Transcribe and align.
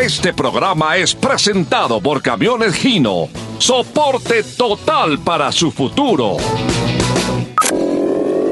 Este 0.00 0.34
programa 0.34 0.98
es 0.98 1.14
presentado 1.14 2.00
por 2.00 2.20
Camiones 2.20 2.74
Gino. 2.74 3.28
Soporte 3.58 4.42
total 4.42 5.18
para 5.18 5.50
su 5.50 5.72
futuro. 5.72 6.36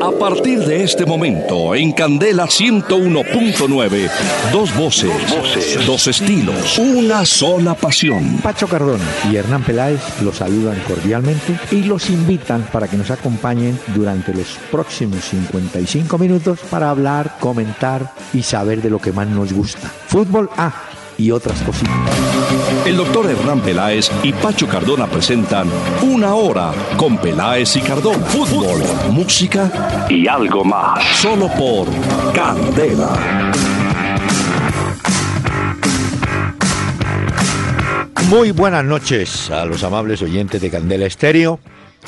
A 0.01 0.11
partir 0.19 0.61
de 0.61 0.83
este 0.83 1.05
momento, 1.05 1.75
en 1.75 1.93
Candela 1.93 2.47
101.9, 2.47 4.11
dos 4.53 4.75
voces, 4.75 5.87
dos 5.87 6.07
estilos, 6.07 6.79
una 6.79 7.25
sola 7.27 7.75
pasión. 7.75 8.39
Pacho 8.43 8.67
Cardona 8.67 9.05
y 9.31 9.37
Hernán 9.37 9.63
Peláez 9.65 10.01
los 10.23 10.37
saludan 10.37 10.83
cordialmente 10.89 11.59
y 11.71 11.85
los 11.85 12.11
invitan 12.11 12.63
para 12.73 12.89
que 12.89 12.97
nos 12.97 13.11
acompañen 13.11 13.79
durante 13.95 14.33
los 14.35 14.59
próximos 14.71 15.25
55 15.25 16.19
minutos 16.19 16.59
para 16.71 16.91
hablar, 16.91 17.37
comentar 17.39 18.13
y 18.33 18.43
saber 18.43 18.83
de 18.83 18.91
lo 18.91 18.99
que 18.99 19.13
más 19.13 19.29
nos 19.29 19.53
gusta. 19.53 19.89
Fútbol 20.09 20.51
A 20.57 20.73
y 21.19 21.31
otras 21.31 21.61
cositas. 21.63 21.95
El 22.87 22.97
doctor 22.97 23.31
Hernán 23.31 23.61
Peláez 23.61 24.11
y 24.23 24.33
Pacho 24.33 24.67
Cardona 24.69 25.07
presentan 25.07 25.69
Una 26.03 26.35
Hora 26.35 26.73
con 26.97 27.19
Peláez 27.19 27.77
y 27.77 27.81
Cardona. 27.81 28.25
Fútbol, 28.27 28.83
música 29.11 30.07
y 30.09 30.27
algo 30.27 30.65
más. 30.65 31.03
Solo 31.17 31.49
por 31.49 31.87
Candela. 32.35 33.53
Muy 38.29 38.53
buenas 38.53 38.85
noches 38.85 39.51
a 39.51 39.67
los 39.67 39.85
amables 39.85 40.23
oyentes 40.23 40.61
de 40.61 40.71
Candela 40.71 41.05
Estéreo, 41.05 41.61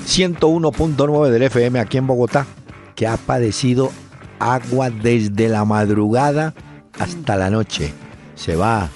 101.9 0.07 1.29
del 1.29 1.43
FM 1.43 1.79
aquí 1.79 1.99
en 1.99 2.07
Bogotá, 2.07 2.47
que 2.95 3.07
ha 3.07 3.17
padecido 3.17 3.93
agua 4.39 4.91
desde 4.91 5.49
la 5.49 5.65
madrugada 5.65 6.55
hasta 6.99 7.37
la 7.37 7.51
noche. 7.51 7.93
Se 8.37 8.55
va, 8.55 8.89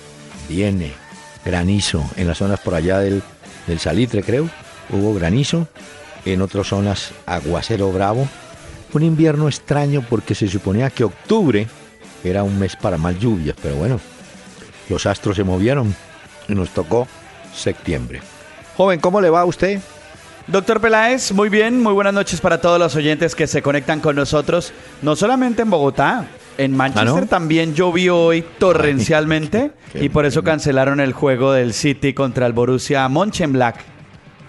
viene, 0.48 0.92
granizo 1.44 2.08
en 2.16 2.28
las 2.28 2.38
zonas 2.38 2.60
por 2.60 2.74
allá 2.74 3.00
del, 3.00 3.22
del 3.66 3.80
Salitre, 3.80 4.22
creo. 4.22 4.48
Hubo 4.90 5.14
granizo, 5.14 5.66
en 6.24 6.42
otras 6.42 6.68
zonas 6.68 7.12
aguacero 7.26 7.90
bravo. 7.90 8.28
Un 8.92 9.02
invierno 9.02 9.48
extraño 9.48 10.04
porque 10.08 10.34
se 10.34 10.48
suponía 10.48 10.90
que 10.90 11.04
octubre 11.04 11.66
era 12.24 12.42
un 12.42 12.58
mes 12.58 12.76
para 12.76 12.98
más 12.98 13.18
lluvias, 13.18 13.56
pero 13.62 13.76
bueno, 13.76 14.00
los 14.88 15.06
astros 15.06 15.36
se 15.36 15.44
movieron 15.44 15.94
y 16.48 16.54
nos 16.54 16.70
tocó 16.70 17.06
septiembre. 17.54 18.20
Joven, 18.76 19.00
¿cómo 19.00 19.20
le 19.20 19.30
va 19.30 19.40
a 19.40 19.44
usted? 19.44 19.80
Doctor 20.46 20.80
Peláez, 20.80 21.32
muy 21.32 21.48
bien, 21.48 21.80
muy 21.82 21.92
buenas 21.92 22.12
noches 22.14 22.40
para 22.40 22.60
todos 22.60 22.78
los 22.78 22.96
oyentes 22.96 23.34
que 23.34 23.46
se 23.46 23.62
conectan 23.62 24.00
con 24.00 24.16
nosotros, 24.16 24.72
no 25.02 25.14
solamente 25.14 25.62
en 25.62 25.70
Bogotá, 25.70 26.26
en 26.60 26.76
Manchester 26.76 27.08
¿Ah, 27.08 27.20
no? 27.22 27.26
también 27.26 27.74
llovió 27.74 28.18
hoy 28.18 28.44
torrencialmente 28.58 29.70
qué 29.92 30.04
y 30.04 30.08
por 30.10 30.26
eso 30.26 30.42
cancelaron 30.42 31.00
el 31.00 31.12
juego 31.12 31.52
del 31.52 31.72
City 31.72 32.12
contra 32.12 32.46
el 32.46 32.52
Borussia 32.52 33.08
Mönchengladbach. 33.08 33.80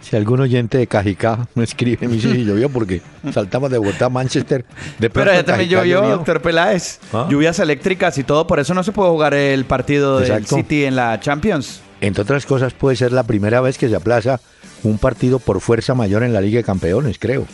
Si 0.02 0.16
algún 0.16 0.40
oyente 0.42 0.80
de 0.80 0.88
Cajicá 0.88 1.48
me 1.54 1.64
escribe, 1.64 2.08
me 2.08 2.16
dice 2.16 2.32
si 2.32 2.44
llovió 2.44 2.70
porque 2.70 3.02
saltamos 3.32 3.70
de 3.70 3.78
Bogotá 3.78 4.06
a 4.06 4.10
Manchester. 4.10 4.66
De 4.98 5.10
Pero 5.10 5.32
ya 5.32 5.44
también 5.44 5.70
llovió, 5.70 6.02
llovió. 6.02 6.16
doctor 6.18 6.42
Peláez. 6.42 7.00
Ah. 7.14 7.28
Lluvias 7.30 7.60
eléctricas 7.60 8.18
y 8.18 8.24
todo, 8.24 8.48
por 8.48 8.60
eso 8.60 8.74
no 8.74 8.84
se 8.84 8.92
puede 8.92 9.10
jugar 9.12 9.36
el 9.36 9.64
partido 9.66 10.20
del 10.20 10.32
Exacto. 10.32 10.56
City 10.56 10.86
en 10.86 10.96
la 10.96 11.20
Champions. 11.20 11.82
Entre 12.02 12.24
otras 12.24 12.48
cosas, 12.48 12.74
puede 12.74 12.96
ser 12.96 13.12
la 13.12 13.24
primera 13.24 13.62
vez 13.62 13.78
que 13.78 13.88
se 13.88 13.96
aplaza 13.96 14.40
un 14.84 14.98
partido 14.98 15.38
por 15.38 15.62
fuerza 15.62 15.94
mayor 15.94 16.24
en 16.24 16.34
la 16.34 16.42
Liga 16.42 16.58
de 16.58 16.64
Campeones, 16.64 17.20
creo. 17.20 17.46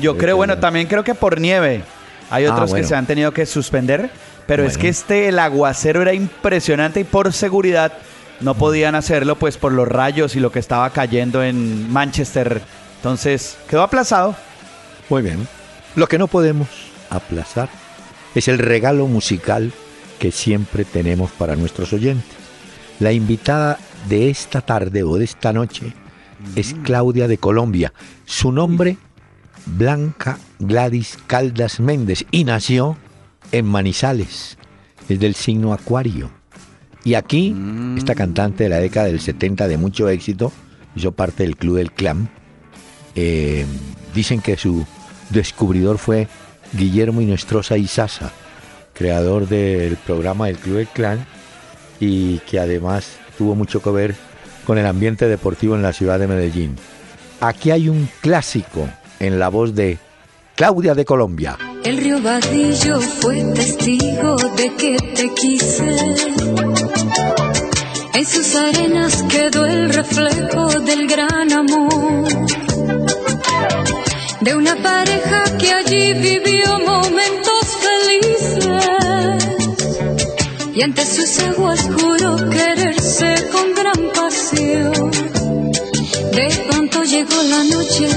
Yo 0.00 0.18
creo, 0.18 0.36
bueno, 0.36 0.58
también 0.58 0.88
creo 0.88 1.04
que 1.04 1.14
por 1.14 1.40
nieve. 1.40 1.82
Hay 2.30 2.46
Ah, 2.46 2.52
otros 2.52 2.70
bueno. 2.70 2.82
que 2.82 2.88
se 2.88 2.94
han 2.94 3.06
tenido 3.06 3.32
que 3.32 3.46
suspender, 3.46 4.10
pero 4.46 4.64
es 4.64 4.76
que 4.78 4.88
este, 4.88 5.28
el 5.28 5.38
aguacero 5.38 6.02
era 6.02 6.12
impresionante 6.14 7.00
y 7.00 7.04
por 7.04 7.32
seguridad 7.32 7.92
no 8.40 8.54
podían 8.54 8.94
hacerlo 8.94 9.36
pues 9.36 9.56
por 9.56 9.72
los 9.72 9.86
rayos 9.88 10.36
y 10.36 10.40
lo 10.40 10.50
que 10.50 10.58
estaba 10.58 10.90
cayendo 10.90 11.42
en 11.42 11.90
Manchester. 11.92 12.60
Entonces, 12.96 13.56
quedó 13.68 13.82
aplazado. 13.82 14.34
Muy 15.08 15.22
bien. 15.22 15.46
Lo 15.96 16.08
que 16.08 16.18
no 16.18 16.26
podemos 16.26 16.68
aplazar 17.10 17.68
es 18.34 18.48
el 18.48 18.58
regalo 18.58 19.06
musical 19.06 19.72
que 20.18 20.32
siempre 20.32 20.84
tenemos 20.84 21.30
para 21.30 21.54
nuestros 21.56 21.92
oyentes. 21.92 22.36
La 23.00 23.12
invitada 23.12 23.78
de 24.08 24.30
esta 24.30 24.60
tarde 24.60 25.02
o 25.02 25.16
de 25.16 25.24
esta 25.24 25.52
noche 25.52 25.92
es 26.56 26.74
Claudia 26.82 27.28
de 27.28 27.38
Colombia. 27.38 27.92
Su 28.24 28.50
nombre, 28.52 28.96
Blanca 29.66 30.38
Gladys 30.58 31.18
Caldas 31.26 31.80
Méndez, 31.80 32.24
y 32.30 32.44
nació 32.44 32.96
en 33.52 33.66
Manizales, 33.66 34.58
es 35.08 35.20
del 35.20 35.34
signo 35.34 35.72
Acuario. 35.72 36.30
Y 37.04 37.14
aquí, 37.14 37.54
esta 37.98 38.14
cantante 38.14 38.64
de 38.64 38.70
la 38.70 38.78
década 38.78 39.06
del 39.06 39.20
70 39.20 39.68
de 39.68 39.76
mucho 39.76 40.08
éxito, 40.08 40.52
hizo 40.96 41.12
parte 41.12 41.42
del 41.42 41.56
Club 41.56 41.76
del 41.76 41.92
Clan. 41.92 42.30
Eh, 43.14 43.66
dicen 44.14 44.40
que 44.40 44.56
su 44.56 44.86
descubridor 45.30 45.98
fue 45.98 46.28
Guillermo 46.72 47.20
Inestrosa 47.20 47.76
Izaza, 47.76 48.32
creador 48.94 49.48
del 49.48 49.96
programa 49.96 50.46
del 50.46 50.56
Club 50.56 50.76
del 50.76 50.88
Clan 50.88 51.26
y 52.00 52.38
que 52.38 52.58
además 52.58 53.16
tuvo 53.36 53.54
mucho 53.54 53.82
que 53.82 53.90
ver 53.90 54.14
con 54.64 54.78
el 54.78 54.86
ambiente 54.86 55.28
deportivo 55.28 55.74
en 55.76 55.82
la 55.82 55.92
ciudad 55.92 56.18
de 56.18 56.26
Medellín. 56.26 56.76
Aquí 57.40 57.70
hay 57.70 57.88
un 57.88 58.08
clásico 58.20 58.88
en 59.26 59.38
la 59.38 59.48
voz 59.48 59.74
de 59.74 59.98
Claudia 60.54 60.94
de 60.94 61.04
Colombia. 61.04 61.58
El 61.82 61.96
río 61.98 62.20
Badillo 62.22 63.00
fue 63.00 63.42
testigo 63.54 64.36
de 64.56 64.74
que 64.74 64.96
te 64.96 65.34
quise. 65.34 65.96
En 68.14 68.26
sus 68.26 68.54
arenas 68.54 69.22
quedó 69.28 69.66
el 69.66 69.92
reflejo 69.92 70.80
del 70.80 71.06
gran 71.08 71.52
amor. 71.52 72.24
De 74.40 74.54
una 74.54 74.76
pareja 74.76 75.44
que 75.58 75.72
allí 75.72 76.12
vivió 76.14 76.78
momentos 76.86 77.64
felices. 77.86 78.66
Y 80.74 80.82
ante 80.82 81.04
sus 81.04 81.38
aguas 81.40 81.88
juró 81.96 82.36
quererse 82.50 83.34
con 83.52 83.74
gran 83.74 84.10
pasión. 84.14 85.10
De 86.32 86.73
pronto 86.94 87.10
llegó 87.10 87.42
la 87.42 87.64
noche, 87.64 88.08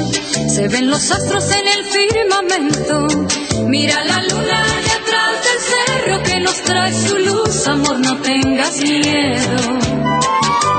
se 0.50 0.68
ven 0.68 0.90
los 0.90 1.12
astros 1.12 1.52
en 1.52 1.68
el 1.68 1.84
firmamento. 1.86 3.08
Mira 3.68 4.04
la 4.06 4.22
luna 4.22 4.64
de 4.84 4.92
atrás 4.92 5.34
del 5.46 5.60
cerro 5.72 6.24
que 6.24 6.40
nos 6.40 6.62
trae 6.62 6.94
su 6.94 7.18
luz, 7.18 7.68
amor, 7.68 8.00
no 8.00 8.18
tengas 8.18 8.80
miedo. 8.82 9.58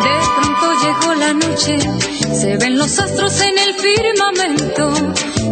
De 0.05 0.17
pronto 0.37 0.73
llegó 0.83 1.15
la 1.15 1.33
noche, 1.35 1.79
se 2.35 2.57
ven 2.57 2.79
los 2.79 2.99
astros 2.99 3.41
en 3.41 3.59
el 3.59 3.75
firmamento. 3.75 4.93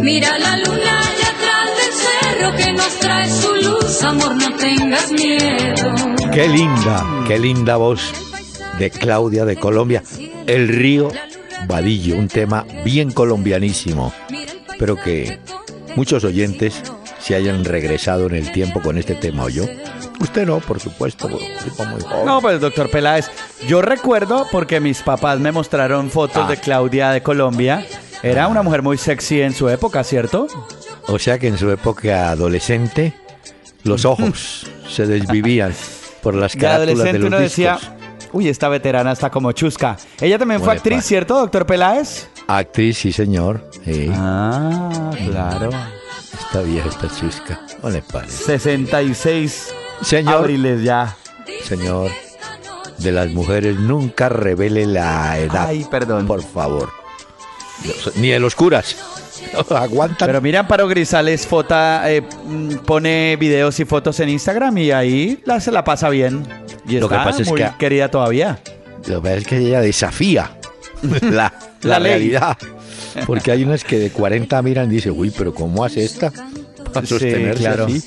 Mira 0.01 0.37
la 0.39 0.57
luna 0.57 1.01
de 1.17 1.23
atrás 1.33 1.69
del 1.79 1.93
cerro 1.93 2.55
que 2.55 2.71
nos 2.73 2.99
trae 2.99 3.29
su 3.29 3.55
luz, 3.55 4.03
amor, 4.03 4.35
no 4.35 4.55
tengas 4.55 5.11
miedo. 5.11 5.95
Qué 6.31 6.47
linda, 6.47 7.05
qué 7.27 7.39
linda 7.39 7.75
voz 7.77 8.13
de 8.79 8.89
Claudia 8.89 9.43
de 9.43 9.57
Colombia. 9.57 10.03
El 10.45 10.69
río 10.69 11.09
Vadillo, 11.67 12.15
un 12.17 12.27
tema 12.27 12.65
bien 12.83 13.11
colombianísimo. 13.11 14.13
Espero 14.69 14.95
que 14.95 15.39
muchos 15.95 16.23
oyentes 16.23 16.81
se 17.19 17.35
hayan 17.35 17.65
regresado 17.65 18.27
en 18.27 18.35
el 18.35 18.51
tiempo 18.51 18.81
con 18.81 18.97
este 18.97 19.15
tema, 19.15 19.43
¿o 19.45 19.49
yo? 19.49 19.65
Usted 20.19 20.45
no, 20.47 20.59
por 20.59 20.79
supuesto, 20.79 21.27
muy 21.29 21.39
joven. 21.77 22.25
No, 22.25 22.41
pues 22.41 22.59
doctor 22.61 22.89
Peláez, 22.89 23.29
yo 23.67 23.81
recuerdo 23.81 24.47
porque 24.51 24.79
mis 24.79 25.01
papás 25.01 25.39
me 25.39 25.51
mostraron 25.51 26.09
fotos 26.09 26.43
Ah. 26.45 26.49
de 26.49 26.57
Claudia 26.57 27.11
de 27.11 27.21
Colombia. 27.21 27.85
Era 28.23 28.47
una 28.47 28.63
mujer 28.63 28.81
muy 28.81 28.97
sexy 28.97 29.41
en 29.41 29.53
su 29.53 29.69
época, 29.69 30.03
¿cierto? 30.03 30.47
O 31.07 31.19
sea 31.19 31.37
que 31.37 31.47
en 31.47 31.57
su 31.57 31.69
época 31.69 32.31
adolescente 32.31 33.13
los 33.83 34.05
ojos 34.05 34.65
se 34.89 35.05
desvivían 35.05 35.73
por 36.23 36.33
las 36.35 36.55
carátulas 36.55 37.11
de 37.13 37.19
los 37.19 37.27
uno 37.27 37.39
decía, 37.39 37.73
discos. 37.75 37.96
Uy, 38.33 38.47
esta 38.49 38.69
veterana 38.69 39.11
está 39.11 39.29
como 39.29 39.51
chusca. 39.51 39.97
Ella 40.19 40.37
también 40.39 40.61
fue 40.61 40.73
actriz. 40.73 41.03
¿cierto, 41.05 41.37
doctor 41.37 41.65
Peláez? 41.65 42.27
Actriz, 42.47 42.97
sí 42.97 43.11
señor. 43.11 43.69
Sí, 43.85 44.09
Ah, 44.13 45.11
claro. 45.25 45.69
esta 46.39 46.61
vieja 46.61 46.89
está 46.89 47.07
chusca. 47.09 47.59
No 47.83 47.89
le 47.89 48.01
parece. 48.01 48.43
66 48.59 49.73
Señor, 50.01 50.35
abriles 50.35 50.83
ya. 50.83 51.15
señor, 51.63 52.11
de 52.99 53.11
las 53.11 53.27
mujeres 53.29 53.77
nunca 53.79 54.29
revele 54.29 54.85
la 54.85 55.37
edad. 55.39 55.67
Ay, 55.67 55.85
perdón. 55.89 56.27
Por 56.27 56.43
favor. 56.43 56.89
Ni 58.15 58.29
de 58.29 58.39
los 58.39 58.55
curas. 58.55 58.95
Aguantan. 59.69 60.25
Pero 60.27 60.41
mira, 60.41 60.59
Amparo 60.61 60.87
Grisales 60.87 61.45
fota, 61.47 62.11
eh, 62.11 62.21
mm, 62.21 62.75
pone 62.85 63.35
videos 63.39 63.79
y 63.79 63.85
fotos 63.85 64.19
en 64.19 64.29
Instagram 64.29 64.77
y 64.77 64.91
ahí 64.91 65.39
la, 65.45 65.59
se 65.59 65.71
la 65.71 65.83
pasa 65.83 66.09
bien. 66.09 66.43
Y 66.87 66.99
Lo 66.99 67.09
que 67.09 67.15
está 67.15 67.23
pasa 67.25 67.41
es 67.41 67.47
muy 67.49 67.61
que- 67.61 67.71
querida 67.77 68.09
todavía. 68.09 68.59
Lo 69.07 69.21
que 69.21 69.29
pasa 69.29 69.35
es 69.37 69.47
que 69.47 69.57
ella 69.57 69.81
desafía 69.81 70.51
la, 71.21 71.29
la 71.31 71.53
La 71.81 71.99
ley. 71.99 72.11
realidad. 72.13 72.57
Porque 73.25 73.51
hay 73.51 73.63
unas 73.63 73.83
que 73.83 73.97
de 73.97 74.09
40 74.11 74.61
miran 74.61 74.91
y 74.91 74.95
dicen, 74.95 75.13
uy, 75.15 75.31
pero 75.35 75.53
¿cómo 75.53 75.83
hace 75.83 76.03
esta? 76.03 76.31
Para 76.93 77.05
Sí, 77.05 77.13
sostenerse 77.13 77.59
claro. 77.63 77.85
así. 77.85 78.03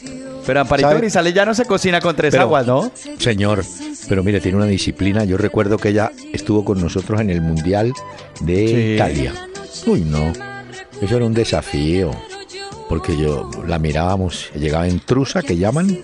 Pero 0.47 0.61
Amparito 0.61 0.89
¿Sabe? 0.89 1.01
Grisales 1.01 1.35
ya 1.35 1.45
no 1.45 1.55
se 1.55 1.65
cocina 1.65 2.01
con 2.01 2.17
tres 2.17 2.31
Pero- 2.33 2.45
aguas, 2.45 2.67
¿no? 2.67 2.91
Señor, 3.19 3.63
Pero 4.09 4.23
mire, 4.25 4.41
tiene 4.41 4.57
una 4.57 4.67
disciplina. 4.67 5.25
Yo 5.25 5.37
recuerdo 5.37 5.77
que 5.77 5.91
ella 5.91 6.11
estuvo 6.33 6.65
con 6.65 6.81
nosotros 6.81 7.21
en 7.21 7.29
el 7.31 7.41
Mundial 7.43 7.93
de 8.41 8.67
Sí. 8.67 8.75
Italia. 8.95 9.35
Uy, 9.87 10.01
no. 10.01 10.33
Eso 11.01 11.17
era 11.17 11.25
un 11.25 11.35
desafío. 11.35 12.11
Porque 12.89 13.17
yo 13.17 13.49
la 13.67 13.79
mirábamos, 13.79 14.51
llegaba 14.55 14.89
en 14.89 14.99
trusa, 15.01 15.43
que 15.43 15.57
llaman, 15.57 15.97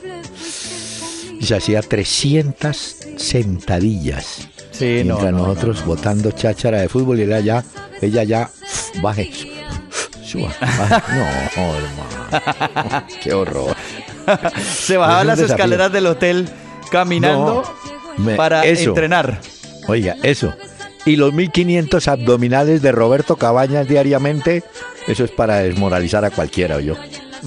y 1.41 1.45
se 1.45 1.57
hacía 1.57 1.83
300 1.83 2.97
sentadillas. 3.17 4.49
Sí, 4.71 5.03
Mientras 5.05 5.33
no, 5.33 5.39
no, 5.39 5.47
nosotros 5.49 5.81
no. 5.81 5.87
botando 5.87 6.31
cháchara 6.31 6.81
de 6.81 6.89
fútbol 6.89 7.19
y 7.19 7.23
ella 7.23 7.41
ya, 7.41 7.65
ella 8.01 8.23
ya, 8.23 8.51
baje, 9.03 9.31
suba, 10.25 10.53
baje. 10.61 11.03
No, 11.57 11.75
hermano. 11.75 13.07
Qué 13.23 13.33
horror. 13.35 13.75
Se 14.63 14.97
bajaba 14.97 15.21
Es 15.23 15.27
las 15.27 15.39
desafío. 15.39 15.57
escaleras 15.65 15.93
del 15.93 16.07
hotel 16.07 16.49
caminando 16.91 17.63
me- 18.19 18.37
para 18.37 18.65
eso. 18.65 18.91
entrenar. 18.91 19.41
Oiga, 19.89 20.17
eso. 20.23 20.55
Y 21.05 21.17
los 21.17 21.33
1500 21.33 22.09
abdominales 22.09 22.83
de 22.83 22.93
Roberto 22.93 23.37
Cabañas 23.37 23.89
diariamente, 23.89 24.65
eso 25.07 25.25
es 25.25 25.31
para 25.31 25.59
desmoralizar 25.59 26.25
a 26.25 26.31
cualquiera, 26.31 26.81
yo. 26.81 26.95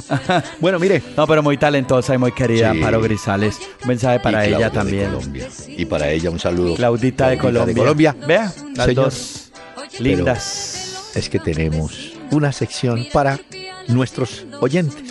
bueno, 0.60 0.80
mire. 0.80 1.02
No, 1.18 1.28
pero 1.28 1.42
muy 1.44 1.58
talentosa 1.58 2.14
y 2.14 2.18
muy 2.18 2.32
querida, 2.32 2.72
Sí. 2.72 2.78
Amparo 2.78 3.02
Grisales. 3.02 3.60
Un 3.82 3.88
mensaje 3.90 4.20
para 4.20 4.46
Y 4.46 4.50
ella 4.50 4.58
Claudia 4.58 4.70
de 4.70 4.76
también. 4.76 5.12
Colombia. 5.12 5.48
Y 5.68 5.86
para 5.86 6.10
ella 6.10 6.30
un 6.30 6.40
saludo. 6.40 6.76
Claudita 6.76 7.30
de 7.30 7.38
Colombia. 7.38 7.76
Colombia. 7.76 8.16
Vea, 8.28 8.54
las 8.76 8.86
Señor, 8.86 9.06
dos 9.06 9.52
lindas. 10.00 11.12
Es 11.16 11.28
que 11.30 11.40
tenemos 11.40 12.14
una 12.32 12.52
sección 12.52 13.08
para 13.12 13.40
nuestros 13.88 14.46
oyentes. 14.62 15.04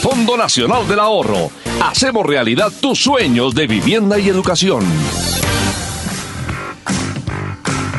Fondo 0.00 0.36
Nacional 0.36 0.86
del 0.86 1.00
Ahorro. 1.00 1.50
Hacemos 1.82 2.24
realidad 2.24 2.72
tus 2.80 3.02
sueños 3.02 3.54
de 3.54 3.66
vivienda 3.66 4.18
y 4.18 4.28
educación. 4.28 4.84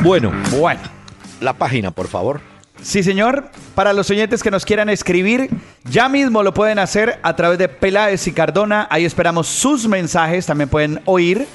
Bueno, 0.02 0.32
Bueno. 0.58 0.80
la 1.40 1.52
página, 1.52 1.90
por 1.90 2.08
favor. 2.08 2.40
Sí, 2.82 3.02
señor. 3.02 3.44
Para 3.74 3.92
los 3.92 4.10
oyentes 4.10 4.42
que 4.42 4.50
nos 4.50 4.64
quieran 4.64 4.88
escribir, 4.88 5.50
ya 5.90 6.08
mismo 6.08 6.42
lo 6.42 6.54
pueden 6.54 6.78
hacer 6.78 7.18
a 7.22 7.36
través 7.36 7.58
de 7.58 7.68
Peláez 7.68 8.26
y 8.26 8.32
Cardona. 8.32 8.86
Ahí 8.90 9.04
esperamos 9.04 9.46
sus 9.46 9.86
mensajes. 9.86 10.46
También 10.46 10.68
pueden 10.68 11.00
oír 11.04 11.46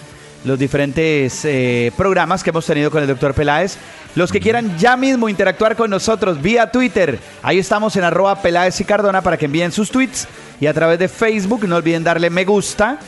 los 0.44 0.60
diferentes 0.60 1.44
eh, 1.44 1.92
programas 1.98 2.44
que 2.44 2.52
hemos 2.52 2.66
tenido 2.66 2.92
con 2.92 3.02
el 3.02 3.08
doctor 3.08 3.34
Peláez. 3.34 3.78
Los 4.14 4.32
que 4.32 4.40
quieran 4.40 4.78
ya 4.78 4.96
mismo 4.96 5.28
interactuar 5.28 5.76
con 5.76 5.90
nosotros 5.90 6.42
vía 6.42 6.72
Twitter, 6.72 7.20
ahí 7.44 7.60
estamos 7.60 7.96
en 7.98 8.04
arroba 8.04 8.42
Peláez 8.42 8.80
y 8.80 8.86
Cardona 8.86 9.22
para 9.22 9.38
que 9.38 9.46
envíen 9.46 9.72
sus 9.72 9.90
tweets. 9.90 10.28
Y 10.62 10.68
a 10.68 10.74
través 10.74 11.00
de 11.00 11.10
Facebook, 11.10 11.68
no 11.68 11.76
olviden 11.76 12.04
darle 12.04 12.30
me 12.30 12.46
gusta 12.46 13.00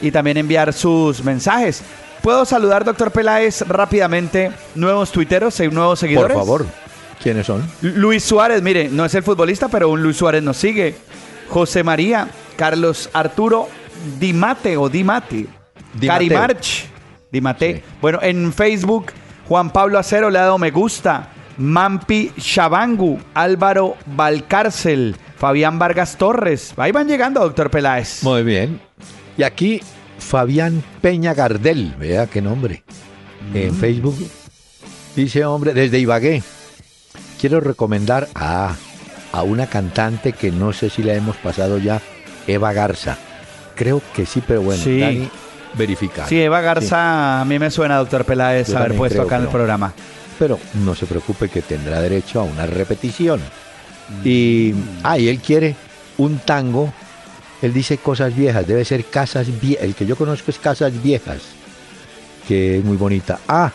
y 0.00 0.10
también 0.10 0.38
enviar 0.38 0.72
sus 0.72 1.22
mensajes. 1.22 1.82
¿Puedo 2.22 2.44
saludar, 2.44 2.84
doctor 2.84 3.12
Peláez, 3.12 3.60
rápidamente 3.68 4.50
nuevos 4.74 5.12
tuiteros 5.12 5.60
y 5.60 5.68
nuevos 5.68 6.00
Por 6.00 6.08
seguidores? 6.08 6.36
favor. 6.36 6.66
¿Quiénes 7.22 7.46
son? 7.46 7.62
Luis 7.82 8.22
Suárez, 8.22 8.62
mire, 8.62 8.88
no 8.88 9.04
es 9.04 9.14
el 9.14 9.22
futbolista, 9.22 9.68
pero 9.68 9.88
un 9.88 10.02
Luis 10.02 10.16
Suárez 10.16 10.42
nos 10.42 10.56
sigue. 10.56 10.94
José 11.48 11.82
María, 11.82 12.28
Carlos 12.56 13.08
Arturo 13.12 13.68
Dimate 14.18 14.76
o 14.76 14.88
Dimati. 14.88 15.46
Di 15.94 16.06
Cari 16.06 16.26
Mateo. 16.26 16.40
March. 16.40 16.86
Dimate. 17.30 17.76
Sí. 17.76 17.82
Bueno, 18.00 18.18
en 18.22 18.52
Facebook, 18.52 19.06
Juan 19.48 19.70
Pablo 19.70 19.98
Acero 19.98 20.30
le 20.30 20.38
ha 20.38 20.42
dado 20.42 20.58
me 20.58 20.70
gusta. 20.70 21.30
Mampi 21.58 22.32
Shabangu, 22.36 23.18
Álvaro 23.32 23.96
Valcárcel, 24.14 25.16
Fabián 25.38 25.78
Vargas 25.78 26.16
Torres. 26.16 26.74
Ahí 26.76 26.92
van 26.92 27.08
llegando, 27.08 27.40
doctor 27.40 27.70
Peláez. 27.70 28.22
Muy 28.22 28.42
bien. 28.42 28.80
Y 29.38 29.42
aquí 29.42 29.80
Fabián 30.18 30.82
Peña 31.00 31.32
Gardel, 31.32 31.94
vea 31.98 32.26
qué 32.26 32.42
nombre. 32.42 32.82
En 33.54 33.74
Facebook 33.74 34.16
dice, 35.14 35.44
hombre, 35.44 35.72
desde 35.72 35.98
Ibagué, 35.98 36.42
quiero 37.40 37.60
recomendar 37.60 38.28
a, 38.34 38.74
a 39.32 39.42
una 39.42 39.66
cantante 39.66 40.32
que 40.32 40.50
no 40.50 40.72
sé 40.72 40.90
si 40.90 41.02
la 41.02 41.14
hemos 41.14 41.36
pasado 41.36 41.78
ya, 41.78 42.00
Eva 42.46 42.72
Garza. 42.72 43.16
Creo 43.74 44.00
que 44.14 44.26
sí, 44.26 44.42
pero 44.46 44.62
bueno, 44.62 44.82
Sí. 44.82 45.00
Dani, 45.00 45.28
verificar. 45.74 46.28
Sí, 46.28 46.40
Eva 46.40 46.60
Garza, 46.60 47.40
a 47.40 47.44
mí 47.44 47.58
me 47.58 47.70
suena, 47.70 47.96
doctor 47.98 48.24
Peláez, 48.24 48.68
Yo 48.68 48.78
haber 48.78 48.94
puesto 48.96 49.22
acá 49.22 49.36
en 49.36 49.42
el 49.42 49.46
no. 49.46 49.52
programa. 49.52 49.92
Pero 50.38 50.58
no 50.84 50.94
se 50.94 51.06
preocupe 51.06 51.48
que 51.48 51.62
tendrá 51.62 52.00
derecho 52.00 52.40
a 52.40 52.44
una 52.44 52.66
repetición. 52.66 53.40
Y, 54.24 54.74
ah, 55.02 55.18
y 55.18 55.28
él 55.28 55.40
quiere 55.40 55.74
un 56.18 56.38
tango. 56.38 56.92
Él 57.62 57.72
dice 57.72 57.98
cosas 57.98 58.36
viejas, 58.36 58.66
debe 58.66 58.84
ser 58.84 59.04
casas 59.06 59.48
viejas. 59.60 59.84
El 59.84 59.94
que 59.94 60.04
yo 60.06 60.14
conozco 60.16 60.50
es 60.50 60.58
Casas 60.58 61.02
Viejas, 61.02 61.40
que 62.46 62.78
es 62.78 62.84
muy 62.84 62.96
bonita. 62.98 63.38
Ah, 63.48 63.72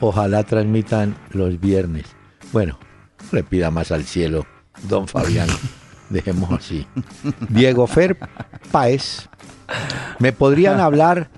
ojalá 0.00 0.44
transmitan 0.44 1.16
los 1.32 1.60
viernes. 1.60 2.04
Bueno, 2.52 2.78
le 3.32 3.44
pida 3.44 3.70
más 3.70 3.92
al 3.92 4.04
cielo, 4.04 4.46
don 4.88 5.06
Fabián. 5.06 5.48
Dejemos 6.10 6.50
así. 6.50 6.86
Diego 7.48 7.86
Fer 7.86 8.16
Páez. 8.72 9.28
¿Me 10.18 10.32
podrían 10.32 10.80
hablar 10.80 11.30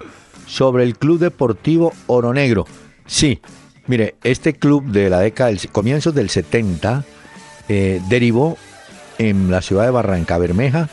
sobre 0.47 0.85
el 0.85 0.97
Club 0.97 1.19
Deportivo 1.19 1.93
Oro 2.07 2.33
Negro? 2.33 2.67
Sí, 3.05 3.43
mire, 3.87 4.17
este 4.23 4.55
club 4.55 4.87
de 4.87 5.11
la 5.11 5.21
década 5.21 5.51
del 5.51 5.69
comienzos 5.69 6.15
del 6.15 6.31
70 6.31 7.05
eh, 7.69 8.01
derivó 8.09 8.57
en 9.19 9.51
la 9.51 9.61
ciudad 9.61 9.85
de 9.85 9.91
Barranca 9.91 10.39
Bermeja 10.39 10.89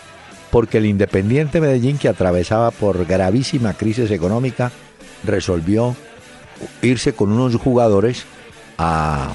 porque 0.52 0.80
el 0.80 0.86
Independiente 0.86 1.62
Medellín, 1.62 1.98
que 1.98 2.10
atravesaba 2.10 2.72
por 2.72 3.06
gravísima 3.06 3.74
crisis 3.74 4.12
económica, 4.12 4.72
resolvió 5.24 5.96
irse 6.82 7.14
con 7.14 7.32
unos 7.32 7.56
jugadores 7.56 8.26
a 8.78 9.34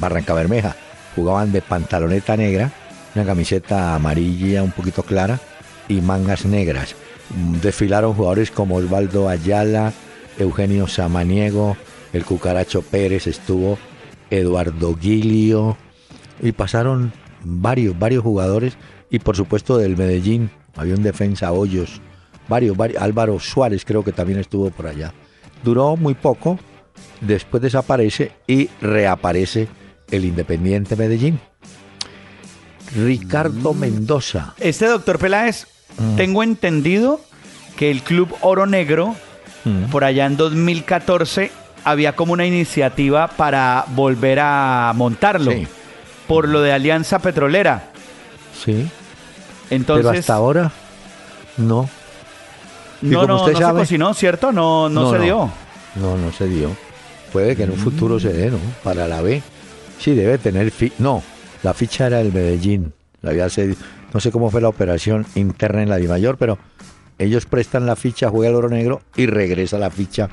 Barranca 0.00 0.34
Bermeja. 0.34 0.76
Jugaban 1.16 1.52
de 1.52 1.62
pantaloneta 1.62 2.36
negra, 2.36 2.72
una 3.14 3.24
camiseta 3.24 3.94
amarilla 3.94 4.62
un 4.62 4.72
poquito 4.72 5.02
clara 5.02 5.38
y 5.88 6.00
mangas 6.00 6.44
negras. 6.44 6.96
Desfilaron 7.62 8.14
jugadores 8.14 8.50
como 8.50 8.76
Osvaldo 8.76 9.28
Ayala, 9.28 9.92
Eugenio 10.38 10.88
Samaniego, 10.88 11.76
el 12.12 12.24
Cucaracho 12.24 12.82
Pérez, 12.82 13.26
estuvo 13.26 13.78
Eduardo 14.30 14.94
Guilio 14.96 15.76
y 16.42 16.52
pasaron 16.52 17.12
varios, 17.44 17.98
varios 17.98 18.22
jugadores 18.22 18.76
y 19.10 19.18
por 19.20 19.36
supuesto 19.36 19.78
del 19.78 19.96
Medellín 19.96 20.50
había 20.76 20.94
un 20.94 21.02
defensa 21.02 21.52
Hoyos, 21.52 22.00
varios, 22.48 22.76
varios, 22.76 23.02
Álvaro 23.02 23.38
Suárez 23.38 23.84
creo 23.84 24.02
que 24.02 24.12
también 24.12 24.40
estuvo 24.40 24.70
por 24.70 24.86
allá. 24.86 25.12
Duró 25.62 25.96
muy 25.96 26.14
poco, 26.14 26.58
después 27.20 27.62
desaparece 27.62 28.32
y 28.46 28.68
reaparece 28.80 29.68
el 30.10 30.24
Independiente 30.24 30.96
Medellín. 30.96 31.40
Ricardo 32.96 33.74
Mendoza. 33.74 34.54
Este 34.58 34.86
doctor 34.86 35.18
Peláez, 35.18 35.66
Mm. 35.98 36.16
tengo 36.16 36.42
entendido 36.42 37.20
que 37.76 37.90
el 37.90 38.02
Club 38.02 38.34
Oro 38.40 38.66
Negro, 38.66 39.14
Mm. 39.64 39.84
por 39.90 40.04
allá 40.04 40.26
en 40.26 40.36
2014, 40.36 41.50
había 41.84 42.14
como 42.14 42.32
una 42.32 42.46
iniciativa 42.46 43.28
para 43.28 43.84
volver 43.94 44.38
a 44.40 44.92
montarlo 44.94 45.52
Sí. 45.52 45.66
por 46.26 46.48
lo 46.48 46.60
de 46.62 46.72
Alianza 46.72 47.18
Petrolera. 47.18 47.90
Sí, 48.64 48.88
Entonces, 49.70 50.06
pero 50.06 50.18
hasta 50.20 50.34
ahora 50.34 50.72
no. 51.56 51.88
y 53.02 53.06
no, 53.06 53.26
no, 53.26 53.36
usted 53.36 53.52
no 53.54 53.58
sabe- 53.58 53.80
se 53.80 53.82
cocinó, 53.86 54.14
¿cierto? 54.14 54.52
No, 54.52 54.88
no, 54.88 55.02
No, 55.02 55.10
se 55.12 55.18
no. 55.18 55.24
dio. 55.24 55.50
No, 55.96 56.16
no 56.16 56.32
se 56.32 56.48
dio. 56.48 56.70
Puede 57.32 57.56
que 57.56 57.64
en 57.64 57.70
un 57.72 57.78
futuro 57.78 58.20
se 58.20 58.32
dé, 58.32 58.50
¿no? 58.50 58.58
Para 58.84 59.08
la 59.08 59.20
B. 59.20 59.42
Sí, 59.98 60.14
debe 60.14 60.38
tener 60.38 60.70
fi 60.70 60.92
No, 60.98 61.22
la 61.62 61.74
ficha 61.74 62.06
era 62.06 62.20
el 62.20 62.32
Medellín. 62.32 62.92
La 63.22 63.30
había 63.30 63.48
cedido. 63.48 63.76
No 64.12 64.20
sé 64.20 64.30
cómo 64.30 64.50
fue 64.50 64.60
la 64.60 64.68
operación 64.68 65.26
interna 65.34 65.82
en 65.82 65.88
la 65.88 65.96
Dimayor, 65.96 66.36
pero 66.36 66.58
ellos 67.18 67.46
prestan 67.46 67.86
la 67.86 67.96
ficha, 67.96 68.28
juega 68.28 68.50
el 68.50 68.56
oro 68.56 68.68
negro 68.68 69.00
y 69.16 69.26
regresa 69.26 69.78
la 69.78 69.90
ficha 69.90 70.28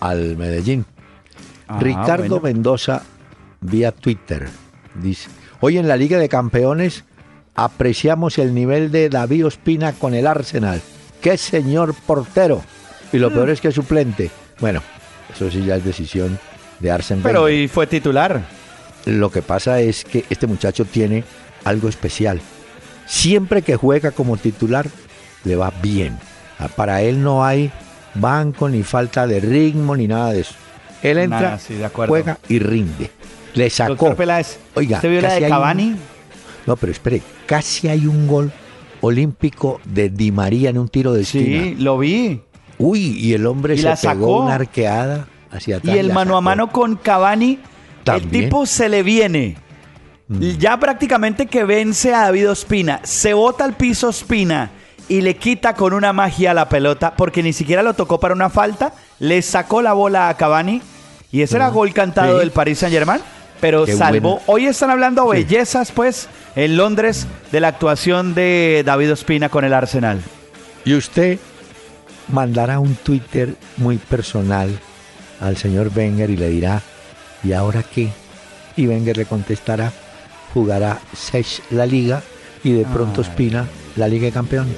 al 0.00 0.36
Medellín. 0.36 0.84
Ah, 1.66 1.78
Ricardo 1.80 2.40
bueno. 2.40 2.54
Mendoza, 2.54 3.02
vía 3.60 3.92
Twitter, 3.92 4.48
dice: 4.94 5.28
Hoy 5.60 5.78
en 5.78 5.88
la 5.88 5.96
Liga 5.96 6.18
de 6.18 6.28
Campeones 6.28 7.04
apreciamos 7.54 8.38
el 8.38 8.54
nivel 8.54 8.90
de 8.92 9.08
David 9.08 9.46
Ospina 9.46 9.92
con 9.92 10.14
el 10.14 10.26
Arsenal. 10.26 10.80
¡Qué 11.20 11.36
señor 11.36 11.94
portero! 12.06 12.62
Y 13.12 13.16
Mm. 13.16 13.20
lo 13.20 13.30
peor 13.32 13.50
es 13.50 13.60
que 13.60 13.68
es 13.68 13.74
suplente. 13.74 14.30
Bueno, 14.60 14.80
eso 15.34 15.50
sí 15.50 15.64
ya 15.64 15.76
es 15.76 15.84
decisión 15.84 16.38
de 16.78 16.90
Arsen 16.90 17.20
Pero 17.22 17.42
hoy 17.42 17.66
fue 17.68 17.86
titular. 17.86 18.40
Lo 19.06 19.30
que 19.30 19.42
pasa 19.42 19.80
es 19.80 20.04
que 20.04 20.24
este 20.30 20.46
muchacho 20.46 20.84
tiene 20.84 21.24
algo 21.64 21.88
especial. 21.88 22.40
Siempre 23.06 23.62
que 23.62 23.76
juega 23.76 24.10
como 24.10 24.36
titular, 24.36 24.86
le 25.44 25.56
va 25.56 25.72
bien. 25.82 26.18
Ah, 26.58 26.68
Para 26.68 27.02
él 27.02 27.22
no 27.22 27.44
hay 27.44 27.70
banco, 28.14 28.68
ni 28.68 28.82
falta 28.82 29.26
de 29.26 29.40
ritmo, 29.40 29.96
ni 29.96 30.06
nada 30.08 30.32
de 30.32 30.40
eso. 30.40 30.54
Él 31.02 31.18
entra, 31.18 31.40
Nada, 31.40 31.58
sí, 31.58 31.74
de 31.74 31.84
acuerdo. 31.84 32.10
juega 32.12 32.38
y 32.48 32.58
rinde. 32.58 33.10
Le 33.54 33.70
sacó. 33.70 34.14
Peláez, 34.14 34.58
Oiga, 34.74 34.96
¿usted 34.96 35.10
vio 35.10 35.20
la 35.22 35.34
de 35.34 35.44
un- 35.44 35.48
Cavani? 35.48 35.96
No, 36.66 36.76
pero 36.76 36.92
espere, 36.92 37.22
casi 37.46 37.88
hay 37.88 38.06
un 38.06 38.26
gol 38.26 38.52
olímpico 39.00 39.80
de 39.84 40.10
Di 40.10 40.32
María 40.32 40.70
en 40.70 40.78
un 40.78 40.88
tiro 40.88 41.12
de 41.12 41.22
esquina. 41.22 41.62
Sí, 41.62 41.74
lo 41.78 41.98
vi. 41.98 42.42
Uy, 42.78 43.00
y 43.18 43.32
el 43.32 43.46
hombre 43.46 43.74
Y 43.74 43.78
se 43.78 43.84
la 43.84 43.96
pegó 43.96 44.12
sacó. 44.12 44.40
una 44.44 44.54
arqueada 44.56 45.28
hacia 45.50 45.78
atrás. 45.78 45.94
Y 45.94 45.98
el 45.98 46.12
mano 46.12 46.36
a 46.36 46.40
mano 46.40 46.70
con 46.70 46.96
Cavani, 46.96 47.58
el 48.16 48.28
tipo 48.28 48.66
se 48.66 48.88
le 48.88 49.02
viene. 49.02 49.56
Ya 50.28 50.78
prácticamente 50.78 51.46
que 51.46 51.64
vence 51.64 52.12
a 52.14 52.24
David 52.24 52.50
Ospina, 52.50 53.00
se 53.02 53.32
bota 53.32 53.64
al 53.64 53.74
piso 53.74 54.08
Ospina 54.08 54.70
y 55.08 55.22
le 55.22 55.36
quita 55.36 55.74
con 55.74 55.94
una 55.94 56.12
magia 56.12 56.52
la 56.52 56.68
pelota 56.68 57.14
porque 57.16 57.42
ni 57.42 57.54
siquiera 57.54 57.82
lo 57.82 57.94
tocó 57.94 58.20
para 58.20 58.34
una 58.34 58.50
falta, 58.50 58.92
le 59.20 59.40
sacó 59.40 59.80
la 59.80 59.94
bola 59.94 60.28
a 60.28 60.36
Cavani 60.36 60.82
y 61.32 61.40
ese 61.40 61.56
era 61.56 61.70
gol 61.70 61.94
cantado 61.94 62.34
Sí. 62.34 62.38
del 62.40 62.50
Paris 62.50 62.78
Saint 62.78 62.92
Germain, 62.94 63.22
pero 63.58 63.86
Qué 63.86 63.96
salvó. 63.96 64.32
buena. 64.32 64.44
Hoy 64.48 64.66
están 64.66 64.90
hablando 64.90 65.22
Sí. 65.32 65.44
bellezas 65.44 65.92
pues 65.92 66.28
en 66.56 66.76
Londres 66.76 67.26
de 67.50 67.60
la 67.60 67.68
actuación 67.68 68.34
de 68.34 68.82
David 68.84 69.12
Ospina 69.14 69.48
con 69.48 69.64
el 69.64 69.72
Arsenal. 69.72 70.20
Y 70.84 70.92
usted 70.94 71.38
mandará 72.30 72.78
un 72.80 72.94
Twitter 72.96 73.54
muy 73.78 73.96
personal 73.96 74.78
al 75.40 75.56
señor 75.56 75.90
Wenger 75.94 76.28
y 76.28 76.36
le 76.36 76.50
dirá, 76.50 76.82
¿y 77.44 77.52
ahora 77.52 77.82
qué? 77.82 78.10
Y 78.76 78.86
Wenger 78.86 79.16
le 79.16 79.26
contestará, 79.26 79.92
jugará 80.54 80.98
seis 81.14 81.62
la 81.70 81.86
liga 81.86 82.22
y 82.64 82.72
de 82.72 82.84
pronto 82.84 83.20
Espina 83.22 83.66
la 83.96 84.08
Liga 84.08 84.26
de 84.26 84.32
Campeones. 84.32 84.74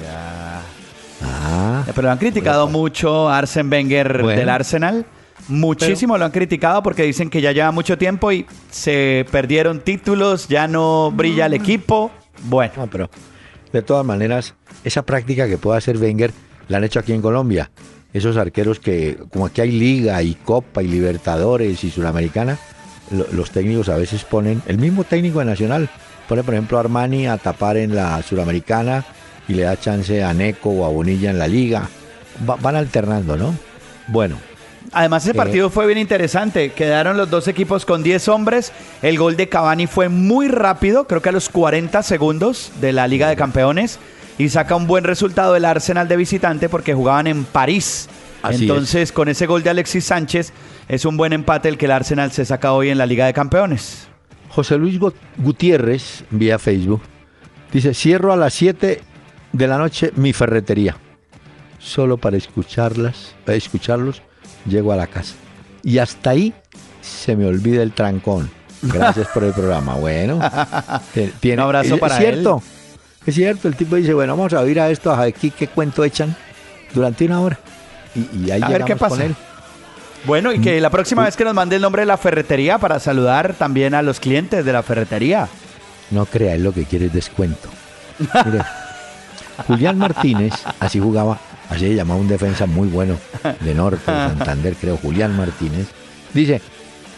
Ah, 1.23 1.83
Pero 1.85 2.01
lo 2.03 2.11
han 2.11 2.17
criticado 2.17 2.67
mucho 2.67 3.29
a 3.29 3.37
Arsene 3.39 3.69
Wenger 3.69 4.21
Bueno. 4.23 4.39
del 4.39 4.49
Arsenal. 4.49 5.05
Muchísimo 5.47 6.17
lo 6.17 6.25
han 6.25 6.31
criticado 6.31 6.81
porque 6.83 7.03
dicen 7.03 7.29
que 7.29 7.41
ya 7.41 7.51
lleva 7.51 7.71
mucho 7.71 7.97
tiempo 7.97 8.31
y 8.31 8.45
se 8.69 9.25
perdieron 9.31 9.79
títulos, 9.81 10.47
ya 10.47 10.67
no 10.67 11.11
brilla 11.11 11.47
el 11.47 11.53
equipo. 11.53 12.11
Bueno, 12.43 12.73
no, 12.77 12.87
pero 12.87 13.09
de 13.73 13.81
todas 13.81 14.05
maneras, 14.05 14.53
esa 14.83 15.03
práctica 15.03 15.47
que 15.47 15.57
puede 15.57 15.77
hacer 15.77 15.97
Wenger 15.97 16.31
la 16.67 16.77
han 16.77 16.83
hecho 16.83 16.99
aquí 16.99 17.13
en 17.13 17.21
Colombia. 17.21 17.69
Esos 18.13 18.35
arqueros 18.37 18.79
que, 18.79 19.17
como 19.31 19.45
aquí 19.45 19.61
hay 19.61 19.71
Liga 19.71 20.21
y 20.21 20.35
Copa 20.35 20.83
y 20.83 20.87
Libertadores 20.87 21.83
y 21.83 21.89
Suramericana, 21.91 22.57
lo- 23.09 23.27
los 23.31 23.51
técnicos 23.51 23.87
a 23.89 23.95
veces 23.97 24.23
ponen, 24.25 24.61
el 24.67 24.77
mismo 24.77 25.03
técnico 25.03 25.39
de 25.39 25.45
Nacional, 25.45 25.89
pone 26.27 26.43
por 26.43 26.53
ejemplo 26.53 26.77
a 26.77 26.81
Armani 26.81 27.27
a 27.27 27.37
tapar 27.37 27.77
en 27.77 27.95
la 27.95 28.21
Suramericana 28.21 29.05
y 29.47 29.53
le 29.53 29.63
da 29.63 29.79
chance 29.79 30.23
a 30.23 30.33
Neco 30.33 30.69
o 30.69 30.85
a 30.85 30.89
Bonilla 30.89 31.29
en 31.29 31.39
la 31.39 31.47
Liga. 31.47 31.87
Va- 32.49 32.57
van 32.57 32.75
alternando, 32.75 33.37
¿no? 33.37 33.55
Bueno, 34.07 34.35
además 34.91 35.23
ese 35.23 35.31
Eh. 35.31 35.35
partido 35.35 35.69
fue 35.69 35.85
bien 35.87 35.97
interesante. 35.97 36.71
Quedaron 36.71 37.15
los 37.17 37.29
dos 37.29 37.47
equipos 37.47 37.85
con 37.85 38.03
10 38.03 38.27
hombres. 38.27 38.71
El 39.01 39.17
gol 39.17 39.37
de 39.37 39.47
Cavani 39.47 39.87
fue 39.87 40.09
muy 40.09 40.47
rápido, 40.49 41.07
creo 41.07 41.21
que 41.21 41.29
a 41.29 41.33
los 41.33 41.47
40 41.49 42.03
segundos 42.03 42.71
de 42.81 42.91
la 42.93 43.07
Liga 43.07 43.29
de 43.29 43.35
Campeones. 43.37 43.99
Y 44.41 44.49
saca 44.49 44.75
un 44.75 44.87
buen 44.87 45.03
resultado 45.03 45.55
el 45.55 45.65
Arsenal 45.65 46.07
de 46.07 46.17
visitante 46.17 46.67
porque 46.67 46.93
jugaban 46.95 47.27
en 47.27 47.43
París. 47.43 48.09
Así 48.41 48.63
Entonces, 48.63 49.11
con 49.11 49.29
ese 49.29 49.45
gol 49.45 49.61
de 49.61 49.69
Alexis 49.69 50.05
Sánchez, 50.05 50.51
es 50.87 51.05
un 51.05 51.15
buen 51.15 51.31
empate 51.31 51.69
el 51.69 51.77
que 51.77 51.85
el 51.85 51.91
Arsenal 51.91 52.31
se 52.31 52.43
saca 52.43 52.73
hoy 52.73 52.89
en 52.89 52.97
la 52.97 53.05
Liga 53.05 53.27
de 53.27 53.33
Campeones. 53.33 54.07
José 54.49 54.77
Luis 54.79 54.99
Gu- 54.99 55.13
Gutiérrez, 55.37 56.23
vía 56.31 56.57
Facebook, 56.57 57.01
dice, 57.71 57.93
cierro 57.93 58.33
a 58.33 58.35
las 58.35 58.53
7 58.55 59.01
de 59.53 59.67
la 59.67 59.77
noche 59.77 60.11
mi 60.15 60.33
ferretería. 60.33 60.97
Solo 61.77 62.17
para 62.17 62.37
escucharlas, 62.37 63.35
para 63.45 63.57
escucharlos, 63.57 64.23
llego 64.65 64.91
a 64.91 64.95
la 64.95 65.05
casa. 65.05 65.35
Y 65.83 65.99
hasta 65.99 66.31
ahí 66.31 66.51
se 67.01 67.35
me 67.35 67.45
olvida 67.45 67.83
el 67.83 67.91
trancón. 67.91 68.49
Gracias 68.81 69.27
por 69.27 69.43
el 69.43 69.53
programa. 69.53 69.93
Bueno, 69.95 70.39
tiene, 71.39 71.61
Un 71.61 71.65
abrazo 71.65 71.97
para 71.99 72.15
es 72.17 72.21
cierto. 72.21 72.63
Es 73.25 73.35
cierto, 73.35 73.67
el 73.67 73.75
tipo 73.75 73.95
dice, 73.95 74.13
bueno, 74.13 74.35
vamos 74.35 74.53
a 74.53 74.61
oír 74.61 74.79
a 74.79 74.89
esto, 74.89 75.11
a 75.11 75.21
aquí 75.21 75.51
qué 75.51 75.67
cuento 75.67 76.03
echan 76.03 76.35
durante 76.93 77.25
una 77.25 77.41
hora. 77.41 77.59
Y, 78.15 78.45
y 78.45 78.51
ahí 78.51 78.61
A 78.61 78.69
ver 78.69 78.83
qué 78.83 78.95
pasa. 78.95 79.15
con 79.15 79.21
él. 79.21 79.35
Bueno, 80.25 80.51
y 80.53 80.59
que 80.59 80.79
la 80.81 80.89
próxima 80.89 81.23
vez 81.23 81.35
que 81.35 81.43
nos 81.43 81.53
mande 81.53 81.75
el 81.77 81.81
nombre 81.81 82.03
de 82.03 82.05
la 82.05 82.17
ferretería 82.17 82.77
para 82.77 82.99
saludar 82.99 83.53
también 83.55 83.93
a 83.95 84.01
los 84.01 84.19
clientes 84.19 84.63
de 84.65 84.73
la 84.73 84.83
ferretería. 84.83 85.47
No 86.11 86.25
crea, 86.25 86.55
él 86.55 86.63
lo 86.63 86.73
que 86.73 86.85
quiere 86.85 87.05
es 87.07 87.13
descuento. 87.13 87.69
Mire, 88.19 88.59
Julián 89.67 89.97
Martínez, 89.97 90.53
así 90.79 90.99
jugaba, 90.99 91.39
así 91.69 91.87
se 91.87 91.95
llamaba 91.95 92.19
un 92.19 92.27
defensa 92.27 92.65
muy 92.65 92.87
bueno 92.87 93.17
de 93.61 93.73
Norte, 93.73 94.11
de 94.11 94.17
Santander, 94.17 94.75
creo, 94.79 94.97
Julián 94.97 95.35
Martínez. 95.35 95.87
Dice, 96.33 96.61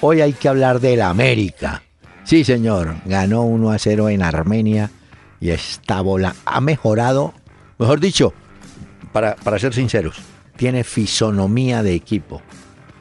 hoy 0.02 0.22
hay 0.22 0.34
que 0.34 0.48
hablar 0.48 0.80
del 0.80 1.02
América. 1.02 1.82
Sí, 2.24 2.44
señor, 2.46 2.96
ganó 3.06 3.42
1 3.44 3.72
a 3.72 3.78
0 3.80 4.10
en 4.10 4.22
Armenia 4.24 4.90
y 5.44 5.52
esta 5.52 6.00
bola 6.00 6.38
ha 6.46 6.62
mejorado, 6.62 7.34
mejor 7.78 8.00
dicho, 8.00 8.34
para, 9.12 9.36
para 9.36 9.60
ser 9.60 9.74
sinceros, 9.74 10.16
tiene 10.56 10.86
fisonomía 10.86 11.84
de 11.84 11.96
equipo. 11.96 12.42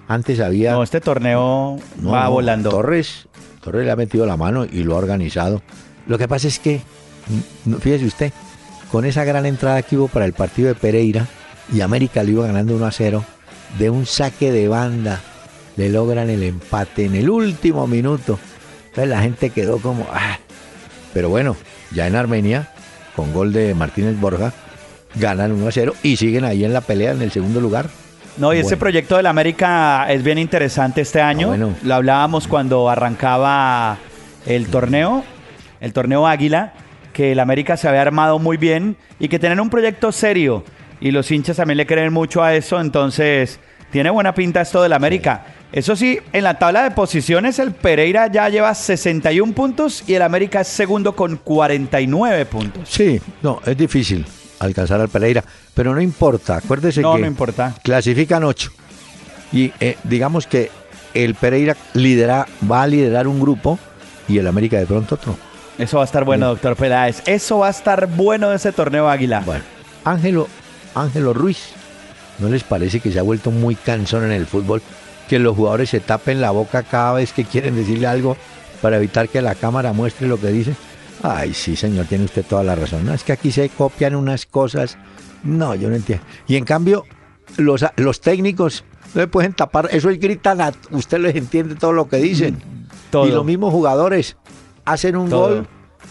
Antes 0.08 0.40
había... 0.40 0.72
No, 0.72 0.82
este 0.82 1.00
torneo 1.00 1.78
No, 2.00 2.10
va 2.10 2.24
no, 2.24 2.32
volando. 2.32 2.70
Torres, 2.70 3.28
Torres 3.62 3.86
le 3.86 3.92
ha 3.92 3.96
metido 3.96 4.26
la 4.26 4.36
mano 4.36 4.64
y 4.64 4.82
lo 4.82 4.96
ha 4.96 4.98
organizado. 4.98 5.62
Lo 6.08 6.18
que 6.18 6.26
pasa 6.26 6.48
es 6.48 6.58
que, 6.58 6.80
fíjese 7.78 8.06
usted, 8.06 8.32
con 8.90 9.04
esa 9.04 9.22
gran 9.22 9.46
entrada 9.46 9.80
que 9.82 9.96
hubo 9.96 10.08
para 10.08 10.24
el 10.24 10.32
partido 10.32 10.66
de 10.66 10.74
Pereira 10.74 11.28
y 11.72 11.80
América 11.80 12.24
le 12.24 12.32
iba 12.32 12.44
ganando 12.44 12.74
1 12.74 12.86
a 12.86 12.90
0, 12.90 13.24
de 13.78 13.88
un 13.88 14.04
saque 14.04 14.50
de 14.50 14.66
banda 14.66 15.20
le 15.76 15.90
logran 15.90 16.28
el 16.28 16.42
empate 16.42 17.04
en 17.04 17.14
el 17.14 17.30
último 17.30 17.86
minuto. 17.86 18.40
Entonces 18.86 19.08
la 19.08 19.22
gente 19.22 19.50
quedó 19.50 19.78
como, 19.78 20.08
ah. 20.12 20.38
Pero 21.14 21.28
bueno, 21.28 21.56
ya 21.94 22.06
en 22.06 22.16
Armenia, 22.16 22.68
con 23.16 23.32
gol 23.32 23.52
de 23.52 23.74
Martínez 23.74 24.18
Borja, 24.18 24.52
ganan 25.14 25.52
1 25.52 25.68
a 25.68 25.72
0 25.72 25.94
y 26.02 26.16
siguen 26.16 26.44
ahí 26.44 26.64
en 26.64 26.72
la 26.72 26.80
pelea 26.80 27.12
en 27.12 27.22
el 27.22 27.30
segundo 27.30 27.60
lugar. 27.60 27.86
No, 28.38 28.52
y 28.54 28.58
ese 28.58 28.64
Bueno. 28.70 28.78
proyecto 28.80 29.16
del 29.18 29.26
América 29.26 30.06
es 30.08 30.22
bien 30.22 30.38
interesante 30.38 31.02
este 31.02 31.20
año. 31.20 31.48
Ah, 31.48 31.50
bueno. 31.50 31.74
Lo 31.82 31.94
hablábamos 31.94 32.48
cuando 32.48 32.88
arrancaba 32.88 33.98
el 34.46 34.68
torneo, 34.68 35.22
el 35.80 35.92
torneo 35.92 36.26
Águila, 36.26 36.72
que 37.12 37.32
el 37.32 37.40
América 37.40 37.76
se 37.76 37.88
había 37.88 38.00
armado 38.00 38.38
muy 38.38 38.56
bien 38.56 38.96
y 39.18 39.28
que 39.28 39.38
tienen 39.38 39.60
un 39.60 39.68
proyecto 39.68 40.12
serio. 40.12 40.64
Y 40.98 41.10
los 41.10 41.30
hinchas 41.30 41.58
también 41.58 41.76
le 41.76 41.86
creen 41.86 42.12
mucho 42.12 42.42
a 42.42 42.54
eso, 42.54 42.80
entonces 42.80 43.60
tiene 43.90 44.08
buena 44.08 44.34
pinta 44.34 44.62
esto 44.62 44.82
del 44.82 44.94
América. 44.94 45.44
Eso 45.72 45.96
sí, 45.96 46.18
en 46.34 46.44
la 46.44 46.58
tabla 46.58 46.82
de 46.82 46.90
posiciones 46.90 47.58
el 47.58 47.72
Pereira 47.72 48.26
ya 48.30 48.48
lleva 48.50 48.74
61 48.74 49.54
puntos 49.54 50.04
y 50.06 50.14
el 50.14 50.22
América 50.22 50.60
es 50.60 50.68
segundo 50.68 51.16
con 51.16 51.36
49 51.38 52.44
puntos. 52.46 52.88
Sí, 52.90 53.20
no, 53.42 53.60
es 53.64 53.76
difícil 53.76 54.26
alcanzar 54.58 55.00
al 55.00 55.08
Pereira, 55.08 55.42
pero 55.74 55.94
no 55.94 56.00
importa, 56.00 56.56
acuérdese 56.56 57.00
No, 57.00 57.14
que 57.14 57.22
no 57.22 57.26
importa. 57.26 57.74
clasifican 57.82 58.44
ocho 58.44 58.70
y 59.50 59.72
eh, 59.80 59.96
digamos 60.04 60.46
que 60.46 60.70
el 61.14 61.34
Pereira 61.34 61.76
lidera, 61.94 62.46
va 62.70 62.82
a 62.82 62.86
liderar 62.86 63.26
un 63.26 63.40
grupo 63.40 63.78
y 64.28 64.38
el 64.38 64.46
América 64.46 64.78
de 64.78 64.86
pronto 64.86 65.14
otro. 65.14 65.36
Eso 65.78 65.96
va 65.96 66.04
a 66.04 66.06
estar 66.06 66.24
bueno, 66.24 66.48
doctor 66.48 66.76
Peláez. 66.76 67.22
Eso 67.26 67.58
va 67.58 67.68
a 67.68 67.70
estar 67.70 68.06
bueno 68.08 68.50
de 68.50 68.56
ese 68.56 68.72
torneo 68.72 69.08
Águila. 69.08 69.42
Bueno, 69.44 69.64
Ángelo, 70.04 70.48
Ángelo 70.94 71.32
Ruiz, 71.32 71.70
¿no 72.38 72.48
les 72.48 72.62
parece 72.62 73.00
que 73.00 73.10
se 73.10 73.18
ha 73.18 73.22
vuelto 73.22 73.50
muy 73.50 73.74
cansón 73.74 74.24
en 74.24 74.32
el 74.32 74.46
fútbol? 74.46 74.80
Que 75.28 75.38
los 75.38 75.56
jugadores 75.56 75.90
se 75.90 76.00
tapen 76.00 76.40
la 76.40 76.50
boca 76.50 76.82
cada 76.82 77.14
vez 77.14 77.32
que 77.32 77.44
quieren 77.44 77.74
decirle 77.76 78.06
algo 78.06 78.36
para 78.80 78.96
evitar 78.96 79.28
que 79.28 79.40
la 79.40 79.54
cámara 79.54 79.92
muestre 79.92 80.28
lo 80.28 80.38
que 80.38 80.48
dicen. 80.48 80.76
Ay, 81.22 81.54
sí, 81.54 81.76
señor, 81.76 82.06
tiene 82.06 82.24
usted 82.24 82.44
toda 82.44 82.64
la 82.64 82.74
razón. 82.74 83.06
No, 83.06 83.14
es 83.14 83.22
que 83.22 83.32
aquí 83.32 83.52
se 83.52 83.68
copian 83.68 84.16
unas 84.16 84.44
cosas. 84.44 84.98
No, 85.44 85.74
yo 85.74 85.88
no 85.88 85.96
entiendo. 85.96 86.24
Y 86.48 86.56
en 86.56 86.64
cambio, 86.64 87.04
los, 87.56 87.84
los 87.96 88.20
técnicos 88.20 88.84
no 89.14 89.20
le 89.20 89.28
pueden 89.28 89.52
tapar. 89.52 89.88
Eso 89.92 90.10
es 90.10 90.18
gritan 90.18 90.60
a 90.60 90.72
usted 90.90 91.18
les 91.20 91.36
entiende 91.36 91.76
todo 91.76 91.92
lo 91.92 92.08
que 92.08 92.16
dicen. 92.16 92.58
Todo. 93.10 93.28
Y 93.28 93.30
los 93.30 93.44
mismos 93.44 93.72
jugadores 93.72 94.36
hacen 94.84 95.16
un 95.16 95.28
Todo. 95.28 95.48
gol 95.48 95.68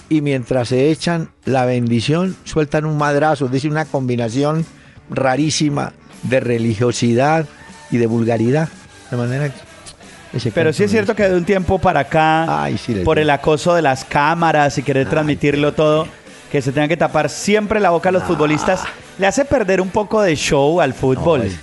y 0.09 0.21
mientras 0.21 0.69
se 0.69 0.91
echan 0.91 1.31
la 1.45 1.65
bendición, 1.65 2.35
sueltan 2.43 2.85
un 2.85 2.97
madrazo. 2.97 3.47
Dice 3.47 3.67
una 3.67 3.85
combinación 3.85 4.65
rarísima 5.09 5.93
de 6.23 6.39
religiosidad 6.39 7.47
y 7.91 7.97
de 7.97 8.07
vulgaridad. 8.07 8.69
De 9.11 9.17
manera 9.17 9.49
que. 9.49 10.51
Pero 10.51 10.71
sí 10.71 10.85
es 10.85 10.91
cierto 10.91 11.13
que 11.13 11.27
de 11.27 11.35
un 11.35 11.43
tiempo 11.43 11.77
para 11.77 12.01
acá, 12.01 12.63
Ay, 12.63 12.77
sí 12.77 12.93
les 12.93 13.03
por 13.03 13.19
el 13.19 13.29
acoso 13.29 13.75
de 13.75 13.81
las 13.81 14.05
cámaras 14.05 14.77
y 14.77 14.83
querer 14.83 15.09
transmitirlo 15.09 15.73
todo, 15.73 16.07
que 16.49 16.61
se 16.61 16.71
tengan 16.71 16.87
que 16.87 16.95
tapar 16.95 17.29
siempre 17.29 17.81
la 17.81 17.89
boca 17.89 18.09
a 18.09 18.11
los 18.13 18.23
futbolistas, 18.23 18.83
le 19.17 19.27
hace 19.27 19.43
perder 19.43 19.81
un 19.81 19.89
poco 19.89 20.21
de 20.21 20.35
show 20.37 20.79
al 20.79 20.93
fútbol. 20.93 21.39
No, 21.39 21.45
es, 21.45 21.59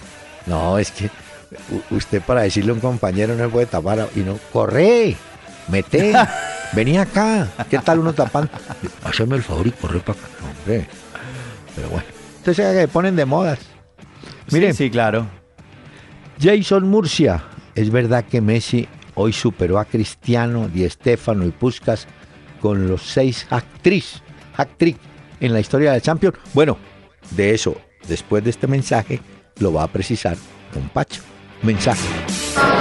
no, 0.47 0.79
es 0.79 0.91
que 0.91 1.11
usted 1.91 2.21
para 2.21 2.43
decirle 2.43 2.73
a 2.73 2.75
un 2.75 2.81
compañero 2.81 3.35
no 3.35 3.45
le 3.45 3.49
puede 3.49 3.65
tapar 3.65 4.07
y 4.15 4.21
no, 4.21 4.39
corre, 4.53 5.17
mete, 5.69 6.13
vení 6.73 6.99
acá. 6.99 7.49
¿Qué 7.71 7.79
tal 7.79 8.01
uno 8.01 8.13
tapando? 8.13 8.51
Haceme 9.03 9.37
el 9.37 9.43
favor 9.43 9.67
y 9.67 9.71
corre 9.71 10.01
para 10.01 10.19
acá. 10.19 10.29
Hombre. 10.47 10.87
Pero 11.75 11.89
bueno, 11.89 12.07
entonces 12.37 12.77
se 12.77 12.89
ponen 12.89 13.17
de 13.17 13.25
modas. 13.25 13.59
Miren, 14.51 14.75
sí, 14.75 14.85
sí, 14.85 14.91
claro. 14.91 15.38
Jason 16.41 16.89
Murcia, 16.89 17.43
es 17.75 17.91
verdad 17.91 18.25
que 18.25 18.41
Messi 18.41 18.87
hoy 19.15 19.33
superó 19.33 19.79
a 19.79 19.85
Cristiano, 19.85 20.69
Di 20.69 20.89
Stéfano 20.89 21.45
y 21.45 21.51
Puskas 21.51 22.07
con 22.61 22.87
los 22.87 23.03
seis 23.03 23.47
hat-tricks 23.51 24.23
hat-trick 24.57 24.97
en 25.41 25.53
la 25.53 25.61
historia 25.61 25.93
del 25.93 26.03
Champions. 26.03 26.37
Bueno, 26.55 26.79
de 27.31 27.55
eso, 27.55 27.77
después 28.07 28.45
de 28.45 28.51
este 28.51 28.67
mensaje, 28.67 29.21
lo 29.59 29.73
va 29.73 29.83
a 29.83 29.89
precisar 29.89 30.37
don 30.73 30.89
Pacho. 30.89 31.23
Mensaje. 31.63 32.07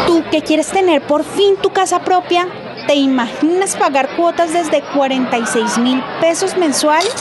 ¿Tú 0.06 0.24
que 0.30 0.42
quieres 0.42 0.68
tener 0.68 1.02
por 1.02 1.24
fin 1.24 1.56
tu 1.62 1.72
casa 1.72 2.04
propia? 2.04 2.48
¿Te 2.88 2.96
imaginas 2.96 3.76
pagar 3.76 4.16
cuotas 4.16 4.54
desde 4.54 4.82
46 4.82 5.78
mil 5.80 6.02
pesos 6.22 6.56
mensuales? 6.56 7.14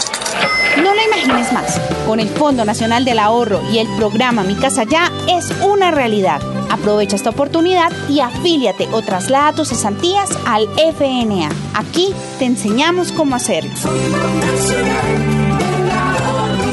No 0.76 0.94
lo 0.94 1.04
imagines 1.04 1.52
más. 1.52 1.80
Con 2.06 2.20
el 2.20 2.28
Fondo 2.28 2.64
Nacional 2.64 3.04
del 3.04 3.18
Ahorro 3.18 3.61
y 3.73 3.78
el 3.78 3.88
programa 3.96 4.44
Mi 4.44 4.54
Casa 4.54 4.85
Ya 4.85 5.11
es 5.28 5.50
una 5.62 5.90
realidad. 5.90 6.40
Aprovecha 6.70 7.16
esta 7.16 7.30
oportunidad 7.30 7.90
y 8.08 8.20
afíliate 8.20 8.87
o 8.92 9.02
traslada 9.02 9.54
tus 9.54 9.70
cesantías 9.70 10.30
al 10.46 10.68
FNA. 10.76 11.49
Aquí 11.75 12.14
te 12.38 12.44
enseñamos 12.44 13.11
cómo 13.11 13.35
hacerlo. 13.35 13.73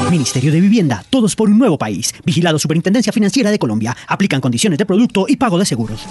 Ministerio 0.08 0.52
de 0.52 0.60
Vivienda, 0.60 1.04
todos 1.10 1.34
por 1.34 1.50
un 1.50 1.58
nuevo 1.58 1.78
país. 1.78 2.14
Vigilado 2.24 2.60
Superintendencia 2.60 3.12
Financiera 3.12 3.50
de 3.50 3.58
Colombia. 3.58 3.96
Aplican 4.06 4.40
condiciones 4.40 4.78
de 4.78 4.86
producto 4.86 5.26
y 5.28 5.34
pago 5.34 5.58
de 5.58 5.64
seguros. 5.64 6.06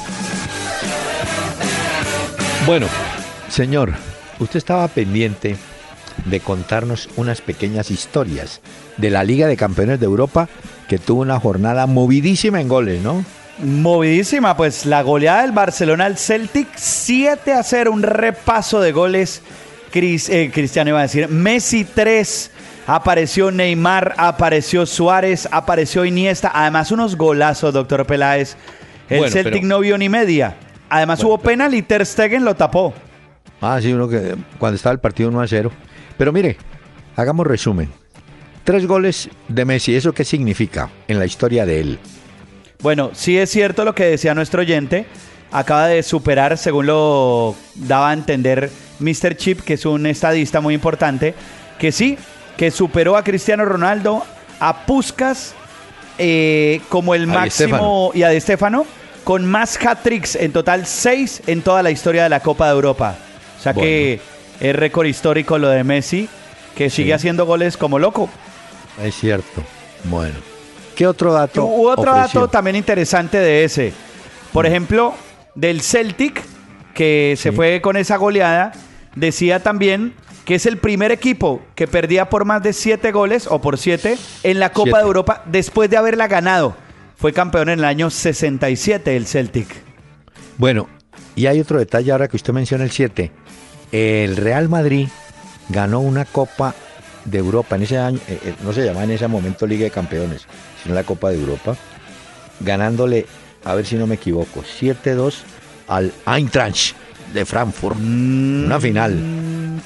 Bueno, 2.66 2.88
señor, 3.50 3.92
usted 4.40 4.58
estaba 4.58 4.88
pendiente 4.88 5.58
de 6.24 6.40
contarnos 6.40 7.10
unas 7.18 7.42
pequeñas 7.42 7.92
historias 7.92 8.62
de 8.96 9.10
la 9.10 9.26
Liga 9.26 9.48
de 9.48 9.58
Campeones 9.58 10.00
de 10.00 10.06
Europa 10.06 10.48
que 10.88 10.98
tuvo 10.98 11.24
una 11.24 11.42
jornada 11.42 11.88
movidísima 11.88 12.62
en 12.62 12.70
goles, 12.70 13.02
¿no? 13.02 13.26
Movidísima, 13.60 14.56
pues 14.56 14.86
la 14.86 15.02
goleada 15.02 15.42
del 15.42 15.52
Barcelona 15.52 16.06
al 16.06 16.18
Celtic 16.18 16.70
7 16.74 17.52
a 17.52 17.64
0, 17.64 17.92
un 17.92 18.02
repaso 18.02 18.80
de 18.80 18.94
goles. 18.94 19.42
Eh, 19.94 20.50
Cristiano 20.54 20.92
iba 20.92 21.00
a 21.00 21.04
decir, 21.04 21.28
Messi 21.28 21.84
3, 21.84 22.50
apareció 22.88 23.52
Neymar, 23.52 24.16
apareció 24.18 24.86
Suárez, 24.86 25.50
apareció 25.52 26.06
Iniesta, 26.06 26.50
además 26.54 26.92
unos 26.92 27.18
golazos, 27.18 27.74
doctor 27.74 28.06
Peláez. 28.06 28.56
El 29.10 29.30
Celtic 29.30 29.64
no 29.64 29.82
vio 29.82 29.98
ni 29.98 30.08
media. 30.08 30.56
Además 30.94 31.24
hubo 31.24 31.40
penal 31.40 31.74
y 31.74 31.82
Ter 31.82 32.06
Stegen 32.06 32.46
lo 32.46 32.54
tapó. 32.54 32.94
Ah, 33.62 33.80
sí, 33.82 33.92
uno 33.92 34.08
que 34.08 34.36
cuando 34.60 34.76
estaba 34.76 34.94
el 34.94 35.00
partido 35.00 35.28
1 35.30 35.42
a 35.42 35.48
0. 35.48 35.72
Pero 36.20 36.32
mire, 36.32 36.56
hagamos 37.16 37.48
resumen. 37.48 37.92
Tres 38.64 38.86
goles 38.86 39.28
de 39.48 39.66
Messi, 39.66 39.96
¿eso 39.96 40.14
qué 40.14 40.24
significa 40.24 40.92
en 41.08 41.18
la 41.18 41.26
historia 41.26 41.66
de 41.66 41.80
él? 41.80 42.00
Bueno, 42.84 43.10
sí 43.14 43.40
es 43.40 43.50
cierto 43.50 43.86
lo 43.86 43.96
que 43.96 44.04
decía 44.06 44.36
nuestro 44.36 44.62
oyente. 44.62 45.08
Acaba 45.52 45.88
de 45.88 46.04
superar, 46.04 46.60
según 46.60 46.86
lo 46.86 47.56
daba 47.74 48.12
a 48.12 48.14
entender 48.14 48.70
Mr. 49.00 49.36
Chip, 49.36 49.62
que 49.62 49.74
es 49.74 49.88
un 49.88 50.06
estadista 50.06 50.62
muy 50.62 50.76
importante, 50.76 51.34
que 51.80 51.92
sí, 51.92 52.20
que 52.56 52.70
superó 52.70 53.18
a 53.18 53.24
Cristiano 53.24 53.66
Ronaldo, 53.66 54.24
a 54.60 54.86
Puskas 54.86 55.56
eh, 56.20 56.82
como 56.90 57.16
el 57.16 57.26
máximo 57.26 58.12
y 58.14 58.22
a 58.22 58.30
De 58.30 58.40
Stefano 58.40 58.86
con 59.24 59.46
más 59.46 59.78
hat-tricks, 59.84 60.36
en 60.36 60.52
total 60.52 60.86
seis 60.86 61.42
en 61.48 61.62
toda 61.62 61.84
la 61.84 61.92
historia 61.92 62.24
de 62.24 62.30
la 62.30 62.42
Copa 62.42 62.68
de 62.68 62.74
Europa. 62.74 63.16
O 63.60 63.62
sea 63.62 63.74
que 63.74 64.20
es 64.60 64.76
récord 64.76 65.06
histórico 65.06 65.58
lo 65.58 65.70
de 65.70 65.84
Messi, 65.84 66.28
que 66.76 66.90
sigue 66.90 67.14
haciendo 67.14 67.46
goles 67.46 67.78
como 67.78 68.00
loco. 68.00 68.30
Es 69.02 69.16
cierto. 69.16 69.64
Bueno. 70.06 70.36
¿Qué 70.96 71.08
otro 71.08 71.34
dato? 71.34 71.66
Hubo 71.66 71.90
otro 71.90 72.14
dato 72.14 72.48
también 72.48 72.76
interesante 72.76 73.38
de 73.40 73.64
ese. 73.64 73.94
Por 74.52 74.66
mm. 74.66 74.68
ejemplo, 74.68 75.14
del 75.56 75.82
Celtic, 75.82 76.42
que 76.94 77.36
se 77.38 77.52
fue 77.52 77.82
con 77.82 77.98
esa 77.98 78.18
goleada, 78.18 78.74
decía 79.16 79.62
también 79.62 80.14
que 80.46 80.56
es 80.56 80.66
el 80.66 80.78
primer 80.78 81.12
equipo 81.12 81.62
que 81.74 81.88
perdía 81.88 82.30
por 82.30 82.46
más 82.46 82.62
de 82.62 82.74
siete 82.74 83.12
goles 83.12 83.48
o 83.48 83.62
por 83.62 83.78
siete 83.78 84.18
en 84.44 84.60
la 84.60 84.72
Copa 84.72 84.98
de 84.98 85.04
Europa 85.04 85.42
después 85.46 85.90
de 85.90 85.98
haberla 85.98 86.28
ganado. 86.28 86.76
Fue 87.24 87.32
campeón 87.32 87.70
en 87.70 87.80
el 87.80 87.86
año 87.86 88.10
67 88.10 89.16
el 89.16 89.26
Celtic. 89.26 89.70
Bueno, 90.58 90.90
y 91.38 91.46
hay 91.46 91.62
otro 91.62 91.80
detalle 91.80 92.12
ahora 92.12 92.28
que 92.28 92.36
usted 92.36 92.52
menciona 92.52 92.84
el 92.84 92.92
7. 92.92 93.32
El 93.94 94.36
Real 94.36 94.68
Madrid 94.68 95.08
ganó 95.70 96.02
una 96.02 96.26
Copa 96.26 96.76
de 97.24 97.38
Europa 97.38 97.78
en 97.78 97.84
ese 97.84 97.98
año, 97.98 98.20
eh, 98.28 98.40
eh, 98.44 98.54
no 98.62 98.74
se 98.74 98.84
llamaba 98.84 99.06
en 99.06 99.12
ese 99.12 99.26
momento 99.30 99.66
Liga 99.66 99.86
de 99.86 99.92
Campeones, 99.92 100.46
sino 100.84 100.96
la 100.96 101.06
Copa 101.06 101.30
de 101.30 101.40
Europa, 101.40 101.78
ganándole, 102.60 103.26
a 103.64 103.74
ver 103.74 103.86
si 103.86 103.96
no 103.96 104.06
me 104.06 104.16
equivoco, 104.16 104.62
7-2 104.62 105.44
al 105.88 106.12
Eintracht 106.28 106.94
de 107.34 107.46
Frankfurt. 107.46 107.96
Mm, 108.02 108.66
una 108.66 108.82
final. 108.82 109.18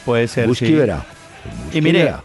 Puede 0.05 0.27
ser. 0.27 0.47
Busqui 0.47 0.75
Y 1.71 1.81
mire, 1.81 2.15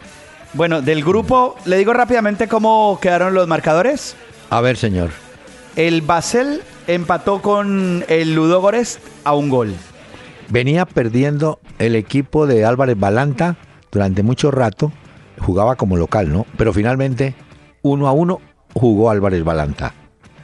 bueno, 0.54 0.80
del 0.80 1.04
grupo, 1.04 1.56
le 1.66 1.76
digo 1.76 1.92
rápidamente 1.92 2.48
cómo 2.48 2.98
quedaron 2.98 3.34
los 3.34 3.46
marcadores. 3.46 4.16
A 4.52 4.60
ver, 4.60 4.76
señor. 4.76 5.08
El 5.76 6.02
Basel 6.02 6.60
empató 6.86 7.40
con 7.40 8.04
el 8.06 8.34
Ludogorets 8.34 8.98
a 9.24 9.32
un 9.32 9.48
gol. 9.48 9.74
Venía 10.50 10.84
perdiendo 10.84 11.58
el 11.78 11.96
equipo 11.96 12.46
de 12.46 12.66
Álvarez 12.66 13.00
Balanta 13.00 13.56
durante 13.90 14.22
mucho 14.22 14.50
rato. 14.50 14.92
Jugaba 15.40 15.76
como 15.76 15.96
local, 15.96 16.30
¿no? 16.30 16.44
Pero 16.58 16.74
finalmente, 16.74 17.34
uno 17.80 18.08
a 18.08 18.12
uno, 18.12 18.42
jugó 18.74 19.08
Álvarez 19.08 19.42
Balanta. 19.42 19.94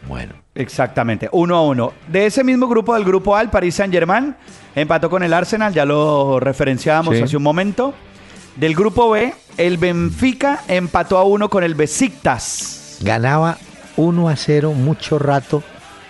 Bueno. 0.09 0.33
Exactamente, 0.55 1.29
uno 1.31 1.57
a 1.57 1.62
uno. 1.66 1.92
De 2.07 2.25
ese 2.25 2.42
mismo 2.42 2.66
grupo, 2.66 2.94
del 2.94 3.05
grupo 3.05 3.37
A, 3.37 3.42
el 3.42 3.51
Paris 3.51 3.75
Saint-Germain 3.75 4.35
empató 4.75 5.11
con 5.11 5.23
el 5.23 5.35
Arsenal, 5.35 5.75
ya 5.75 5.85
lo 5.85 6.40
referenciábamos 6.40 7.21
hace 7.21 7.37
un 7.37 7.42
momento. 7.42 7.92
Del 8.57 8.75
grupo 8.75 9.11
B, 9.11 9.35
el 9.59 9.77
Benfica 9.77 10.62
empató 10.66 11.18
a 11.18 11.25
uno 11.25 11.51
con 11.51 11.62
el 11.62 11.75
Besiktas. 11.75 12.97
Ganaba 13.03 13.59
1 13.98 14.28
a 14.28 14.37
0 14.37 14.72
mucho 14.72 15.18
rato. 15.18 15.62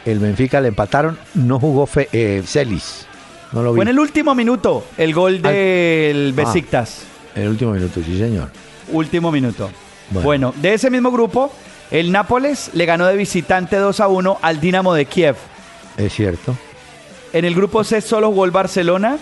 El 0.04 0.20
Benfica 0.20 0.60
le 0.60 0.68
empataron, 0.68 1.18
no 1.34 1.58
jugó 1.58 1.86
Fe, 1.86 2.08
eh, 2.12 2.42
Celis. 2.46 3.06
No 3.52 3.62
lo 3.62 3.72
vi. 3.72 3.78
Fue 3.78 3.84
en 3.84 3.88
el 3.88 3.98
último 3.98 4.34
minuto 4.34 4.84
el 4.96 5.12
gol 5.12 5.42
del 5.42 6.34
ah, 6.36 6.44
Besiktas. 6.44 7.02
en 7.34 7.42
el 7.42 7.48
último 7.48 7.72
minuto, 7.72 8.00
sí, 8.04 8.16
señor. 8.16 8.50
Último 8.92 9.32
minuto. 9.32 9.70
Bueno. 10.10 10.54
de 10.56 10.74
ese 10.74 10.90
mismo 10.90 11.10
grupo, 11.10 11.50
el 11.90 12.12
Nápoles 12.12 12.70
le 12.74 12.86
ganó 12.86 13.06
de 13.06 13.16
visitante 13.16 13.76
2 13.76 14.00
a 14.00 14.08
1 14.08 14.38
al 14.40 14.60
Dinamo 14.60 14.94
de 14.94 15.06
Kiev. 15.06 15.36
Es 15.96 16.14
cierto. 16.14 16.56
En 17.32 17.44
el 17.44 17.54
grupo 17.54 17.84
C 17.84 18.00
solo 18.00 18.28
jugó 18.28 18.44
el 18.44 18.50
Barcelona 18.50 19.18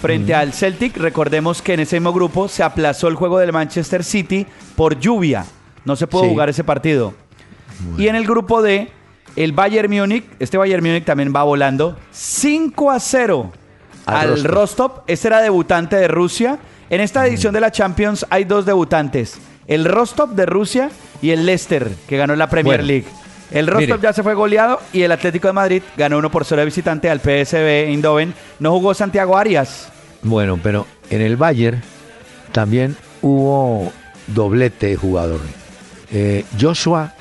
frente 0.00 0.34
al 0.34 0.52
Celtic. 0.52 0.96
Recordemos 0.96 1.62
que 1.62 1.74
en 1.74 1.80
ese 1.80 1.96
mismo 1.96 2.12
grupo 2.12 2.48
se 2.48 2.62
aplazó 2.62 3.08
el 3.08 3.14
juego 3.16 3.38
del 3.38 3.52
Manchester 3.52 4.04
City 4.04 4.46
por 4.76 4.98
lluvia. 4.98 5.44
No 5.84 5.96
se 5.96 6.06
pudo 6.06 6.24
jugar 6.24 6.48
ese 6.48 6.62
partido. 6.62 7.14
Y 7.96 8.08
en 8.08 8.16
el 8.16 8.26
grupo 8.26 8.62
D, 8.62 8.90
el 9.36 9.52
Bayern 9.52 9.90
Múnich, 9.90 10.24
este 10.38 10.58
Bayern 10.58 10.84
Múnich 10.84 11.04
también 11.04 11.32
va 11.34 11.42
volando 11.42 11.96
5 12.10 12.90
a 12.90 13.00
0 13.00 13.52
al, 14.06 14.44
Rostov. 14.44 15.02
Este 15.06 15.28
era 15.28 15.40
debutante 15.40 15.96
de 15.96 16.08
Rusia. 16.08 16.58
En 16.90 17.00
esta 17.00 17.26
edición 17.26 17.52
de 17.52 17.60
la 17.60 17.70
Champions 17.70 18.26
hay 18.30 18.44
dos 18.44 18.64
debutantes. 18.66 19.38
El 19.66 19.84
Rostov 19.84 20.30
de 20.30 20.46
Rusia 20.46 20.90
y 21.20 21.30
el 21.30 21.44
Leicester, 21.44 21.90
que 22.08 22.16
ganó 22.16 22.34
la 22.34 22.48
Premier 22.48 22.82
League. 22.82 23.04
El 23.50 23.66
Rostov 23.66 24.00
ya 24.00 24.12
se 24.12 24.22
fue 24.22 24.34
goleado 24.34 24.80
y 24.92 25.02
el 25.02 25.12
Atlético 25.12 25.48
de 25.48 25.52
Madrid 25.52 25.82
ganó 25.96 26.18
uno 26.18 26.30
por 26.30 26.44
0 26.44 26.60
de 26.60 26.66
visitante 26.66 27.10
al 27.10 27.20
PSV 27.20 27.88
Eindhoven. 27.88 28.34
No 28.58 28.72
jugó 28.72 28.94
Santiago 28.94 29.36
Arias. 29.36 29.90
Bueno, 30.22 30.58
pero 30.62 30.86
en 31.10 31.22
el 31.22 31.36
Bayern 31.36 31.82
también 32.52 32.96
hubo 33.22 33.92
doblete 34.26 34.88
de 34.88 34.96
jugador. 34.96 35.40
Eh, 36.10 36.44
Joshua 36.58 37.14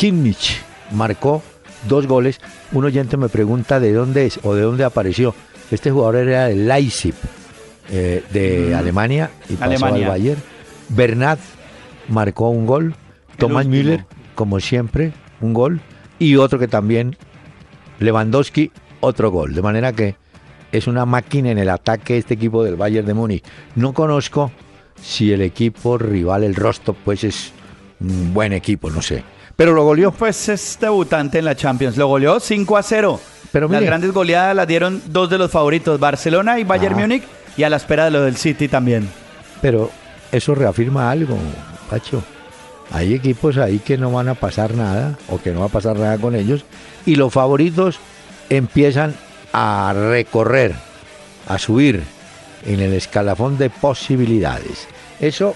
Kimmich 0.00 0.62
marcó 0.92 1.42
dos 1.86 2.06
goles. 2.06 2.40
Un 2.72 2.86
oyente 2.86 3.18
me 3.18 3.28
pregunta 3.28 3.80
de 3.80 3.92
dónde 3.92 4.24
es 4.24 4.40
o 4.44 4.54
de 4.54 4.62
dónde 4.62 4.82
apareció. 4.82 5.34
Este 5.70 5.90
jugador 5.90 6.26
era 6.26 6.50
el 6.50 6.66
Leipzig 6.66 7.12
eh, 7.90 8.24
de 8.32 8.70
mm. 8.70 8.78
Alemania 8.78 9.30
y 9.50 9.56
pasó 9.56 9.84
al 9.84 10.02
Bayern. 10.06 10.42
Bernat 10.88 11.38
marcó 12.08 12.48
un 12.48 12.64
gol. 12.64 12.94
Thomas 13.36 13.66
Müller, 13.66 14.06
como 14.34 14.58
siempre, 14.58 15.12
un 15.42 15.52
gol. 15.52 15.82
Y 16.18 16.36
otro 16.36 16.58
que 16.58 16.66
también, 16.66 17.18
Lewandowski, 17.98 18.72
otro 19.00 19.30
gol. 19.30 19.54
De 19.54 19.60
manera 19.60 19.92
que 19.92 20.16
es 20.72 20.86
una 20.86 21.04
máquina 21.04 21.50
en 21.50 21.58
el 21.58 21.68
ataque 21.68 22.16
este 22.16 22.32
equipo 22.32 22.64
del 22.64 22.76
Bayern 22.76 23.06
de 23.06 23.12
Múnich. 23.12 23.44
No 23.74 23.92
conozco 23.92 24.50
si 24.98 25.30
el 25.30 25.42
equipo 25.42 25.98
rival, 25.98 26.44
el 26.44 26.54
Rostov, 26.54 26.96
pues 27.04 27.22
es 27.22 27.52
un 28.00 28.32
buen 28.32 28.54
equipo, 28.54 28.88
no 28.88 29.02
sé. 29.02 29.24
Pero 29.60 29.74
lo 29.74 29.84
goleó. 29.84 30.10
Pues 30.10 30.48
es 30.48 30.78
debutante 30.80 31.38
en 31.38 31.44
la 31.44 31.54
Champions. 31.54 31.98
Lo 31.98 32.06
goleó 32.06 32.40
5 32.40 32.78
a 32.78 32.82
0. 32.82 33.20
Pero 33.52 33.68
las 33.68 33.82
grandes 33.82 34.10
goleadas 34.10 34.56
las 34.56 34.66
dieron 34.66 35.02
dos 35.08 35.28
de 35.28 35.36
los 35.36 35.50
favoritos, 35.50 36.00
Barcelona 36.00 36.58
y 36.58 36.64
Bayern 36.64 36.94
ah. 36.94 37.00
Múnich, 37.00 37.24
y 37.58 37.62
a 37.64 37.68
la 37.68 37.76
espera 37.76 38.06
de 38.06 38.10
lo 38.10 38.22
del 38.22 38.36
City 38.36 38.68
también. 38.68 39.06
Pero 39.60 39.90
eso 40.32 40.54
reafirma 40.54 41.10
algo, 41.10 41.36
Pacho. 41.90 42.22
Hay 42.90 43.12
equipos 43.12 43.58
ahí 43.58 43.80
que 43.80 43.98
no 43.98 44.10
van 44.10 44.30
a 44.30 44.34
pasar 44.34 44.74
nada 44.74 45.18
o 45.28 45.38
que 45.38 45.52
no 45.52 45.60
va 45.60 45.66
a 45.66 45.68
pasar 45.68 45.98
nada 45.98 46.16
con 46.16 46.34
ellos 46.34 46.64
y 47.04 47.16
los 47.16 47.30
favoritos 47.30 47.98
empiezan 48.48 49.14
a 49.52 49.92
recorrer, 49.94 50.74
a 51.48 51.58
subir 51.58 52.02
en 52.64 52.80
el 52.80 52.94
escalafón 52.94 53.58
de 53.58 53.68
posibilidades. 53.68 54.88
Eso 55.20 55.54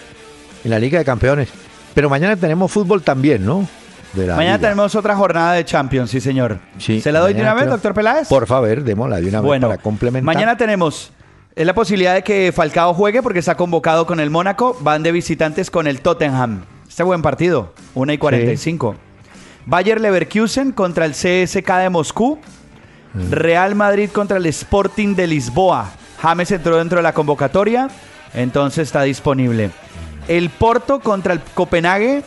en 0.62 0.72
la 0.72 0.78
Liga 0.78 0.98
de 0.98 1.06
Campeones. 1.06 1.48
Pero 1.94 2.10
mañana 2.10 2.36
tenemos 2.36 2.70
fútbol 2.70 3.02
también, 3.02 3.46
¿no? 3.46 3.66
De 4.14 4.26
la 4.26 4.36
Mañana 4.36 4.56
liga. 4.56 4.68
tenemos 4.70 4.94
otra 4.94 5.16
jornada 5.16 5.52
de 5.54 5.64
Champions, 5.64 6.10
sí, 6.10 6.20
señor. 6.20 6.58
Sí, 6.78 7.00
¿Se 7.00 7.10
la 7.12 7.20
doy 7.20 7.34
de 7.34 7.40
una 7.42 7.54
vez, 7.54 7.62
creo- 7.64 7.72
doctor 7.74 7.94
Peláez? 7.94 8.28
Por 8.28 8.46
favor, 8.46 8.82
démosla 8.82 9.20
de 9.20 9.28
una 9.28 9.40
vez 9.40 9.60
para 9.60 9.78
complementar. 9.78 10.24
mañana 10.24 10.56
tenemos 10.56 11.12
es 11.56 11.66
la 11.66 11.74
posibilidad 11.74 12.14
de 12.14 12.22
que 12.22 12.52
Falcao 12.54 12.94
juegue 12.94 13.22
porque 13.22 13.38
está 13.38 13.56
convocado 13.56 14.06
con 14.06 14.18
el 14.20 14.30
Mónaco. 14.30 14.76
Van 14.80 15.02
de 15.02 15.12
visitantes 15.12 15.70
con 15.70 15.86
el 15.86 16.00
Tottenham. 16.00 16.64
Este 16.88 17.02
buen 17.02 17.22
partido, 17.22 17.72
1 17.94 18.12
y 18.12 18.18
45. 18.18 18.96
Bayer 19.66 20.00
Leverkusen 20.00 20.72
contra 20.72 21.04
el 21.06 21.12
CSK 21.12 21.78
de 21.78 21.90
Moscú. 21.90 22.38
Mm. 23.14 23.30
Real 23.30 23.74
Madrid 23.76 24.10
contra 24.10 24.36
el 24.38 24.46
Sporting 24.46 25.14
de 25.14 25.26
Lisboa. 25.28 25.90
James 26.20 26.50
entró 26.50 26.76
dentro 26.78 26.96
de 26.98 27.02
la 27.02 27.12
convocatoria, 27.14 27.88
entonces 28.34 28.88
está 28.88 29.02
disponible. 29.02 29.70
El 30.26 30.50
Porto 30.50 31.00
contra 31.00 31.32
el 31.34 31.40
Copenhague. 31.54 32.22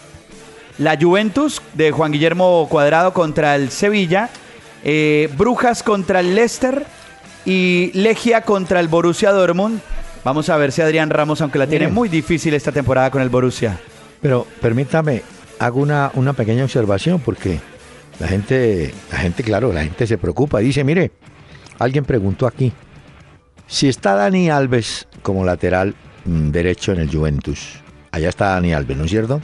La 0.78 0.98
Juventus 1.00 1.62
de 1.74 1.92
Juan 1.92 2.12
Guillermo 2.12 2.68
Cuadrado 2.70 3.14
contra 3.14 3.56
el 3.56 3.72
Sevilla. 3.72 4.30
eh, 4.84 5.30
Brujas 5.38 5.84
contra 5.84 6.20
el 6.20 6.36
Leicester. 6.36 6.86
Y 7.46 7.92
Legia 7.94 8.42
contra 8.42 8.80
el 8.82 8.90
Borussia 8.90 9.32
Dortmund. 9.32 9.80
Vamos 10.26 10.50
a 10.50 10.58
ver 10.58 10.74
si 10.74 10.82
Adrián 10.82 11.10
Ramos, 11.10 11.40
aunque 11.42 11.58
la 11.58 11.66
tiene 11.68 11.88
muy 11.88 12.10
difícil 12.10 12.54
esta 12.54 12.74
temporada 12.74 13.10
con 13.10 13.22
el 13.22 13.30
Borussia. 13.30 13.80
Pero 14.22 14.46
permítame, 14.62 15.22
hago 15.58 15.80
una, 15.80 16.12
una 16.16 16.34
pequeña 16.34 16.66
observación 16.66 17.22
porque 17.22 17.60
la 18.20 18.28
gente, 18.28 18.94
la 19.12 19.20
gente, 19.20 19.44
claro, 19.44 19.72
la 19.72 19.84
gente 19.84 20.06
se 20.06 20.18
preocupa. 20.18 20.60
Dice, 20.60 20.84
mire, 20.84 21.12
alguien 21.80 22.04
preguntó 22.04 22.48
aquí, 22.48 22.74
si 23.66 23.88
está 23.88 24.16
Dani 24.16 24.50
Alves 24.50 25.08
como 25.22 25.46
lateral 25.46 25.96
mm, 26.26 26.50
derecho 26.50 26.92
en 26.92 27.00
el 27.00 27.10
Juventus, 27.10 27.80
allá 28.12 28.28
está 28.28 28.48
Dani 28.48 28.74
Alves, 28.74 28.98
¿no 28.98 29.06
es 29.06 29.12
cierto? 29.12 29.42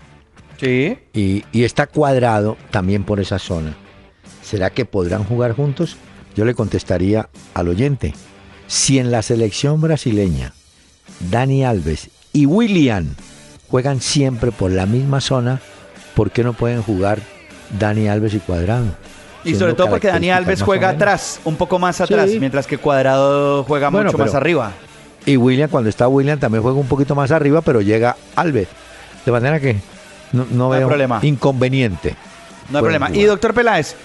Sí. 0.63 0.97
Y, 1.13 1.43
y 1.51 1.63
está 1.65 1.87
cuadrado 1.87 2.55
también 2.71 3.03
por 3.03 3.19
esa 3.19 3.37
zona. 3.37 3.75
¿Será 4.41 4.69
que 4.69 4.85
podrán 4.85 5.23
jugar 5.25 5.53
juntos? 5.53 5.97
Yo 6.35 6.45
le 6.45 6.53
contestaría 6.55 7.29
al 7.53 7.67
oyente, 7.67 8.13
si 8.67 8.97
en 8.97 9.11
la 9.11 9.21
selección 9.21 9.81
brasileña 9.81 10.53
Dani 11.29 11.63
Alves 11.65 12.09
y 12.31 12.45
William 12.45 13.07
juegan 13.69 14.01
siempre 14.01 14.51
por 14.51 14.71
la 14.71 14.85
misma 14.85 15.21
zona, 15.21 15.59
¿por 16.15 16.31
qué 16.31 16.43
no 16.43 16.53
pueden 16.53 16.81
jugar 16.81 17.19
Dani 17.77 18.07
Alves 18.07 18.33
y 18.33 18.39
Cuadrado? 18.39 18.85
Y 19.43 19.55
sobre 19.55 19.73
todo 19.73 19.89
porque 19.89 20.07
Dani 20.07 20.31
Alves 20.31 20.61
juega 20.61 20.89
atrás, 20.89 21.39
un 21.43 21.57
poco 21.57 21.77
más 21.77 21.99
atrás, 21.99 22.29
Sí. 22.31 22.39
mientras 22.39 22.65
que 22.65 22.77
Cuadrado 22.77 23.63
juega 23.65 23.89
Bueno, 23.89 24.11
mucho 24.11 24.17
más 24.17 24.33
arriba. 24.33 24.71
Y 25.25 25.35
William, 25.37 25.69
cuando 25.69 25.89
está 25.89 26.07
William, 26.07 26.39
también 26.39 26.63
juega 26.63 26.77
un 26.79 26.87
poquito 26.87 27.13
más 27.15 27.31
arriba, 27.31 27.61
pero 27.61 27.81
llega 27.81 28.15
Alves. 28.35 28.69
De 29.25 29.31
manera 29.31 29.59
que 29.59 29.75
no, 30.33 30.45
no 30.51 30.73
hay 30.73 30.79
veo 30.79 30.87
problema. 30.89 31.19
inconveniente. 31.21 32.15
No 32.69 32.79
hay 32.79 32.83
problema. 32.83 33.07
jugar. 33.07 33.21
Y 33.21 33.25
doctor 33.25 33.53
Peláez, 33.53 33.95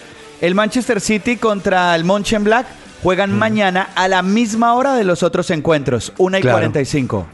el 0.40 0.54
Manchester 0.54 1.00
City 1.00 1.36
contra 1.36 1.94
el 1.96 2.04
Mönchengladbach 2.04 2.66
juegan 3.02 3.36
mañana 3.36 3.88
a 3.94 4.08
la 4.08 4.22
misma 4.22 4.74
hora 4.74 4.94
de 4.94 5.04
los 5.04 5.22
otros 5.22 5.50
encuentros, 5.50 6.12
1 6.18 6.38
y 6.38 6.40
Claro. 6.42 6.58
45. 6.58 7.26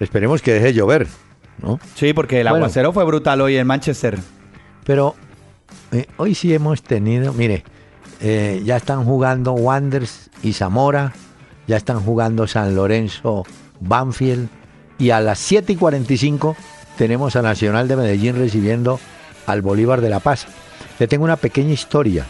Esperemos 0.00 0.42
que 0.42 0.52
deje 0.54 0.66
de 0.66 0.74
llover, 0.74 1.06
¿no? 1.62 1.80
Sí, 1.96 2.12
porque 2.12 2.40
el 2.40 2.44
Bueno. 2.48 2.56
aguacero 2.64 2.92
fue 2.92 3.04
brutal 3.04 3.40
hoy 3.40 3.56
en 3.56 3.66
Manchester. 3.66 4.18
Pero 4.84 5.14
eh, 5.92 6.06
hoy 6.16 6.34
sí 6.34 6.54
hemos 6.54 6.82
tenido, 6.82 7.32
mire, 7.32 7.64
eh, 8.20 8.62
ya 8.64 8.76
están 8.76 9.04
jugando 9.04 9.52
Wanderers 9.52 10.30
y 10.42 10.52
Zamora, 10.52 11.12
ya 11.66 11.76
están 11.76 12.00
jugando 12.00 12.46
San 12.46 12.74
Lorenzo, 12.74 13.44
Banfield, 13.80 14.48
y 14.98 15.10
a 15.10 15.20
las 15.20 15.38
7 15.40 15.72
y 15.72 15.76
45 15.76 16.56
tenemos 16.98 17.36
a 17.36 17.42
Nacional 17.42 17.86
de 17.88 17.96
Medellín 17.96 18.36
recibiendo 18.36 18.98
al 19.46 19.62
Bolívar 19.62 20.00
de 20.00 20.10
La 20.10 20.18
Paz. 20.20 20.46
Le 20.98 21.06
tengo 21.06 21.24
una 21.24 21.36
pequeña 21.36 21.72
historia. 21.72 22.26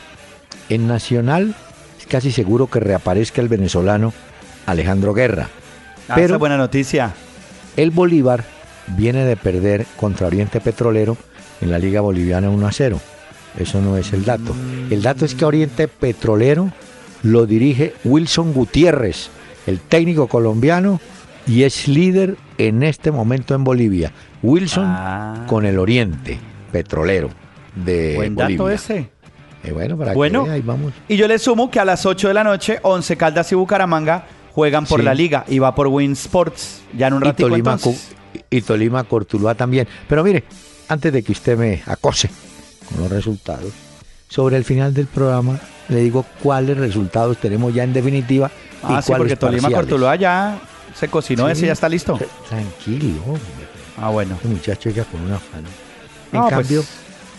En 0.69 0.87
Nacional 0.87 1.55
es 1.99 2.07
casi 2.07 2.31
seguro 2.31 2.67
que 2.69 2.79
reaparezca 2.79 3.41
el 3.41 3.49
venezolano 3.49 4.13
Alejandro 4.67 5.15
Guerra. 5.15 5.49
Ah, 6.09 6.15
Pero- 6.15 6.27
esa 6.27 6.35
es 6.35 6.39
buena 6.41 6.59
noticia. 6.59 7.15
El 7.77 7.91
Bolívar 7.91 8.45
viene 8.89 9.25
de 9.25 9.37
perder 9.37 9.87
contra 9.97 10.27
Oriente 10.27 10.61
Petrolero 10.61 11.17
en 11.63 11.71
la 11.71 11.79
Liga 11.79 12.03
Boliviana 12.03 12.51
1 12.51 12.67
a 12.67 12.73
0. 12.73 13.01
Eso 13.59 13.81
no 13.81 13.97
es 13.97 14.13
el 14.13 14.25
dato. 14.25 14.55
El 14.91 15.03
dato 15.03 15.25
es 15.25 15.35
que 15.35 15.45
Oriente 15.47 15.89
Petrolero 15.89 16.71
lo 17.23 17.47
dirige 17.47 17.95
Wilson 18.05 18.53
Gutiérrez, 18.53 19.31
el 19.67 19.81
técnico 19.81 20.29
colombiano, 20.29 21.01
y 21.47 21.63
es 21.63 21.89
líder 21.89 22.37
en 22.59 22.83
este 22.83 23.11
momento 23.11 23.55
en 23.55 23.65
Bolivia. 23.65 24.13
Wilson 24.43 24.85
Ah. 24.87 25.45
con 25.49 25.65
el 25.67 25.79
Oriente 25.79 26.39
Petrolero 26.73 27.31
de 27.75 28.15
Buen 28.17 28.35
dato 28.35 28.63
Bolivia. 28.65 28.75
ese. 28.75 29.11
Eh, 29.65 29.73
bueno, 29.73 29.97
para 29.97 30.13
Bueno. 30.15 30.43
que 30.45 30.49
vea, 30.51 30.55
ahí 30.57 30.63
vamos. 30.63 30.93
Y 31.09 31.17
yo 31.17 31.27
le 31.29 31.39
sumo 31.39 31.71
que 31.71 31.81
a 31.81 31.85
las 31.85 32.07
8 32.07 32.29
de 32.29 32.35
la 32.35 32.45
noche, 32.45 32.79
11 32.83 33.17
Caldas 33.17 33.51
y 33.53 33.55
Bucaramanga 33.55 34.27
juegan 34.53 34.87
por 34.87 35.01
Sí. 35.01 35.05
la 35.07 35.15
liga 35.15 35.45
y 35.49 35.59
va 35.59 35.75
por 35.75 35.89
Win 35.89 36.13
Sports. 36.13 36.83
Ya 36.97 37.09
en 37.09 37.15
un 37.15 37.23
y 37.23 37.27
ratito 37.27 37.49
y 38.51 38.61
Tolima 38.63 39.05
Cortuluá 39.05 39.55
también. 39.55 39.87
Pero 40.09 40.23
mire, 40.23 40.45
antes 40.89 41.13
de 41.13 41.23
que 41.23 41.33
usted 41.33 41.59
me 41.59 41.83
acose 41.87 42.31
con 42.89 43.01
los 43.03 43.11
resultados, 43.11 43.73
sobre 44.29 44.57
el 44.57 44.65
final 44.65 44.93
del 44.95 45.07
programa 45.07 45.59
le 45.89 46.01
digo 46.03 46.25
cuáles 46.43 46.77
resultados 46.77 47.39
tenemos 47.39 47.73
ya 47.75 47.83
en 47.83 47.93
definitiva 47.93 48.51
y 48.83 48.93
Ah, 48.93 49.03
sí, 49.03 49.09
cuáles 49.09 49.19
porque 49.19 49.37
Tolima. 49.37 49.71
Cortuluá 49.71 50.17
ya 50.17 50.59
se 50.95 51.09
cocinó, 51.09 51.47
Sí. 51.47 51.53
ese 51.53 51.67
ya 51.67 51.73
está 51.73 51.89
listo. 51.89 52.19
Tranquilo, 52.49 53.23
hombre. 53.27 53.68
Ah, 54.01 54.11
bueno. 54.11 54.35
Este 54.37 54.49
muchacho 54.49 54.91
ya 54.91 55.05
con 55.05 55.21
una 55.23 55.37
afán. 55.37 55.65
En 56.33 56.41
No, 56.41 56.43
pues, 56.49 56.51
cambio, 56.55 56.85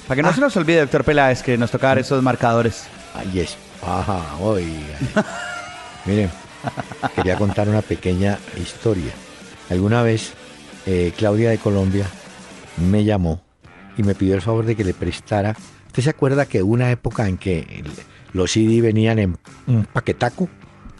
para 0.07 0.15
que 0.15 0.21
no 0.23 0.29
Ah. 0.29 0.33
se 0.33 0.41
nos 0.41 0.57
olvide, 0.57 0.79
doctor 0.81 1.03
Peláez, 1.03 1.41
que 1.43 1.57
nos 1.57 1.71
toca 1.71 1.87
dar 1.87 1.99
esos 1.99 2.21
marcadores. 2.23 2.85
Ay, 3.13 3.39
es 3.39 3.57
paja, 3.81 4.21
oiga. 4.39 4.97
Miren, 6.05 6.29
quería 7.15 7.35
contar 7.37 7.69
una 7.69 7.81
pequeña 7.81 8.37
historia. 8.61 9.11
Alguna 9.69 10.01
vez 10.01 10.33
eh, 10.85 11.13
Claudia 11.17 11.49
de 11.51 11.57
Colombia 11.59 12.05
me 12.77 13.03
llamó 13.03 13.41
y 13.97 14.03
me 14.03 14.15
pidió 14.15 14.35
el 14.35 14.41
favor 14.41 14.65
de 14.65 14.75
que 14.75 14.83
le 14.83 14.93
prestara. 14.93 15.55
¿Usted 15.87 16.03
se 16.03 16.09
acuerda 16.09 16.45
que 16.45 16.63
una 16.63 16.89
época 16.91 17.27
en 17.27 17.37
que 17.37 17.83
los 18.33 18.51
CD 18.51 18.81
venían 18.81 19.19
en 19.19 19.37
un 19.67 19.85
paquetaco? 19.85 20.49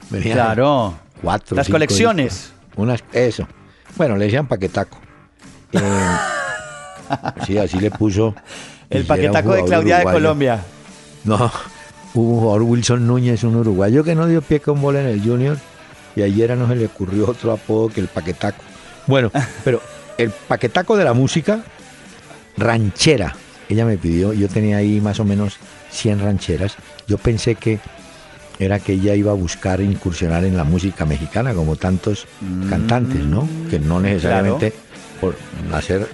Venían 0.10 0.28
en 0.32 0.34
Claro. 0.44 1.00
cuatro. 1.22 1.56
Las 1.56 1.70
colecciones. 1.70 2.34
discos. 2.34 2.54
Unas, 2.76 3.04
eso. 3.14 3.48
Bueno, 3.98 4.16
le 4.16 4.26
decían 4.26 4.48
paquetaco. 4.48 5.00
Eh, 5.74 6.18
sí, 7.46 7.58
así 7.58 7.80
le 7.80 7.92
puso. 7.92 8.36
El 8.90 9.06
paquetaco 9.06 9.54
de 9.54 9.64
Claudia 9.66 10.00
de. 10.00 10.04
Colombia. 10.06 10.64
No, 11.24 11.52
hubo 12.14 12.34
un 12.34 12.40
jugador 12.40 12.62
Wilson 12.64 13.08
Núñez, 13.08 13.44
un 13.44 13.56
uruguayo 13.56 14.04
que 14.04 14.16
no 14.16 14.28
dio 14.28 14.42
pie 14.42 14.60
con 14.60 14.82
bola 14.82 15.02
en 15.02 15.08
el 15.08 15.22
Junior 15.22 15.58
y 16.16 16.22
ayer 16.22 16.56
no 16.58 16.68
se 16.68 16.76
le 16.76 16.86
ocurrió 16.86 17.30
otro 17.30 17.52
apodo 17.52 17.90
que 17.90 18.02
el 18.02 18.08
paquetaco. 18.08 18.64
Bueno, 19.08 19.32
pero 19.64 19.82
el 20.18 20.32
paquetaco 20.32 20.98
de 20.98 21.04
la 21.04 21.14
música, 21.14 21.64
ranchera. 22.58 23.36
Ella 23.68 23.86
me 23.86 23.98
pidió, 23.98 24.34
yo 24.34 24.48
tenía 24.48 24.78
ahí 24.78 25.00
más 25.00 25.20
o 25.20 25.26
menos 25.26 25.58
100 25.92 26.22
rancheras. 26.22 26.76
Yo 27.08 27.18
pensé 27.18 27.56
que 27.56 27.80
era 28.58 28.80
que 28.80 28.94
ella 28.94 29.16
iba 29.16 29.32
a 29.32 29.36
buscar 29.36 29.80
incursionar 29.80 30.44
en 30.44 30.58
la 30.58 30.64
música 30.64 31.06
mexicana 31.06 31.54
como 31.54 31.76
tantos 31.76 32.28
cantantes, 32.70 33.22
¿no? 33.22 33.48
Que 33.70 33.80
no 33.80 34.00
necesariamente 34.00 34.74
por 35.22 35.36
nacer, 35.70 36.08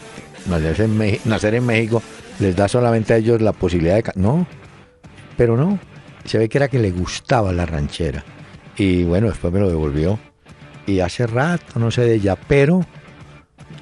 nacer, 0.50 0.82
en 0.82 0.98
Meji- 0.98 1.20
nacer 1.26 1.56
en 1.56 1.66
México 1.66 2.02
les 2.40 2.56
da 2.56 2.68
solamente 2.68 3.14
a 3.14 3.18
ellos 3.18 3.42
la 3.42 3.54
posibilidad 3.54 3.96
de... 3.96 4.04
ca- 4.04 4.14
No, 4.16 4.46
pero 5.38 5.56
no. 5.58 5.80
Se 6.26 6.38
ve 6.38 6.50
que 6.50 6.58
era 6.58 6.68
que 6.68 6.80
le 6.80 6.92
gustaba 6.92 7.52
la 7.54 7.66
ranchera. 7.66 8.24
Y 8.78 9.04
bueno, 9.04 9.28
después 9.28 9.54
me 9.54 9.60
lo 9.60 9.70
devolvió. 9.70 10.20
Y 10.88 11.00
hace 11.00 11.26
rato, 11.28 11.80
no 11.80 11.92
sé 11.92 12.02
de 12.02 12.16
ella, 12.16 12.36
pero 12.36 12.86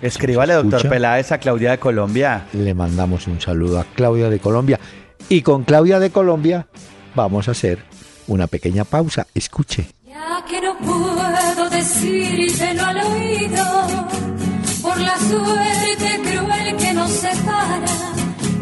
Escríbale, 0.02 0.54
doctor? 0.54 0.88
Peláez, 0.90 1.32
a 1.32 1.38
Claudia 1.38 1.72
de 1.72 1.78
Colombia. 1.78 2.46
le 2.54 2.74
mandamos 2.74 3.28
un 3.28 3.40
saludo 3.40 3.80
a 3.80 3.86
Claudia 3.86 4.30
de 4.30 4.40
Colombia. 4.40 4.80
Y 5.30 5.42
con 5.42 5.64
Claudia 5.64 6.00
de 6.00 6.10
Colombia 6.10 6.68
vamos 7.16 7.48
a 7.48 7.52
hacer 7.52 7.80
una 8.28 8.48
pequeña 8.48 8.84
pausa. 8.84 9.26
Escuche. 9.34 9.88
Ya 10.06 10.44
que 10.50 10.62
no 10.62 10.78
puedo 10.80 11.70
decírtelo 11.70 12.86
al 12.86 12.98
oído, 12.98 13.64
por 14.84 15.00
la 15.00 15.18
suerte 15.18 16.20
cruel 16.26 16.76
que 16.76 16.94
nos 16.94 17.10
separa, 17.10 17.96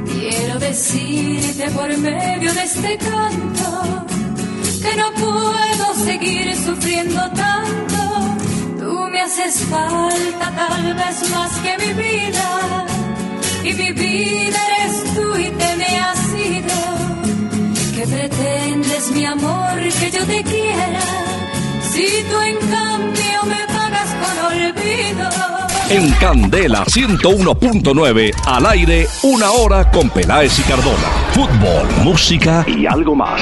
quiero 0.05 0.59
decirte 0.59 1.67
por 1.71 1.97
medio 1.97 2.53
de 2.53 2.63
este 2.63 2.97
canto, 2.97 4.05
que 4.83 4.95
no 5.01 5.11
puedo 5.13 5.85
seguir 6.05 6.55
sufriendo 6.55 7.21
tanto. 7.31 8.01
Tú 8.79 9.09
me 9.11 9.21
haces 9.21 9.55
falta 9.71 10.47
tal 10.55 10.93
vez 10.93 11.29
más 11.31 11.51
que 11.63 11.73
mi 11.83 11.93
vida, 11.93 12.85
y 13.63 13.73
mi 13.73 13.91
vida 13.91 14.59
eres 14.77 15.03
tú 15.15 15.35
y 15.37 15.49
te 15.49 15.75
me 15.75 15.99
has 16.05 16.23
ido. 16.55 16.79
¿Qué 17.95 18.05
pretendes, 18.05 19.11
mi 19.11 19.25
amor, 19.25 19.75
que 19.99 20.11
yo 20.11 20.23
te 20.25 20.43
quiera? 20.43 21.05
Si 21.91 22.07
tú 22.29 22.37
en 22.41 22.57
cambio 22.77 23.37
me 23.45 23.61
pagas 23.73 24.09
con 24.21 24.35
olvido. 24.51 25.50
En 25.91 26.09
Candela 26.13 26.85
101.9, 26.85 28.31
al 28.45 28.65
aire, 28.65 29.07
una 29.23 29.51
hora 29.51 29.91
con 29.91 30.09
Peláez 30.09 30.57
y 30.59 30.61
Cardona. 30.61 31.09
Fútbol, 31.33 31.85
música 32.01 32.63
y 32.65 32.85
algo 32.85 33.13
más. 33.13 33.41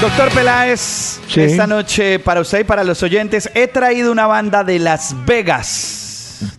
Doctor 0.00 0.30
Peláez, 0.30 1.20
Sí. 1.28 1.42
esta 1.42 1.66
noche 1.66 2.18
para 2.18 2.40
usted 2.40 2.60
y 2.60 2.64
para 2.64 2.82
los 2.82 3.02
oyentes 3.04 3.48
he 3.54 3.68
traído 3.68 4.10
una 4.10 4.26
banda 4.26 4.64
de 4.64 4.80
Las 4.80 5.14
Vegas, 5.24 5.91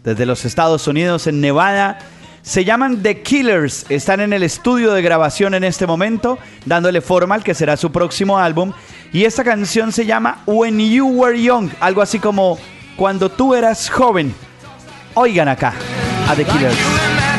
desde 0.04 0.26
los 0.26 0.46
Estados 0.46 0.88
Unidos, 0.88 1.28
en 1.28 1.42
Nevada. 1.42 2.00
Se 2.42 2.66
llaman 2.66 3.02
The 3.02 3.22
Killers, 3.22 3.86
están 3.90 4.20
en 4.20 4.34
el 4.34 4.44
estudio 4.44 4.92
de 4.94 5.02
grabación 5.02 5.54
en 5.54 5.64
este 5.64 5.88
momento, 5.88 6.38
dándole 6.66 7.00
forma 7.00 7.36
al 7.36 7.44
que 7.44 7.54
será 7.54 7.78
su 7.78 7.92
próximo 7.92 8.38
álbum. 8.38 8.74
Y 9.14 9.24
esta 9.24 9.44
canción 9.44 9.92
se 9.92 10.06
llama 10.06 10.44
When 10.46 10.80
You 10.80 11.08
Were 11.08 11.42
Young, 11.42 11.70
algo 11.80 12.02
así 12.02 12.20
como 12.20 12.60
Cuando 12.98 13.30
tú 13.30 13.56
eras 13.56 13.90
joven. 13.90 14.36
Oigan 15.14 15.48
acá 15.48 15.74
a 16.28 16.36
The 16.36 16.44
Killers. 16.44 17.33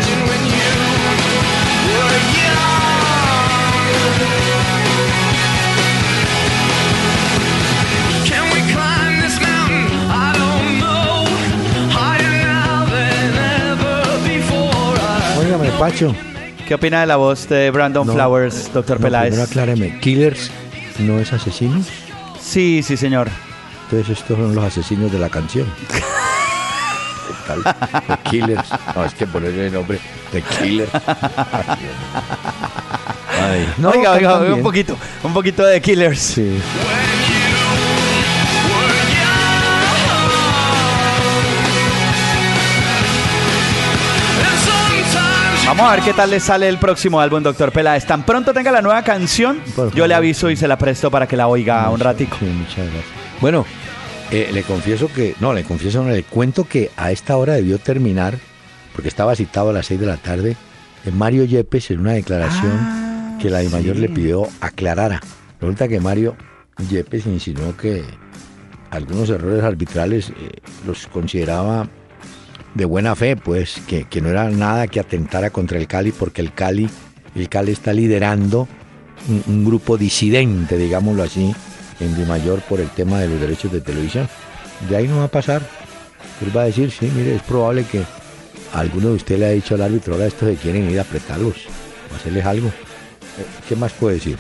Pacho. 15.79 16.15
¿Qué 16.67 16.75
opina 16.75 17.01
de 17.01 17.07
la 17.07 17.17
voz 17.17 17.49
de 17.49 17.71
Brandon 17.71 18.07
No, 18.07 18.13
Flowers, 18.15 18.73
doctor 18.73 18.99
No, 18.99 19.05
Peláez? 19.05 19.31
primero 19.31 19.45
acláreme. 19.49 19.99
¿Killers 20.01 20.51
no 20.99 21.19
es 21.19 21.33
asesinos? 21.33 21.87
Sí, 22.41 22.83
sí, 22.83 22.97
señor. 22.97 23.29
Entonces 23.85 24.19
estos 24.19 24.39
son 24.39 24.55
los 24.55 24.65
asesinos 24.65 25.13
de 25.13 25.19
la 25.19 25.29
canción. 25.29 25.67
¿Qué 25.89 27.35
tal? 27.47 27.63
The 27.65 28.31
Killers. 28.31 28.69
No, 28.95 29.05
es 29.05 29.15
que 29.15 29.27
ponerle 29.27 29.67
el 29.67 29.73
nombre 29.75 29.99
The 30.33 30.43
Killers. 30.43 30.91
Ay, 33.41 33.69
no, 33.79 33.91
oiga, 33.91 34.13
oiga, 34.13 34.39
un 34.55 34.63
poquito, 34.63 34.97
un 35.23 35.35
poquito 35.35 35.65
de 35.67 35.81
Killers. 35.83 36.19
Sí. 36.19 36.59
Vamos 45.67 45.87
a 45.87 45.93
ver 45.97 46.05
qué 46.05 46.13
tal 46.13 46.31
le 46.31 46.41
sale 46.41 46.69
el 46.69 46.79
próximo 46.79 47.21
álbum, 47.21 47.43
doctor 47.43 47.73
Peláez. 47.73 48.05
Tan 48.05 48.25
pronto 48.25 48.53
tenga 48.53 48.71
la 48.71 48.83
nueva 48.83 49.03
canción, 49.03 49.59
yo 49.95 50.07
le 50.07 50.15
aviso 50.15 50.51
y 50.51 50.57
se 50.57 50.69
la 50.69 50.77
presto 50.77 51.11
para 51.11 51.27
que 51.27 51.37
la 51.37 51.49
oiga 51.49 51.89
un 51.91 52.01
ratico. 52.01 52.37
Sí, 52.39 52.45
muchas 52.45 52.77
gracias. 52.85 53.05
Bueno, 53.41 53.65
eh, 54.31 54.51
le 54.53 54.63
confieso 54.63 55.09
que, 55.13 55.35
no, 55.41 55.53
le 55.55 55.65
confieso, 55.65 56.03
no, 56.05 56.11
le 56.11 56.23
cuento 56.23 56.65
que 56.65 56.91
a 56.97 57.11
esta 57.13 57.37
hora 57.37 57.55
debió 57.55 57.79
terminar, 57.79 58.39
porque 58.93 59.09
estaba 59.09 59.35
citado 59.35 59.71
a 59.71 59.73
las 59.73 59.87
6 59.87 60.01
de 60.01 60.07
la 60.07 60.17
tarde, 60.19 60.57
eh, 61.07 61.11
Mario 61.11 61.45
Yepes 61.45 61.91
en 61.91 62.01
una 62.01 62.13
declaración 62.13 62.73
Ah, 62.81 63.39
que 63.41 63.49
la 63.51 63.59
de 63.59 63.69
mayor 63.71 63.97
sí. 63.97 64.03
le 64.03 64.09
pidió 64.11 64.47
aclarara. 64.61 65.21
Resulta 65.61 65.89
que 65.89 65.99
Mario 65.99 66.37
Yepes 66.91 67.27
insinuó 67.27 67.75
que 67.77 68.05
algunos 68.91 69.31
errores 69.31 69.65
arbitrales 69.65 70.29
eh, 70.31 70.51
los 70.87 71.07
consideraba 71.07 71.89
de 72.75 72.85
buena 72.85 73.15
fe, 73.15 73.37
pues 73.37 73.81
que, 73.87 74.05
que 74.05 74.21
no 74.21 74.29
era 74.31 74.51
nada 74.51 74.87
que 74.89 75.01
atentara 75.01 75.51
contra 75.51 75.79
el 75.79 75.87
Cali, 75.87 76.13
porque 76.13 76.43
el 76.43 76.53
Cali, 76.53 76.89
el 77.35 77.49
Cali 77.49 77.73
está 77.73 77.93
liderando 77.93 78.67
un, 79.29 79.43
un 79.47 79.65
grupo 79.65 79.97
disidente, 79.97 80.77
digámoslo 80.77 81.23
así, 81.23 81.55
en 82.01 82.17
Di 82.17 82.25
Mayor 82.25 82.61
por 82.63 82.81
el 82.81 82.89
tema 82.91 83.21
de 83.21 83.29
los 83.29 83.41
derechos 83.41 83.71
de 83.73 83.81
televisión. 83.81 84.29
De 84.89 84.97
ahí 84.97 85.07
no 85.07 85.19
va 85.19 85.25
a 85.25 85.29
pasar. 85.29 85.63
Él 86.45 86.57
va 86.57 86.63
a 86.63 86.65
decir, 86.67 86.91
sí, 86.91 87.11
mire, 87.15 87.37
es 87.37 87.43
probable 87.43 87.85
que 87.85 88.03
alguno 88.73 89.11
de 89.11 89.15
ustedes 89.15 89.39
le 89.41 89.47
haya 89.47 89.55
dicho 89.55 89.77
al 89.77 89.83
árbitro, 89.83 90.15
ahora 90.15 90.27
estos 90.27 90.49
se 90.49 90.57
quieren 90.57 90.91
ir 90.91 90.99
a 90.99 91.03
apretarlos, 91.03 91.55
o 92.13 92.17
hacerles 92.17 92.45
algo. 92.45 92.69
Eh, 92.69 93.45
¿Qué 93.69 93.77
más 93.77 93.93
puede 93.93 94.17
decir? 94.17 94.37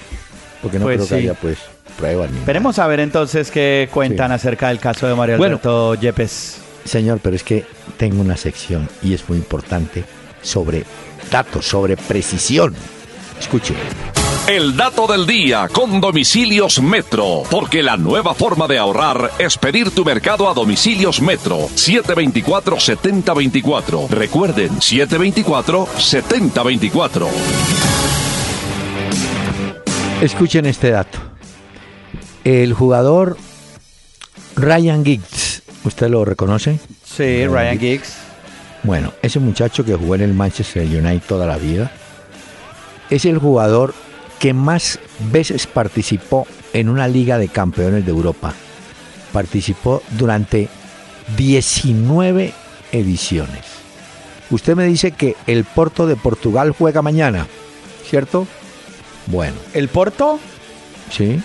Porque 0.60 0.78
no 0.80 0.86
Pues 0.86 0.96
creo 0.96 1.08
que 1.08 1.14
haya 1.14 1.34
pues 1.34 1.58
pruebas 1.96 2.26
ni 2.30 2.32
nada. 2.32 2.40
Esperemos 2.40 2.78
a 2.80 2.86
ver 2.88 2.98
entonces 3.00 3.50
qué 3.52 3.88
cuentan 3.92 4.30
Sí. 4.30 4.34
acerca 4.34 4.68
del 4.68 4.80
caso 4.80 5.06
de 5.06 5.14
Mario 5.14 5.36
Bueno. 5.38 5.52
Alberto 5.54 5.94
Yepes. 5.94 6.60
Señor, 6.84 7.20
pero 7.22 7.36
es 7.36 7.42
que 7.42 7.64
tengo 7.96 8.20
una 8.20 8.36
sección 8.36 8.88
y 9.02 9.14
es 9.14 9.28
muy 9.28 9.38
importante 9.38 10.04
sobre 10.42 10.84
datos, 11.30 11.66
sobre 11.66 11.96
precisión. 11.96 12.74
Escuche. 13.38 13.74
El 14.46 14.76
dato 14.76 15.06
del 15.06 15.26
día 15.26 15.68
con 15.72 16.02
domicilios 16.02 16.82
Metro, 16.82 17.44
porque 17.50 17.82
la 17.82 17.96
nueva 17.96 18.34
forma 18.34 18.68
de 18.68 18.76
ahorrar 18.76 19.30
es 19.38 19.56
pedir 19.56 19.90
tu 19.90 20.04
mercado 20.04 20.50
a 20.50 20.54
domicilios 20.54 21.22
Metro 21.22 21.60
724-7024. 21.68 24.10
Recuerden 24.10 24.80
724-7024. 24.80 27.26
Escuchen 30.20 30.66
este 30.66 30.90
dato. 30.90 31.18
El 32.44 32.74
jugador 32.74 33.38
Ryan 34.56 35.06
Giggs, 35.06 35.43
¿usted 35.84 36.08
lo 36.08 36.24
reconoce? 36.24 36.78
Sí, 37.04 37.46
Ryan 37.46 37.78
Giggs. 37.78 38.14
Bueno, 38.82 39.12
ese 39.22 39.38
muchacho 39.40 39.84
que 39.84 39.94
jugó 39.94 40.14
en 40.14 40.22
el 40.22 40.34
Manchester 40.34 40.82
United 40.84 41.22
toda 41.26 41.46
la 41.46 41.56
vida, 41.56 41.90
es 43.10 43.24
el 43.24 43.38
jugador 43.38 43.94
que 44.38 44.52
más 44.52 44.98
veces 45.32 45.66
participó 45.66 46.46
en 46.72 46.88
una 46.88 47.08
liga 47.08 47.38
de 47.38 47.48
campeones 47.48 48.04
de 48.04 48.10
Europa. 48.10 48.52
Participó 49.32 50.02
durante 50.18 50.68
19 51.36 52.52
ediciones. 52.92 53.60
Usted 54.50 54.76
me 54.76 54.84
dice 54.84 55.12
que 55.12 55.36
el 55.46 55.64
Porto 55.64 56.06
de 56.06 56.16
Portugal 56.16 56.74
juega 56.76 57.00
mañana, 57.00 57.46
¿cierto? 58.06 58.46
Bueno, 59.26 59.54
¿El 59.72 59.88
Porto? 59.88 60.38
sí, 61.10 61.40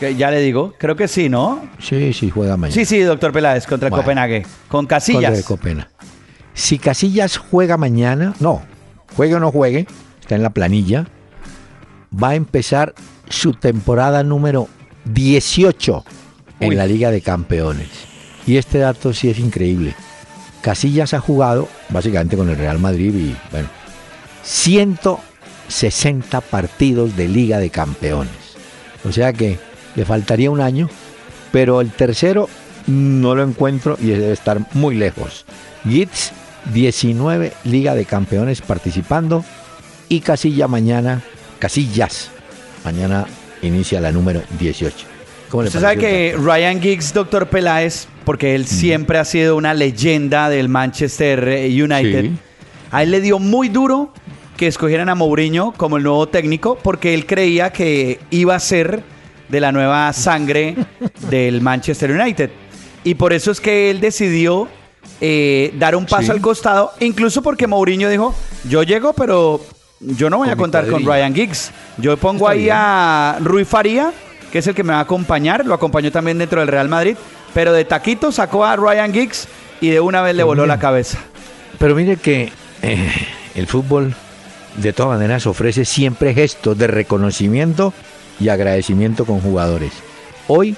Que 0.00 0.16
ya 0.16 0.30
le 0.30 0.40
digo, 0.40 0.74
creo 0.78 0.96
que 0.96 1.06
sí, 1.08 1.28
¿no? 1.28 1.62
sí, 1.78 2.12
sí 2.14 2.30
juega 2.30 2.56
mañana. 2.56 2.74
Sí, 2.74 2.86
sí, 2.86 3.00
doctor 3.00 3.32
Peláez, 3.32 3.66
contra 3.66 3.88
el 3.88 3.90
Bueno. 3.90 4.02
Copenhague. 4.02 4.42
Con 4.42 4.86
Contra 4.86 4.96
Casillas. 4.96 5.38
el 5.38 5.44
Copena. 5.44 5.90
Si 6.54 6.78
Casillas 6.78 7.36
juega 7.36 7.76
mañana, 7.76 8.34
no, 8.40 8.62
juegue 9.14 9.34
o 9.34 9.40
no 9.40 9.52
juegue, 9.52 9.86
está 10.20 10.34
en 10.36 10.42
la 10.42 10.50
planilla, 10.50 11.06
va 12.12 12.30
a 12.30 12.34
empezar 12.34 12.94
su 13.28 13.52
temporada 13.52 14.22
número 14.24 14.68
18 15.04 16.04
en 16.60 16.70
Uy. 16.70 16.76
la 16.76 16.86
Liga 16.86 17.10
de 17.10 17.20
Campeones. 17.20 17.88
Y 18.46 18.56
este 18.56 18.78
dato 18.78 19.12
sí 19.12 19.28
es 19.28 19.38
increíble. 19.38 19.94
Casillas 20.62 21.12
ha 21.14 21.20
jugado 21.20 21.68
básicamente 21.90 22.36
con 22.38 22.48
el 22.48 22.56
Real 22.56 22.78
Madrid 22.78 23.14
y, 23.14 23.36
bueno, 23.52 23.68
160 24.44 26.40
partidos 26.40 27.16
de 27.16 27.28
Liga 27.28 27.58
de 27.58 27.68
Campeones. 27.70 28.32
O 29.04 29.12
sea 29.12 29.32
que 29.32 29.58
le 29.96 30.04
faltaría 30.04 30.50
un 30.50 30.60
año, 30.60 30.88
pero 31.52 31.80
el 31.80 31.90
tercero 31.90 32.48
no 32.86 33.34
lo 33.34 33.42
encuentro 33.42 33.96
y 34.00 34.06
debe 34.08 34.32
estar 34.32 34.60
muy 34.74 34.94
lejos. 34.94 35.44
Gitz, 35.88 36.32
19 36.72 37.52
Liga 37.64 37.94
de 37.94 38.04
Campeones 38.04 38.60
participando 38.60 39.44
y 40.08 40.20
Casilla 40.20 40.68
mañana, 40.68 41.22
Casillas, 41.58 42.30
mañana 42.84 43.26
inicia 43.62 44.00
la 44.00 44.12
número 44.12 44.42
18. 44.58 45.06
¿Cómo 45.50 45.62
le 45.62 45.68
Usted 45.68 45.80
sabe 45.80 45.96
que 45.96 46.36
Ryan 46.38 46.80
Giggs, 46.80 47.12
doctor 47.12 47.48
Peláez, 47.48 48.06
porque 48.24 48.54
él 48.54 48.66
siempre 48.66 49.18
ha 49.18 49.24
sido 49.24 49.56
una 49.56 49.74
leyenda 49.74 50.48
del 50.48 50.68
Manchester 50.68 51.40
United, 51.68 52.24
Sí. 52.24 52.32
a 52.92 53.02
él 53.02 53.10
le 53.10 53.20
dio 53.20 53.38
muy 53.38 53.68
duro 53.68 54.12
que 54.56 54.66
escogieran 54.66 55.08
a 55.08 55.14
Mourinho 55.14 55.72
como 55.72 55.96
el 55.96 56.02
nuevo 56.02 56.28
técnico 56.28 56.78
porque 56.82 57.14
él 57.14 57.26
creía 57.26 57.72
que 57.72 58.20
iba 58.30 58.54
a 58.54 58.60
ser 58.60 59.02
de 59.50 59.60
la 59.60 59.72
nueva 59.72 60.12
sangre 60.12 60.76
del 61.28 61.60
Manchester 61.60 62.10
United. 62.12 62.50
Y 63.04 63.14
por 63.14 63.32
eso 63.32 63.50
es 63.50 63.60
que 63.60 63.90
él 63.90 64.00
decidió 64.00 64.68
eh, 65.20 65.74
dar 65.78 65.96
un 65.96 66.06
paso 66.06 66.24
Sí. 66.26 66.30
al 66.30 66.40
costado, 66.40 66.92
incluso 67.00 67.42
porque 67.42 67.66
Mourinho 67.66 68.08
dijo, 68.08 68.34
yo 68.68 68.82
llego, 68.82 69.12
pero 69.12 69.60
yo 70.00 70.30
no 70.30 70.38
voy 70.38 70.48
Con 70.48 70.52
a 70.54 70.56
contar 70.56 70.84
con 70.84 71.02
cuadrilla". 71.04 71.28
Ryan 71.28 71.34
Giggs. 71.34 71.72
Yo 71.98 72.16
pongo 72.16 72.46
Está 72.46 72.52
ahí 72.52 72.58
bien. 72.64 72.76
a 72.76 73.36
Rui 73.40 73.64
Faría, 73.64 74.12
que 74.52 74.58
es 74.58 74.66
el 74.66 74.74
que 74.74 74.82
me 74.82 74.92
va 74.92 74.98
a 75.00 75.02
acompañar, 75.02 75.64
lo 75.66 75.74
acompañó 75.74 76.10
también 76.10 76.38
dentro 76.38 76.60
del 76.60 76.68
Real 76.68 76.88
Madrid, 76.88 77.16
pero 77.52 77.72
de 77.72 77.84
taquito 77.84 78.32
sacó 78.32 78.64
a 78.64 78.76
Ryan 78.76 79.12
Giggs 79.12 79.48
y 79.80 79.90
de 79.90 80.00
una 80.00 80.22
vez 80.22 80.34
le 80.36 80.42
voló 80.42 80.66
la 80.66 80.78
cabeza. 80.78 81.18
Pero 81.78 81.94
mire 81.94 82.16
que 82.16 82.52
eh, 82.82 83.10
el 83.54 83.66
fútbol 83.66 84.14
de 84.76 84.92
todas 84.92 85.18
maneras 85.18 85.46
ofrece 85.46 85.84
siempre 85.84 86.32
gestos 86.34 86.76
de 86.78 86.86
reconocimiento 86.86 87.92
y 88.40 88.48
agradecimiento 88.48 89.24
con 89.24 89.40
jugadores. 89.40 89.92
Hoy, 90.48 90.74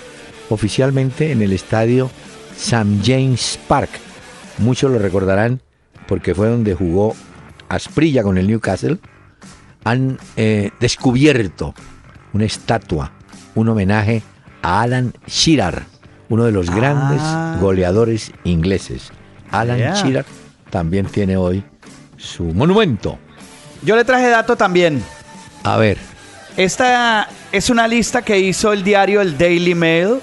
oficialmente 0.50 1.32
en 1.32 1.42
el 1.42 1.52
estadio 1.52 2.10
St. 2.56 2.98
James 3.04 3.58
Park, 3.68 3.90
muchos 4.58 4.90
lo 4.90 4.98
recordarán 4.98 5.60
porque 6.06 6.34
fue 6.34 6.48
donde 6.48 6.74
jugó 6.74 7.14
Asprilla 7.68 8.22
con 8.22 8.36
el 8.36 8.46
Newcastle, 8.48 8.98
han 9.84 10.18
eh, 10.36 10.70
descubierto 10.80 11.74
una 12.34 12.44
estatua, 12.44 13.12
un 13.54 13.68
homenaje 13.68 14.22
a 14.62 14.82
Alan 14.82 15.14
Shearer, 15.26 15.82
uno 16.28 16.44
de 16.44 16.52
los 16.52 16.68
Ah. 16.68 16.74
grandes 16.74 17.60
goleadores 17.60 18.32
ingleses. 18.44 19.10
Alan 19.50 19.78
Yeah. 19.78 19.94
Shearer 19.94 20.24
también 20.70 21.06
tiene 21.06 21.36
hoy 21.36 21.64
su 22.16 22.44
monumento. 22.44 23.18
Yo 23.82 23.96
le 23.96 24.04
traje 24.04 24.28
dato 24.28 24.56
también. 24.56 25.02
A 25.64 25.76
ver, 25.76 25.98
Esta 26.56 27.28
es 27.50 27.70
una 27.70 27.88
lista 27.88 28.22
que 28.22 28.38
hizo 28.38 28.72
el 28.72 28.84
diario 28.84 29.20
El 29.20 29.38
Daily 29.38 29.74
Mail 29.74 30.20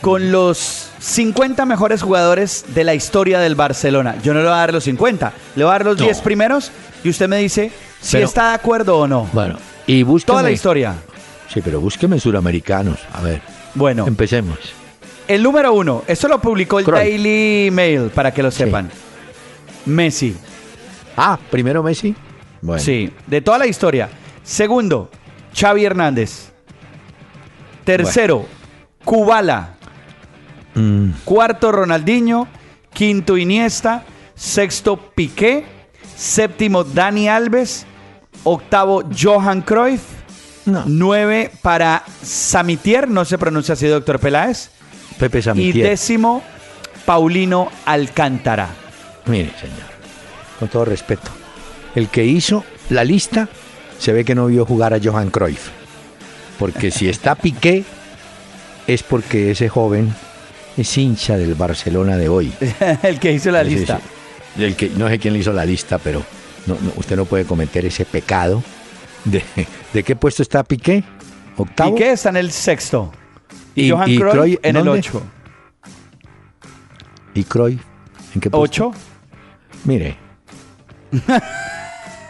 con 0.00 0.32
los 0.32 0.88
50 0.98 1.64
mejores 1.66 2.02
jugadores 2.02 2.64
de 2.74 2.82
la 2.84 2.94
historia 2.94 3.38
del 3.38 3.54
Barcelona. 3.54 4.16
Yo 4.24 4.34
no 4.34 4.40
le 4.40 4.46
voy 4.46 4.54
a 4.54 4.58
dar 4.58 4.72
los 4.72 4.84
50, 4.84 5.32
le 5.54 5.64
voy 5.64 5.70
a 5.70 5.74
dar 5.74 5.84
los 5.86 5.98
No. 5.98 6.04
10 6.04 6.20
primeros 6.20 6.72
y 7.04 7.10
usted 7.10 7.28
me 7.28 7.36
dice 7.38 7.70
si 8.00 8.12
Pero- 8.16 8.26
está 8.26 8.48
de 8.48 8.54
acuerdo 8.54 8.98
o 8.98 9.06
no. 9.06 9.28
bueno, 9.32 9.56
y 9.86 10.02
búsqueme. 10.02 10.32
Toda 10.34 10.42
la 10.42 10.50
historia. 10.50 10.94
Sí, 11.52 11.60
pero 11.62 11.80
búsqueme 11.80 12.18
suramericanos. 12.18 12.98
A 13.12 13.20
ver, 13.20 13.40
Bueno, 13.74 14.06
empecemos. 14.08 14.58
el 15.28 15.42
número 15.42 15.72
uno, 15.72 16.02
esto 16.08 16.26
lo 16.26 16.40
publicó 16.40 16.80
el. 16.80 16.86
Daily 16.86 17.70
Mail 17.70 18.10
para 18.12 18.32
que 18.32 18.42
lo 18.42 18.50
sepan. 18.50 18.90
Messi, 19.86 20.36
Ah, 21.16 21.38
primero 21.50 21.82
Messi. 21.82 22.14
Bueno, 22.62 22.82
sí, 22.82 23.12
de 23.26 23.40
toda 23.42 23.58
la 23.58 23.66
historia. 23.66 24.08
Segundo, 24.42 25.10
Xavi 25.54 25.84
Hernández. 25.84 26.52
Tercero, 27.84 28.46
Kubala. 29.04 29.74
mm, 30.74 31.10
Cuarto, 31.24 31.72
Ronaldinho. 31.72 32.46
Quinto, 32.92 33.36
Iniesta. 33.36 34.04
Sexto, 34.34 34.96
Piqué. 35.14 35.64
Séptimo, 36.16 36.84
Dani 36.84 37.28
Alves. 37.28 37.86
Octavo, 38.44 39.02
Johan 39.18 39.62
Cruyff. 39.62 40.02
no, 40.66 40.84
Nueve 40.86 41.50
para 41.62 42.02
Samitier, 42.22 43.08
no 43.08 43.24
se 43.24 43.38
pronuncia 43.38 43.74
así, 43.74 43.86
doctor 43.86 44.18
Peláez. 44.20 44.70
Pepe 45.18 45.38
Y 45.38 45.42
Samitier. 45.42 45.88
décimo, 45.88 46.42
Paulino 47.04 47.68
Alcántara. 47.84 48.68
Mire, 49.26 49.52
señor, 49.60 49.76
con 50.58 50.68
todo 50.68 50.84
respeto, 50.84 51.30
el 51.94 52.08
que 52.08 52.24
hizo 52.24 52.64
la 52.90 53.04
lista 53.04 53.48
se 54.02 54.12
ve 54.12 54.24
que 54.24 54.34
no 54.34 54.46
vio 54.46 54.66
jugar 54.66 54.92
a 54.94 54.98
Johan 55.02 55.30
Cruyff. 55.30 55.68
Porque 56.58 56.90
si 56.90 57.08
está 57.08 57.36
Piqué, 57.36 57.84
es 58.88 59.02
porque 59.04 59.52
ese 59.52 59.68
joven 59.68 60.12
es 60.76 60.98
hincha 60.98 61.36
del 61.36 61.54
Barcelona 61.54 62.16
de 62.16 62.28
hoy. 62.28 62.52
El 63.04 63.20
que 63.20 63.32
hizo 63.32 63.52
la 63.52 63.62
lista. 63.62 63.98
sí. 64.56 64.62
El 64.64 64.74
que, 64.76 64.90
no 64.90 65.08
sé 65.08 65.18
quién 65.20 65.34
le 65.34 65.40
hizo 65.40 65.52
la 65.52 65.64
lista, 65.64 65.98
pero 65.98 66.22
no- 66.66 66.74
no, 66.80 66.92
usted 66.96 67.14
no 67.16 67.24
puede 67.26 67.44
cometer 67.44 67.86
ese 67.86 68.04
pecado. 68.04 68.62
¿De, 69.24 69.42
de 69.94 70.02
qué 70.02 70.16
puesto 70.16 70.42
está 70.42 70.64
Piqué? 70.64 71.04
¿Octavo? 71.56 71.94
Piqué 71.94 72.10
está 72.12 72.30
en 72.30 72.36
el 72.38 72.50
sexto. 72.50 73.12
Y, 73.76 73.84
¿Y- 73.86 73.90
Johan 73.90 74.10
y 74.10 74.18
Cruyff 74.18 74.32
Cruyff 74.34 74.58
en 74.64 74.76
el 74.76 74.88
ocho. 74.88 75.22
¿Y 77.34 77.44
Cruyff? 77.44 77.80
¿En 78.34 78.40
qué 78.40 78.50
puesto? 78.50 78.88
¿Ocho? 78.88 78.92
Mire. 79.84 80.16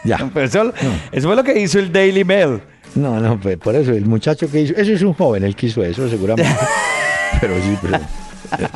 ya. 0.03 0.17
Pues 0.33 0.49
eso, 0.55 0.73
eso 1.11 1.27
fue 1.27 1.35
lo 1.35 1.43
que 1.43 1.59
hizo 1.59 1.79
el 1.79 1.91
Daily 1.91 2.23
Mail. 2.23 2.61
No, 2.95 3.19
no, 3.19 3.39
pues 3.39 3.57
por 3.57 3.75
eso, 3.75 3.91
el 3.91 4.05
muchacho 4.05 4.49
que 4.51 4.61
hizo, 4.61 4.73
eso 4.75 4.91
es 4.93 5.01
un 5.01 5.13
joven, 5.13 5.43
el 5.43 5.55
que 5.55 5.67
hizo 5.67 5.83
eso, 5.83 6.07
seguramente. 6.09 6.55
pero 7.41 7.55
sí, 7.61 7.77
pero 7.81 7.99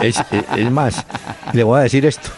es, 0.02 0.18
es- 0.32 0.46
es 0.58 0.72
más, 0.72 1.06
le 1.54 1.64
voy 1.64 1.80
a 1.80 1.84
decir 1.84 2.06
esto, 2.06 2.30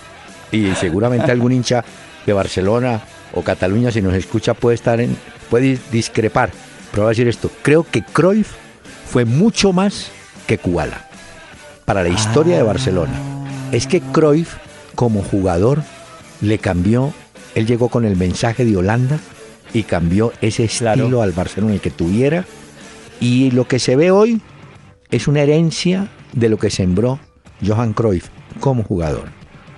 y 0.52 0.73
seguramente 0.75 1.32
algún 1.32 1.52
hincha 1.54 1.84
de 2.25 2.34
Barcelona 2.34 2.99
o 3.34 3.41
Cataluña, 3.43 3.91
si 3.91 4.02
nos 4.02 4.13
escucha, 4.13 4.54
puede 4.54 4.75
estar 4.75 4.99
en, 4.99 5.15
puede 5.49 5.78
discrepar, 5.91 6.49
pero 6.91 7.04
voy 7.04 7.10
a 7.10 7.12
decir 7.12 7.28
esto, 7.30 7.49
creo 7.62 7.86
que 7.89 8.02
Cruyff 8.04 8.52
fue 9.10 9.23
mucho 9.23 9.71
más 9.71 10.12
que 10.47 10.58
Kubala 10.58 11.06
para 11.86 12.04
la 12.04 12.10
historia 12.10 12.58
de 12.58 12.63
Barcelona. 12.63 13.13
Es 13.71 13.88
que 13.88 14.02
Cruyff, 14.02 14.56
como 14.95 15.21
jugador, 15.23 15.82
le 16.41 16.58
cambió, 16.58 17.13
él 17.60 17.67
llegó 17.67 17.89
con 17.89 18.06
el 18.06 18.15
mensaje 18.15 18.65
de 18.65 18.76
Holanda 18.78 19.19
y 19.74 19.84
cambió 19.84 20.34
ese 20.41 20.67
Claro. 20.67 21.02
estilo 21.04 21.22
al 21.22 21.32
Barcelona 21.32 21.74
el 21.74 21.80
que 21.82 21.91
tuviera. 21.91 22.45
Y 23.19 23.52
lo 23.52 23.67
que 23.67 23.80
se 23.80 23.95
ve 23.95 24.12
hoy 24.12 24.41
es 25.12 25.28
una 25.28 25.41
herencia 25.41 26.08
de 26.34 26.50
lo 26.50 26.58
que 26.58 26.69
sembró 26.69 27.19
Johan 27.65 27.93
Cruyff 27.93 28.28
como 28.60 28.84
jugador. 28.84 29.26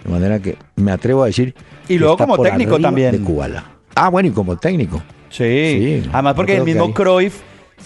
De 0.03 0.09
manera 0.11 0.39
que 0.39 0.57
me 0.75 0.91
atrevo 0.91 1.23
a 1.23 1.25
decir. 1.27 1.53
Y 1.85 1.95
que 1.95 1.99
luego 1.99 2.13
está 2.13 2.25
como 2.25 2.41
técnico 2.41 2.79
también. 2.79 3.11
De 3.11 3.19
Kubala. 3.19 3.65
Ah, 3.95 4.09
bueno, 4.09 4.29
y 4.29 4.31
como 4.31 4.57
técnico. 4.57 5.01
Sí. 5.29 5.43
Sí, 6.03 6.09
Además 6.13 6.33
porque 6.35 6.57
el 6.57 6.63
mismo 6.63 6.93
Cruyff, 6.93 7.35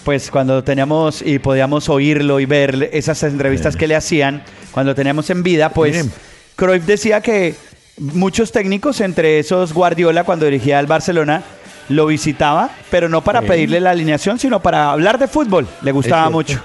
pues 0.04 0.30
cuando 0.30 0.62
teníamos 0.62 1.22
y 1.22 1.38
podíamos 1.38 1.88
oírlo 1.88 2.38
y 2.40 2.46
ver 2.46 2.90
esas 2.92 3.22
entrevistas 3.22 3.74
Sí. 3.74 3.78
que 3.80 3.86
le 3.86 3.96
hacían 3.96 4.42
cuando 4.72 4.94
teníamos 4.94 5.30
en 5.30 5.42
vida, 5.42 5.70
pues 5.70 5.94
Miren. 5.94 6.12
Cruyff 6.56 6.84
decía 6.86 7.20
que 7.20 7.54
muchos 7.98 8.52
técnicos, 8.52 9.00
entre 9.00 9.38
esos 9.38 9.72
Guardiola 9.72 10.24
cuando 10.24 10.44
dirigía 10.46 10.78
al 10.78 10.86
Barcelona, 10.86 11.42
lo 11.88 12.06
visitaba, 12.06 12.70
pero 12.90 13.08
no 13.08 13.22
para 13.22 13.40
Sí. 13.42 13.46
pedirle 13.48 13.80
la 13.80 13.90
alineación, 13.90 14.38
sino 14.38 14.60
para 14.60 14.90
hablar 14.90 15.18
de 15.18 15.28
fútbol. 15.28 15.66
Le 15.82 15.92
gustaba 15.92 16.28
mucho. 16.30 16.60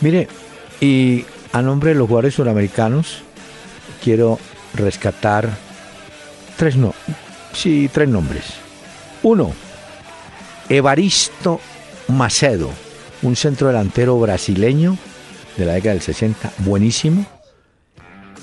Mire, 0.00 0.28
y 0.80 1.24
a 1.52 1.62
nombre 1.62 1.90
de 1.90 1.96
los 1.96 2.08
jugadores 2.08 2.34
suramericanos, 2.34 3.22
quiero 4.02 4.38
rescatar 4.74 5.50
tres 6.56 6.76
no, 6.76 6.94
sí, 7.52 7.90
tres 7.92 8.08
nombres. 8.08 8.44
Uno, 9.22 9.52
Evaristo 10.68 11.60
Macedo, 12.08 12.70
un 13.22 13.36
centro 13.36 13.68
delantero 13.68 14.18
brasileño 14.18 14.96
de 15.56 15.66
la 15.66 15.74
década 15.74 15.92
del 15.94 16.02
60, 16.02 16.50
buenísimo. 16.58 17.26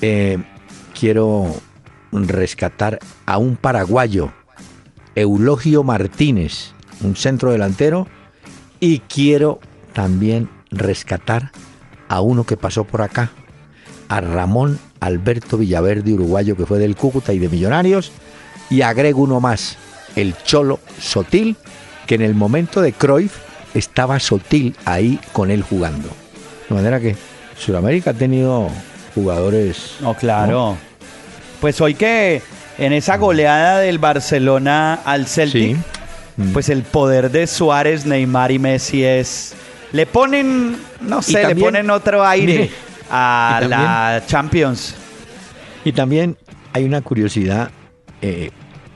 Eh, 0.01 0.37
quiero 0.97 1.53
rescatar 2.11 2.99
a 3.25 3.37
un 3.37 3.55
paraguayo, 3.55 4.31
Eulogio 5.15 5.83
Martínez, 5.83 6.71
un 7.01 7.15
centro 7.15 7.51
delantero. 7.51 8.07
Y 8.79 8.99
quiero 8.99 9.59
también 9.93 10.49
rescatar 10.71 11.51
a 12.07 12.21
uno 12.21 12.45
que 12.45 12.57
pasó 12.57 12.85
por 12.85 13.01
acá, 13.01 13.31
a 14.07 14.21
Ramón 14.21 14.79
Alberto 14.99 15.57
Villaverde, 15.57 16.13
uruguayo 16.13 16.55
que 16.55 16.65
fue 16.65 16.79
del 16.79 16.95
Cúcuta 16.95 17.33
y 17.33 17.39
de 17.39 17.49
Millonarios. 17.49 18.11
Y 18.69 18.81
agrego 18.81 19.21
uno 19.23 19.39
más, 19.39 19.77
el 20.15 20.35
Cholo 20.43 20.79
Sotil, 20.99 21.55
que 22.07 22.15
en 22.15 22.21
el 22.21 22.35
momento 22.35 22.81
de 22.81 22.93
Cruyff 22.93 23.37
estaba 23.73 24.19
Sotil 24.19 24.75
ahí 24.85 25.19
con 25.33 25.51
él 25.51 25.61
jugando. 25.61 26.09
De 26.67 26.75
manera 26.75 26.99
que 26.99 27.15
Sudamérica 27.57 28.11
ha 28.11 28.13
tenido 28.13 28.69
jugadores. 29.15 29.95
No, 30.01 30.13
claro. 30.13 30.77
Pues 31.61 31.81
hoy 31.81 31.93
que 31.95 32.41
en 32.77 32.93
esa 32.93 33.17
goleada 33.17 33.79
del 33.79 33.99
Barcelona 33.99 34.99
al 35.05 35.27
Celtic, 35.27 35.75
Sí. 35.75 35.81
Mm. 36.37 36.53
pues 36.53 36.69
el 36.69 36.83
poder 36.83 37.31
de 37.31 37.47
Suárez, 37.47 38.05
Neymar 38.05 38.51
y 38.51 38.59
Messi 38.59 39.03
es... 39.03 39.53
Le 39.91 40.05
ponen, 40.05 40.77
no 41.01 41.21
sé, 41.21 41.45
le 41.47 41.55
ponen 41.55 41.89
otro 41.89 42.23
aire 42.25 42.53
mire, 42.53 42.71
a 43.11 43.57
también- 43.59 43.81
la 43.81 44.23
Champions. 44.27 44.95
Y 45.83 45.91
también 45.91 46.37
hay 46.73 46.83
una 46.85 47.01
curiosidad. 47.01 47.71
eh, 48.21 48.51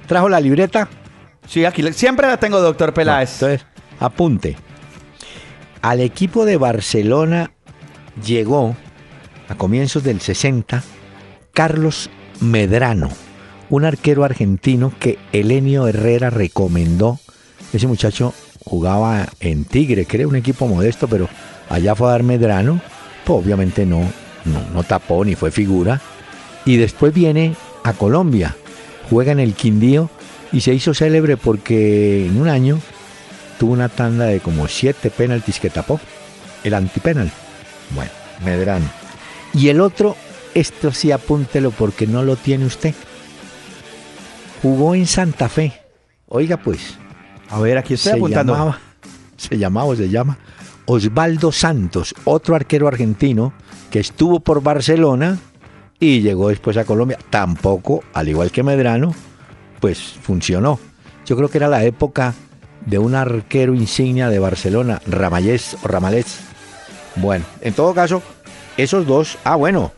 ¿Trajo 0.08 0.30
la 0.30 0.39
libreta? 0.39 0.88
Sí, 1.47 1.65
aquí 1.65 1.82
siempre 1.93 2.28
la 2.28 2.38
tengo, 2.38 2.60
doctor 2.62 2.89
No, 2.89 2.93
Peláez. 2.93 3.34
entonces, 3.41 3.65
apunte. 3.99 4.56
Al 5.82 5.99
equipo 5.99 6.45
de 6.45 6.58
Barcelona 6.58 7.52
llegó 8.26 8.76
a 9.49 9.56
comienzos 9.56 10.04
del 10.04 10.21
60 10.21 10.84
Carlos 11.54 12.10
Medrano, 12.39 13.10
un 13.69 13.86
arquero 13.86 14.24
argentino 14.24 14.93
que 14.99 15.18
Elenio 15.32 15.88
Herrera 15.88 16.30
recomendó. 16.30 17.20
Ese 17.72 17.88
muchacho 17.88 18.34
jugaba 18.66 19.28
en 19.39 19.66
Tigre, 19.66 20.05
creo, 20.05 20.30
un 20.30 20.36
equipo 20.36 20.68
modesto, 20.68 21.07
pero 21.07 21.30
allá 21.70 21.95
fue 21.95 22.07
a 22.07 22.12
dar 22.12 22.24
Medrano. 22.24 22.82
Pues 23.24 23.45
obviamente 23.45 23.86
no, 23.86 24.01
no, 24.45 24.62
no 24.74 24.84
tapó 24.84 25.24
ni 25.26 25.36
fue 25.36 25.51
figura. 25.51 26.01
Y 26.66 26.78
después 26.78 27.14
viene 27.14 27.55
a 27.84 27.93
Colombia, 27.93 28.55
juega 29.10 29.32
en 29.32 29.39
el 29.39 29.53
Quindío 29.53 30.10
y 30.51 30.62
se 30.62 30.74
hizo 30.74 30.93
célebre 30.93 31.36
porque 31.36 32.28
en 32.28 32.39
un 32.39 32.47
año 32.47 32.80
tuvo 33.60 33.74
una 33.74 33.89
tanda 33.89 34.26
de 34.26 34.39
como 34.39 34.68
siete 34.68 35.10
penaltis 35.10 35.60
que 35.60 35.70
tapó, 35.70 35.99
el 36.64 36.74
antipenal. 36.74 37.32
Bueno, 37.95 38.12
Medrano. 38.45 38.86
Y 39.53 39.70
el 39.70 39.82
otro, 39.82 40.16
esto 40.54 40.91
sí 40.91 41.12
apúntelo 41.12 41.72
porque 41.72 42.08
no 42.08 42.24
lo 42.24 42.36
tiene 42.36 42.66
usted. 42.66 42.93
Jugó 44.62 44.95
en 44.95 45.08
Santa 45.08 45.49
Fe. 45.49 45.74
Oiga 46.28 46.58
pues, 46.58 46.97
A 47.49 47.60
ver, 47.60 47.78
aquí 47.78 47.95
estoy 47.95 48.14
se 48.14 48.18
apuntando. 48.18 48.54
llamaba, 48.54 48.80
se 49.38 49.58
llamaba 49.58 49.88
o 49.88 49.95
se 49.95 50.10
llama 50.10 50.38
Osvaldo 50.86 51.51
Santos, 51.51 52.16
otro 52.26 52.56
arquero 52.56 52.88
argentino 52.88 53.54
que 53.91 53.99
estuvo 53.99 54.39
por 54.39 54.64
Barcelona 54.64 55.38
y 55.99 56.22
llegó 56.22 56.49
después 56.49 56.78
a 56.78 56.86
Colombia. 56.86 57.20
Tampoco, 57.30 58.04
al 58.14 58.28
igual 58.30 58.51
que 58.51 58.64
Medrano, 58.64 59.14
pues 59.80 59.99
funcionó. 59.99 60.80
Yo 61.26 61.36
creo 61.36 61.49
que 61.49 61.58
era 61.58 61.68
la 61.68 61.84
época 61.84 62.34
de 62.86 62.99
un 62.99 63.16
arquero 63.16 63.74
insignia 63.74 64.30
de 64.30 64.39
Barcelona, 64.39 65.01
Ramallés 65.08 65.78
o 65.84 65.88
Ramalés. 65.88 66.39
Bueno, 67.16 67.45
en 67.62 67.74
todo 67.74 67.93
caso, 67.93 68.22
esos 68.78 69.06
dos, 69.06 69.38
ah 69.43 69.56
bueno, 69.56 69.91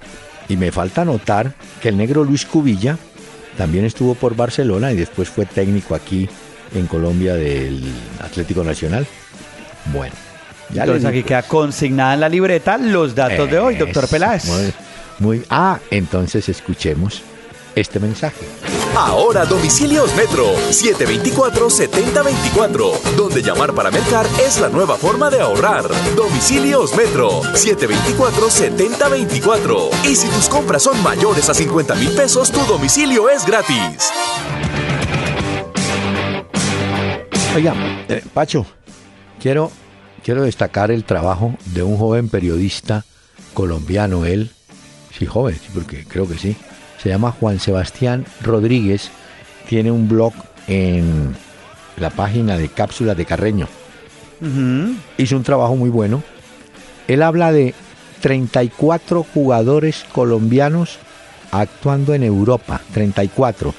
y 0.50 0.58
me 0.58 0.72
falta 0.72 1.04
notar 1.06 1.54
que 1.82 1.90
el 1.90 1.98
negro 1.98 2.24
Luis 2.24 2.46
Cubilla 2.46 2.98
también 3.58 3.86
estuvo 3.86 4.16
por 4.16 4.36
Barcelona 4.36 4.92
y 4.92 4.96
después 4.96 5.30
fue 5.30 5.46
técnico 5.46 5.96
aquí 5.96 6.28
en 6.74 6.88
Colombia 6.88 7.36
del 7.36 7.84
Atlético 8.22 8.64
Nacional. 8.64 9.08
Bueno, 9.94 10.14
ya 10.74 10.84
Entonces 10.84 11.04
les 11.04 11.10
aquí 11.12 11.24
queda 11.24 11.44
consignada 11.44 12.14
en 12.16 12.20
la 12.20 12.30
libreta 12.30 12.78
los 12.78 13.16
datos 13.16 13.50
de 13.50 13.60
hoy, 13.60 13.76
doctor 13.76 14.08
Peláez. 14.08 14.46
Muy, 14.46 14.74
muy- 15.20 15.46
ah, 15.50 15.80
entonces 15.92 16.50
escuchemos 16.50 17.22
este 17.76 18.00
mensaje. 18.00 18.46
Ahora 18.96 19.44
domicilios 19.44 20.16
Metro 20.16 20.56
724-7024, 20.70 23.02
donde 23.18 23.42
llamar 23.42 23.74
para 23.74 23.92
mercar 23.92 24.26
es 24.42 24.62
la 24.62 24.70
nueva 24.70 24.96
forma 24.96 25.30
de 25.30 25.42
ahorrar. 25.42 25.84
Domicilios 26.16 26.96
Metro 26.96 27.42
724-7024. 27.42 29.90
Y 30.06 30.16
si 30.16 30.30
tus 30.30 30.48
compras 30.48 30.84
son 30.84 31.04
mayores 31.04 31.50
a 31.50 31.54
50 31.54 31.94
mil 31.96 32.12
pesos, 32.12 32.50
tu 32.52 32.62
domicilio 32.62 33.30
es 33.30 33.46
gratis. 33.46 34.14
Oiga, 37.54 37.76
eh, 38.08 38.24
Pacho, 38.34 38.66
quiero, 39.42 39.74
quiero 40.24 40.44
destacar 40.44 40.90
el 40.90 41.04
trabajo 41.04 41.54
de 41.66 41.84
un 41.84 41.98
joven 41.98 42.30
periodista 42.30 43.04
colombiano, 43.54 44.24
él, 44.24 44.52
sí, 45.20 45.26
joven, 45.26 45.60
porque 45.74 46.06
creo 46.06 46.30
que 46.30 46.38
sí, 46.38 46.56
se 46.98 47.10
llama 47.10 47.32
Juan 47.32 47.60
Sebastián 47.60 48.26
Rodríguez, 48.42 49.12
tiene 49.68 49.92
un 49.92 50.08
blog 50.08 50.34
en 50.68 51.36
la 51.98 52.10
página 52.10 52.58
de 52.58 52.70
Cápsulas 52.70 53.18
de 53.18 53.26
Carreño. 53.26 53.68
Hizo 55.18 55.38
un 55.38 55.44
trabajo 55.44 55.76
muy 55.76 55.90
bueno. 55.90 56.24
Él 57.08 57.24
habla 57.24 57.52
de 57.52 57.74
34 58.22 59.24
jugadores 59.24 60.06
colombianos 60.12 61.00
actuando 61.52 62.14
en 62.14 62.24
Europa, 62.24 62.82
34. 62.94 63.74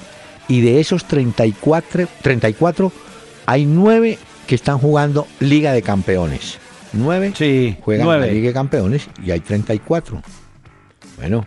Y 0.49 0.61
de 0.61 0.81
esos 0.81 1.05
34, 1.07 2.09
34 2.23 2.93
hay 3.47 3.65
9 3.67 4.19
que 4.47 4.55
están 4.55 4.79
jugando 4.79 5.27
Liga 5.41 5.73
de 5.73 5.83
Campeones. 5.83 6.59
9 6.93 7.33
Sí, 7.37 7.77
juegan 7.83 8.09
la 8.09 8.27
Liga 8.27 8.49
de 8.49 8.55
Campeones 8.55 9.09
y 9.25 9.31
hay 9.31 9.41
34. 9.41 10.23
Bueno. 11.17 11.47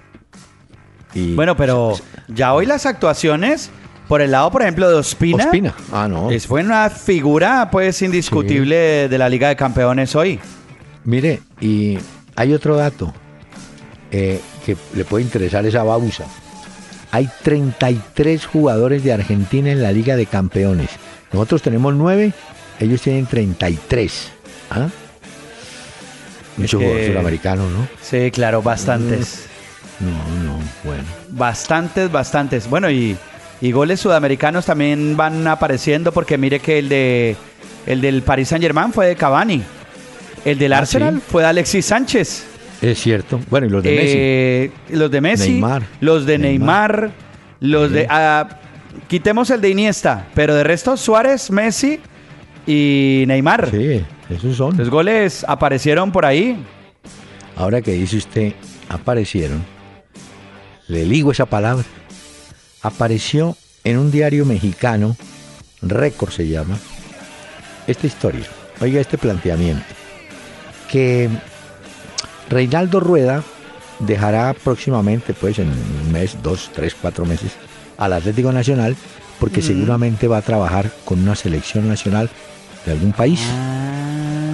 Y 1.14 1.34
Bueno, 1.36 1.56
pero 1.58 1.96
ya 2.28 2.54
hoy 2.54 2.66
las 2.66 2.86
actuaciones, 2.86 3.70
por 4.08 4.22
el 4.22 4.32
lado, 4.32 4.52
por 4.52 4.62
ejemplo, 4.62 4.90
de 4.90 4.96
Ospina, 4.96 5.46
Ospina. 5.46 5.74
Ah, 5.92 6.08
no. 6.08 6.30
es, 6.32 6.46
fue 6.48 6.62
una 6.62 6.90
figura, 6.90 7.70
pues, 7.72 8.02
indiscutible 8.02 9.08
de 9.10 9.18
la 9.18 9.28
Liga 9.30 9.48
de 9.50 9.56
Campeones 9.56 10.16
hoy. 10.16 10.40
Mire, 11.04 11.42
y 11.60 11.98
hay 12.36 12.54
otro 12.54 12.76
dato 12.76 13.14
eh, 14.12 14.40
que 14.66 14.76
le 14.94 15.06
puede 15.06 15.24
interesar 15.24 15.66
esa 15.66 15.84
bausa. 15.84 16.26
Hay 17.12 17.28
33 17.44 18.46
jugadores 18.46 19.04
de 19.04 19.12
Argentina 19.14 19.72
en 19.72 19.82
la 19.82 19.92
Liga 19.92 20.16
de 20.16 20.28
Campeones. 20.28 20.90
Nosotros 21.34 21.62
tenemos 21.64 21.96
9, 21.96 22.34
ellos 22.80 23.02
tienen 23.02 23.26
33. 23.26 24.32
¿Ah? 24.70 24.90
Mucho 26.58 26.78
que- 26.78 26.86
jugador 26.86 27.08
sudamericano, 27.08 27.70
¿no? 27.70 27.88
Sí, 28.02 28.30
claro, 28.32 28.62
bastantes. 28.62 29.48
No, 30.00 30.10
no, 30.44 30.60
bueno. 30.84 31.04
Bastantes, 31.30 32.12
bastantes. 32.12 32.70
Bueno, 32.70 32.90
y, 32.90 33.18
y 33.62 33.72
goles 33.72 34.00
sudamericanos 34.00 34.66
también 34.66 35.18
van 35.18 35.46
apareciendo 35.48 36.12
porque 36.12 36.38
mire 36.38 36.60
que 36.60 36.80
el 36.80 36.90
de 36.90 37.36
el 37.86 38.02
del 38.02 38.22
Paris 38.22 38.50
Saint 38.50 38.64
Germain 38.64 38.94
fue 38.94 39.08
de 39.08 39.16
Cavani. 39.16 39.62
El 40.46 40.58
del 40.58 40.74
Ah, 40.74 40.80
Arsenal 40.80 41.16
sí. 41.16 41.22
fue 41.28 41.42
de 41.44 41.50
Alexis 41.50 41.86
Sánchez. 41.86 42.46
Es 42.82 43.00
cierto. 43.02 43.40
Bueno, 43.50 43.68
y 43.68 43.70
los 43.70 43.84
de 43.84 43.92
Messi. 43.92 44.14
Eh, 44.18 44.72
Los 44.92 45.12
de 45.12 45.22
Messi, 45.22 45.50
Neymar. 45.52 45.84
los 46.00 46.26
de 46.26 46.38
Neymar, 46.38 46.92
Neymar. 47.02 47.12
los 47.60 47.92
de... 47.92 48.08
Ah, 48.10 48.48
quitemos 49.10 49.50
el 49.50 49.60
de 49.60 49.70
Iniesta, 49.70 50.28
pero 50.34 50.56
de 50.56 50.64
resto 50.64 50.96
Suárez, 50.96 51.52
Messi 51.52 52.00
y 52.66 53.26
Neymar. 53.28 53.70
Sí, 53.70 54.02
esos 54.30 54.56
son. 54.56 54.78
Los 54.78 54.90
goles 54.90 55.44
aparecieron 55.46 56.12
por 56.14 56.26
ahí. 56.26 56.64
Ahora 57.58 57.82
que 57.82 57.92
dice 57.92 58.16
usted, 58.16 58.54
aparecieron, 58.88 59.62
le 60.90 61.06
digo 61.06 61.32
esa 61.32 61.46
palabra, 61.46 61.86
apareció 62.82 63.56
en 63.84 63.98
un 63.98 64.12
diario 64.12 64.46
mexicano, 64.46 65.16
Récord 65.82 66.32
se 66.32 66.48
llama, 66.48 66.78
esta 67.88 68.08
historia, 68.08 68.46
oiga 68.82 69.00
este 69.00 69.18
planteamiento, 69.18 69.86
que 70.92 71.30
Reinaldo 72.50 73.00
Rueda 73.00 73.44
dejará 74.00 74.54
próximamente, 74.54 75.34
pues 75.34 75.60
en 75.60 75.70
un 75.70 76.12
mes, 76.12 76.38
dos, 76.42 76.72
tres, 76.74 76.96
cuatro 77.00 77.26
meses, 77.26 77.52
al 77.98 78.14
Atlético 78.14 78.52
Nacional, 78.52 78.98
porque 79.40 79.62
seguramente 79.62 80.28
va 80.28 80.38
a 80.38 80.42
trabajar 80.42 80.92
con 81.06 81.20
una 81.20 81.36
selección 81.36 81.88
nacional 81.88 82.30
de 82.86 82.92
algún 82.92 83.14
país 83.14 83.42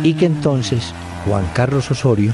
y 0.03 0.13
que 0.13 0.25
entonces 0.25 0.93
Juan 1.25 1.49
Carlos 1.53 1.89
Osorio 1.89 2.33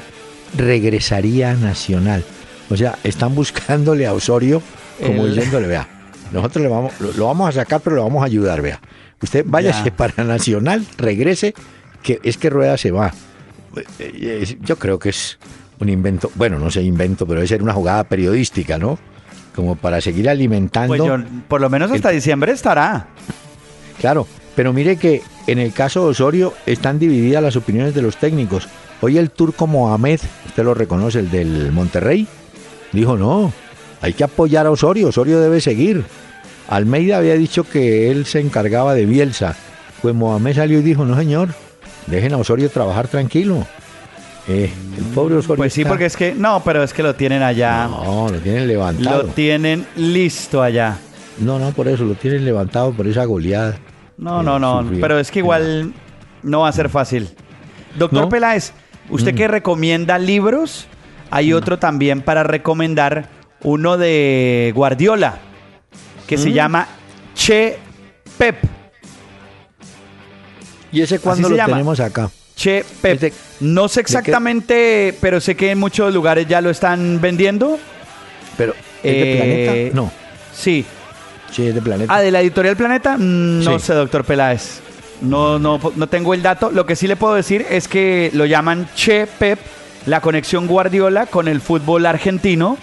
regresaría 0.58 1.52
a 1.52 1.56
Nacional. 1.56 2.26
O 2.72 2.78
sea, 2.78 2.98
están 3.04 3.36
buscándole 3.36 4.08
a 4.08 4.14
Osorio 4.14 4.62
como 5.06 5.26
El- 5.26 5.36
diciéndole, 5.36 5.68
vea, 5.68 5.88
nosotros 6.32 6.64
le 6.64 6.70
vamos, 6.70 6.94
lo, 7.00 7.12
lo 7.14 7.26
vamos 7.28 7.50
a 7.50 7.52
sacar, 7.52 7.82
pero 7.82 7.98
lo 7.98 8.04
vamos 8.04 8.24
a 8.24 8.26
ayudar, 8.26 8.62
vea. 8.62 8.80
Usted 9.22 9.44
váyase 9.46 9.86
Ya. 9.90 9.96
para 9.96 10.24
Nacional, 10.24 10.86
regrese, 10.98 11.54
que 12.02 12.20
es 12.24 12.38
que 12.38 12.50
Rueda 12.50 12.78
se 12.78 12.92
va. 12.92 13.14
Eh, 13.76 13.84
eh, 14.00 14.58
Yo 14.62 14.78
creo 14.78 14.98
que 15.00 15.10
es 15.10 15.38
un 15.80 15.90
invento, 15.90 16.32
bueno, 16.36 16.58
no 16.60 16.72
sé 16.72 16.82
invento, 16.82 17.26
pero 17.28 17.40
debe 17.40 17.48
ser 17.48 17.62
una 17.62 17.74
jugada 17.74 18.04
periodística, 18.06 18.78
¿no? 18.78 18.98
Como 19.56 19.76
para 19.76 20.00
seguir 20.00 20.30
alimentando. 20.30 20.96
Pues 20.96 21.04
yo, 21.06 21.18
por 21.48 21.60
lo 21.62 21.70
menos 21.70 21.92
hasta 21.92 22.10
diciembre 22.10 22.54
estará. 22.54 23.08
Claro, 24.00 24.26
pero 24.56 24.72
mire 24.74 24.96
que 24.98 25.22
en 25.48 25.60
el 25.60 25.74
caso 25.74 26.06
de 26.06 26.12
Osorio 26.12 26.54
están 26.66 27.00
divididas 27.00 27.44
las 27.44 27.56
opiniones 27.56 27.94
de 27.94 28.02
los 28.02 28.16
técnicos. 28.18 28.68
Hoy 29.02 29.18
el 29.18 29.30
turco 29.32 29.68
Mohamed, 29.68 30.20
usted 30.48 30.64
lo 30.64 30.74
reconoce, 30.74 31.20
el 31.20 31.30
del 31.32 31.72
Monterrey, 31.72 32.28
dijo 32.92 33.18
no, 33.18 33.52
hay 34.02 34.14
que 34.14 34.24
apoyar 34.24 34.66
a 34.66 34.72
Osorio, 34.72 35.10
Osorio 35.10 35.40
debe 35.40 35.62
seguir. 35.62 36.04
Almeida 36.68 37.18
había 37.18 37.36
dicho 37.36 37.64
que 37.68 38.10
él 38.12 38.26
se 38.26 38.40
encargaba 38.40 38.94
de 38.94 39.06
Bielsa. 39.06 39.56
Pues 40.02 40.16
Mohamed 40.16 40.56
salió 40.56 40.80
y 40.80 40.82
dijo, 40.82 41.06
no 41.06 41.16
señor, 41.18 41.50
dejen 42.08 42.34
a 42.34 42.38
Osorio 42.38 42.70
trabajar 42.70 43.08
tranquilo. 43.08 43.66
Eh, 44.48 44.72
el 44.98 45.04
pobre 45.14 45.36
Osorio. 45.36 45.58
Pues 45.58 45.74
sí, 45.74 45.82
está- 45.82 45.90
porque 45.90 46.06
es 46.06 46.16
que... 46.18 46.34
No, 46.34 46.62
pero 46.64 46.82
es 46.82 46.94
que 46.94 47.04
lo 47.04 47.14
tienen 47.14 47.44
allá. 47.44 47.88
No, 47.88 48.30
lo 48.30 48.38
tienen 48.40 48.68
levantado. 48.68 49.24
Lo 49.24 49.28
tienen 49.30 49.86
listo 49.98 50.64
allá. 50.64 50.98
No, 51.40 51.60
no, 51.60 51.72
por 51.72 51.88
eso, 51.88 52.06
lo 52.06 52.16
tienen 52.16 52.46
levantado 52.46 52.92
por 52.94 53.06
esa 53.08 53.26
goleada. 53.26 53.78
No, 54.18 54.42
no, 54.42 54.58
no. 54.58 54.82
sufrió. 54.84 55.02
Pero 55.02 55.20
es 55.20 55.30
que 55.30 55.40
igual 55.40 55.94
no 56.42 56.62
va 56.62 56.70
a 56.70 56.72
ser 56.72 56.90
fácil. 56.90 57.30
Doctor 57.98 58.22
¿No? 58.24 58.30
Peláez, 58.30 58.72
usted 59.10 59.34
Mm. 59.34 59.38
que 59.38 59.48
recomienda 59.48 60.18
libros, 60.18 60.88
hay 61.32 61.54
otro 61.54 61.80
también 61.80 62.22
para 62.22 62.44
recomendar, 62.44 63.30
uno 63.64 63.98
de 63.98 64.72
Guardiola, 64.76 65.40
que 66.28 66.38
se 66.38 66.50
Mm. 66.50 66.54
llama 66.54 66.88
Che 67.36 67.78
Pep. 68.38 68.58
¿Y 70.92 71.02
ese 71.02 71.20
cuándo 71.20 71.48
se 71.48 71.52
lo 71.52 71.58
llama. 71.58 71.74
tenemos 71.74 72.00
acá? 72.00 72.30
Che 72.56 72.84
Pep. 73.02 73.14
¿Es 73.16 73.22
de- 73.22 73.34
no 73.62 73.88
sé 73.88 74.02
exactamente, 74.02 75.16
pero 75.22 75.40
sé 75.40 75.56
que 75.56 75.72
en 75.72 75.80
muchos 75.80 76.14
lugares 76.14 76.48
ya 76.48 76.62
lo 76.62 76.70
están 76.70 77.20
vendiendo. 77.22 77.80
Pero, 78.58 78.74
¿es 79.02 79.04
de 79.04 79.34
Eh, 79.34 79.38
Planeta? 79.72 79.96
No, 79.96 80.12
Sí. 80.54 80.86
sí, 81.52 81.68
es 81.68 81.74
de 81.76 81.82
Planeta. 81.82 82.14
Ah, 82.14 82.20
de 82.22 82.32
la 82.32 82.42
editorial 82.42 82.76
Planeta, 82.76 83.18
Mm, 83.18 83.64
no 83.64 83.80
Sí. 83.80 83.86
sé, 83.86 83.94
doctor 83.94 84.26
Peláez. 84.26 84.82
No, 85.22 85.60
no, 85.60 85.80
no 85.96 86.08
tengo 86.08 86.34
el 86.34 86.42
dato. 86.42 86.72
Lo 86.72 86.86
que 86.86 86.96
sí 86.96 87.08
le 87.08 87.16
puedo 87.16 87.36
decir 87.36 87.66
es 87.70 87.88
que 87.88 88.32
lo 88.34 88.46
llaman 88.46 88.90
Che 88.96 89.28
Pep, 89.28 89.60
la 90.06 90.22
conexión 90.22 90.68
Guardiola 90.68 91.26
con 91.26 91.48
el 91.48 91.62
fútbol 91.62 92.06
argentino. 92.06 92.78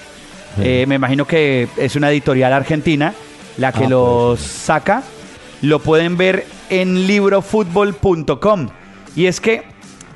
Eh, 0.61 0.87
me 0.89 0.97
imagino 0.97 1.27
que 1.27 1.69
es 1.77 1.95
una 1.97 2.11
editorial 2.11 2.53
argentina 2.53 3.15
la 3.59 3.73
que 3.73 3.85
Ah, 3.85 3.89
lo 3.89 4.37
saca. 4.37 5.03
Lo 5.63 5.81
pueden 5.81 6.17
ver 6.17 6.47
en 6.71 7.07
librofutbol.com. 7.07 8.69
Y 9.17 9.27
es 9.27 9.41
que 9.41 9.65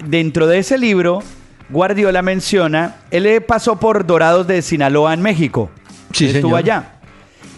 dentro 0.06 0.46
de 0.46 0.58
ese 0.58 0.78
libro, 0.78 1.22
Guardiola 1.70 2.22
menciona, 2.22 2.96
él 3.10 3.26
eh, 3.26 3.40
pasó 3.40 3.76
por 3.80 4.06
Dorados 4.06 4.46
de 4.46 4.62
Sinaloa 4.62 5.14
en 5.14 5.22
México. 5.22 5.70
Sí, 6.12 6.26
estuvo 6.26 6.42
señor. 6.42 6.58
allá. 6.58 6.84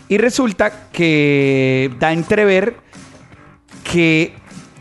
Y 0.09 0.19
resulta 0.19 0.89
que 0.93 1.91
da 1.99 2.09
a 2.09 2.13
entrever 2.13 2.77
que 3.91 4.35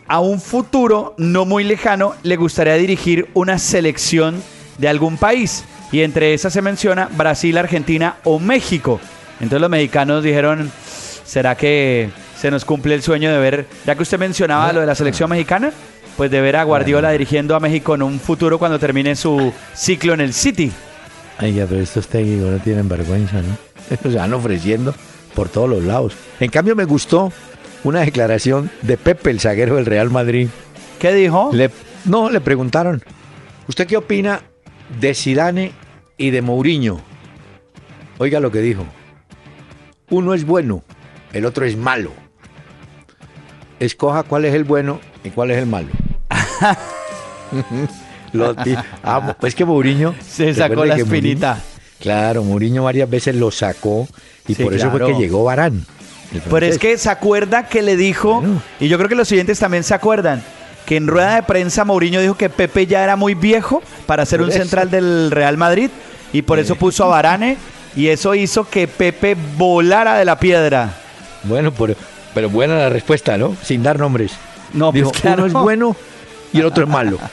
a 0.08 0.20
un 0.20 0.40
futuro 0.40 1.16
no 1.18 1.46
muy 1.46 1.64
lejano 1.64 2.14
le 2.24 2.36
gustaría 2.36 2.76
dirigir 2.76 3.30
una 3.34 3.58
selección 3.58 4.42
de 4.78 4.88
algún 4.88 5.18
país. 5.18 5.64
y 5.92 6.02
entre 6.02 6.34
esas 6.34 6.52
se 6.52 6.62
menciona 6.64 7.08
Brasil, 7.16 7.56
Argentina 7.58 8.16
o 8.24 8.40
México. 8.40 9.00
Entonces 9.40 9.62
los 9.62 9.70
mexicanos 9.70 10.24
dijeron, 10.24 10.72
¿será 11.24 11.56
que 11.56 12.10
se 12.40 12.50
nos 12.50 12.66
cumple 12.66 12.96
el 12.96 13.04
sueño 13.04 13.32
de 13.32 13.38
ver, 13.38 13.68
ya 13.86 13.94
que 13.96 14.02
usted 14.02 14.18
mencionaba 14.18 14.74
lo 14.74 14.80
de 14.80 14.88
la 14.88 14.96
selección 14.96 15.30
mexicana, 15.30 15.72
pues 16.18 16.32
de 16.32 16.42
ver 16.42 16.56
a 16.56 16.64
Guardiola 16.64 17.12
dirigiendo 17.12 17.56
a 17.56 17.60
México 17.60 17.94
en 17.96 18.02
un 18.02 18.20
futuro 18.20 18.58
cuando 18.58 18.80
termine 18.80 19.16
su 19.16 19.54
ciclo 19.76 20.14
en 20.16 20.22
el 20.22 20.34
City? 20.34 20.72
Ay, 21.38 21.54
ya, 21.54 21.66
pero 21.68 21.82
estos 21.82 22.08
técnicos 22.08 22.50
no 22.52 22.58
tienen 22.60 22.90
vergüenza, 22.90 23.38
¿no? 23.42 23.58
Se 24.12 24.18
van 24.18 24.34
ofreciendo 24.34 24.96
por 25.36 25.50
todos 25.50 25.70
los 25.70 25.84
lados. 25.84 26.14
En 26.40 26.50
cambio, 26.50 26.76
me 26.76 26.86
gustó 26.86 27.32
una 27.84 28.00
declaración 28.02 28.72
de 28.82 28.98
Pepe, 28.98 29.30
el 29.30 29.40
zaguero 29.40 29.76
del 29.76 29.86
Real 29.86 30.10
Madrid. 30.10 30.48
¿Qué 31.00 31.14
dijo? 31.14 31.50
Le- 31.54 31.70
no, 32.06 32.30
le 32.30 32.42
preguntaron, 32.42 33.04
¿usted 33.68 33.86
qué 33.88 33.98
opina 33.98 34.42
de 35.00 35.14
Zidane 35.14 35.72
y 36.18 36.30
de 36.32 36.42
Mourinho? 36.42 37.02
Oiga 38.18 38.40
lo 38.40 38.52
que 38.52 38.60
dijo. 38.60 38.86
Uno 40.10 40.34
es 40.34 40.46
bueno, 40.46 40.84
el 41.34 41.46
otro 41.46 41.66
es 41.66 41.76
malo. 41.78 42.12
Escoja 43.80 44.24
cuál 44.24 44.46
es 44.46 44.54
el 44.54 44.64
bueno 44.64 45.00
y 45.24 45.30
cuál 45.32 45.52
es 45.52 45.58
el 45.58 45.66
malo. 45.66 45.90
Lo 48.32 48.56
ah, 49.04 49.36
es 49.44 49.54
que 49.54 49.64
Mourinho 49.64 50.16
Se 50.28 50.54
sacó 50.56 50.86
la 50.86 50.96
Mourinho- 50.98 51.04
espinita. 51.04 51.62
claro, 52.00 52.44
Mourinho 52.44 52.84
varias 52.84 53.08
veces 53.10 53.36
lo 53.36 53.52
sacó 53.52 54.08
y 54.48 54.56
Sí, 54.56 54.64
por 54.64 54.74
eso 54.74 54.90
fue 54.90 55.06
que 55.06 55.14
llegó 55.14 55.44
Barán. 55.44 55.86
Pero 56.50 56.66
es 56.66 56.80
que 56.80 56.98
se 56.98 57.10
acuerda 57.12 57.68
que 57.68 57.84
le 57.84 57.96
dijo, 57.96 58.42
Bueno. 58.42 58.62
y 58.80 58.88
yo 58.88 58.98
creo 58.98 59.08
que 59.08 59.14
los 59.16 59.28
siguientes 59.28 59.60
también 59.60 59.84
se 59.84 59.94
acuerdan, 59.94 60.44
que 60.86 60.98
en 60.98 61.08
rueda 61.08 61.36
de 61.36 61.44
prensa 61.44 61.86
Mourinho 61.86 62.22
dijo 62.22 62.36
que 62.36 62.50
Pepe 62.50 62.88
ya 62.88 63.04
era 63.04 63.16
muy 63.16 63.34
viejo 63.36 63.82
para 64.06 64.26
ser 64.26 64.42
un 64.42 64.50
eso. 64.50 64.60
central 64.60 64.90
del 64.90 65.32
Real 65.32 65.58
Madrid 65.58 65.90
y 66.32 66.42
por 66.42 66.60
eso 66.60 66.76
puso 66.76 67.06
a 67.06 67.08
Varane 67.08 67.58
y 67.96 68.08
eso 68.08 68.36
hizo 68.36 68.68
que 68.70 68.88
Pepe 68.88 69.36
volara 69.58 70.18
de 70.18 70.26
la 70.26 70.40
piedra. 70.40 70.94
Bueno, 71.44 71.72
pero, 71.72 71.96
pero 72.34 72.50
buena 72.50 72.76
la 72.76 72.90
respuesta, 72.90 73.38
¿no? 73.38 73.56
Sin 73.62 73.84
dar 73.84 74.00
nombres. 74.00 74.34
No, 74.74 74.92
pues 74.92 75.04
Dijo, 75.04 75.12
claro. 75.12 75.44
uno 75.44 75.48
es 75.48 75.54
bueno 75.54 75.96
y 76.52 76.60
el 76.60 76.66
otro 76.66 76.84
es 76.84 76.90
malo. 76.90 77.18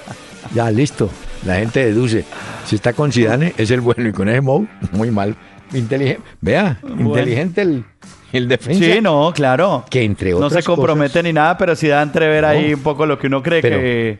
Ya, 0.53 0.69
listo. 0.69 1.09
La 1.47 1.55
gente 1.57 1.85
deduce. 1.85 2.25
Si 2.67 2.75
está 2.75 2.93
con 2.93 3.13
Zidane, 3.13 3.55
es 3.57 3.71
el 3.71 3.81
bueno 3.81 4.09
y 4.09 4.13
con 4.13 4.29
ese 4.29 4.41
Mou, 4.41 4.67
muy 4.91 5.13
mal. 5.13 5.37
Inteligente. 5.73 6.23
Vea, 6.41 6.81
inteligente 6.99 7.63
el, 7.63 7.85
el 8.33 8.49
defensa. 8.49 8.85
Sí, 8.85 9.01
no, 9.01 9.33
claro. 9.35 9.85
Que 9.91 10.03
entre 10.05 10.31
No 10.33 10.39
otras 10.39 10.53
se 10.55 10.63
compromete 10.63 11.11
cosas- 11.13 11.25
ni 11.25 11.33
nada, 11.33 11.57
pero 11.59 11.75
sí 11.77 11.89
da 11.89 12.01
a 12.01 12.03
entrever 12.03 12.45
ahí 12.45 12.71
No. 12.71 12.77
un 12.77 12.83
poco 12.83 13.07
lo 13.07 13.19
que 13.19 13.27
uno 13.27 13.43
cree 13.43 13.61
Pero- 13.63 13.79
que... 13.79 14.19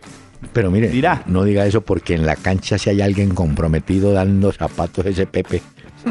Pero 0.55 0.71
mire, 0.71 0.89
Dirá. 0.89 1.23
no 1.27 1.45
diga 1.45 1.67
eso 1.67 1.83
porque 1.83 2.15
en 2.15 2.25
la 2.25 2.35
cancha 2.35 2.79
si 2.79 2.89
hay 2.89 3.03
alguien 3.03 3.35
comprometido 3.35 4.13
dando 4.13 4.51
zapatos 4.53 5.05
ese 5.07 5.27
Pepe. 5.27 5.61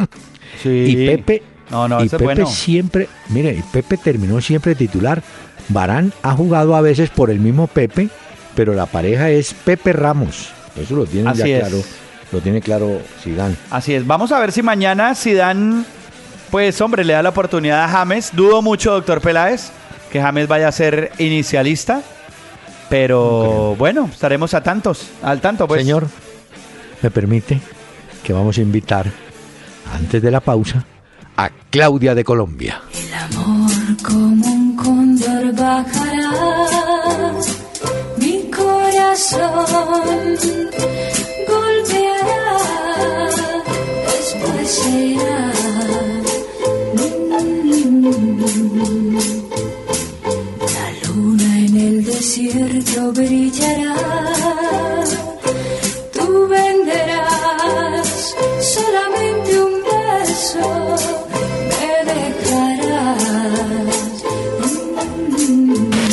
Sí. 0.61 0.69
Y 0.69 1.07
Pepe, 1.07 1.43
No, 1.71 1.87
no, 1.87 2.03
y 2.03 2.09
Pepe 2.09 2.23
bueno. 2.23 2.45
siempre, 2.47 3.07
mire, 3.29 3.53
y 3.53 3.61
Pepe 3.61 3.97
terminó 3.97 4.41
siempre 4.41 4.75
titular. 4.75 5.21
Barán 5.69 6.11
ha 6.23 6.33
jugado 6.33 6.75
a 6.75 6.81
veces 6.81 7.09
por 7.11 7.29
el 7.29 7.39
mismo 7.39 7.67
Pepe, 7.67 8.09
pero 8.55 8.73
la 8.73 8.85
pareja 8.87 9.29
es 9.29 9.53
Pepe 9.53 9.93
Ramos. 9.93 10.49
Eso 10.75 10.95
lo 10.95 11.05
tiene 11.05 11.31
ya 11.35 11.45
es. 11.47 11.59
claro, 11.59 11.77
lo 12.31 12.39
tiene 12.41 12.59
claro 12.61 12.99
Zidane. 13.23 13.55
Así 13.69 13.93
es. 13.93 14.05
Vamos 14.05 14.31
a 14.31 14.39
ver 14.39 14.51
si 14.51 14.61
mañana 14.63 15.13
Zidane, 15.15 15.83
pues 16.51 16.79
hombre, 16.81 17.03
le 17.03 17.13
da 17.13 17.23
la 17.23 17.29
oportunidad 17.29 17.83
a 17.83 17.87
James. 17.87 18.31
Dudo 18.33 18.61
mucho, 18.61 18.91
doctor 18.91 19.21
Peláez, 19.21 19.71
que 20.11 20.21
James 20.21 20.47
vaya 20.47 20.67
a 20.67 20.71
ser 20.71 21.11
inicialista. 21.17 22.01
Pero 22.89 23.75
bueno, 23.77 24.09
estaremos 24.11 24.53
a 24.53 24.63
tantos, 24.63 25.09
al 25.21 25.41
tanto, 25.41 25.67
pues. 25.67 25.81
Señor, 25.81 26.07
me 27.01 27.11
permite 27.11 27.59
que 28.23 28.33
vamos 28.33 28.57
a 28.57 28.61
invitar, 28.61 29.11
antes 29.93 30.21
de 30.21 30.31
la 30.31 30.39
pausa, 30.39 30.83
a 31.37 31.49
Claudia 31.69 32.15
de 32.15 32.23
Colombia. 32.23 32.81
El 32.91 33.13
amor 33.13 33.71
como 34.03 34.47
un 34.47 34.75
cóndor 34.75 35.53
bajará 35.53 36.31
mi 38.17 38.49
corazón 38.49 40.35
golpeará 41.47 42.57
después 44.07 44.69
se 44.69 44.89
irá 44.89 45.49
Mm. 45.89 46.18
La 50.75 50.87
luna 51.07 51.59
en 51.65 51.77
el 51.77 52.03
desierto 52.03 53.11
brillará. 53.13 53.95
Tú 56.13 56.47
venderás 56.47 58.35
solamente 58.61 59.63
un 59.63 59.73
beso 59.83 60.67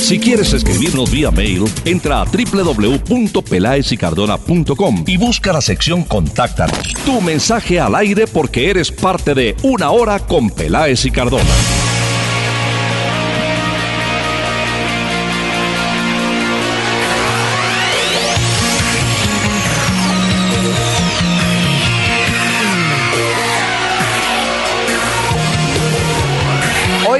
Si 0.06 0.18
quieres 0.20 0.52
escribirnos 0.52 1.10
vía 1.10 1.32
mail, 1.32 1.64
entra 1.84 2.20
a 2.20 2.24
www.pelaesicardona.com 2.26 5.02
y 5.04 5.16
busca 5.16 5.52
la 5.52 5.60
sección 5.60 6.04
Contáctanos. 6.04 6.94
Tu 7.04 7.20
mensaje 7.20 7.80
al 7.80 7.96
aire 7.96 8.28
porque 8.28 8.70
eres 8.70 8.92
parte 8.92 9.34
de 9.34 9.56
Una 9.64 9.90
Hora 9.90 10.20
con 10.20 10.50
Peláez 10.50 11.06
y 11.06 11.10
Cardona. 11.10 11.42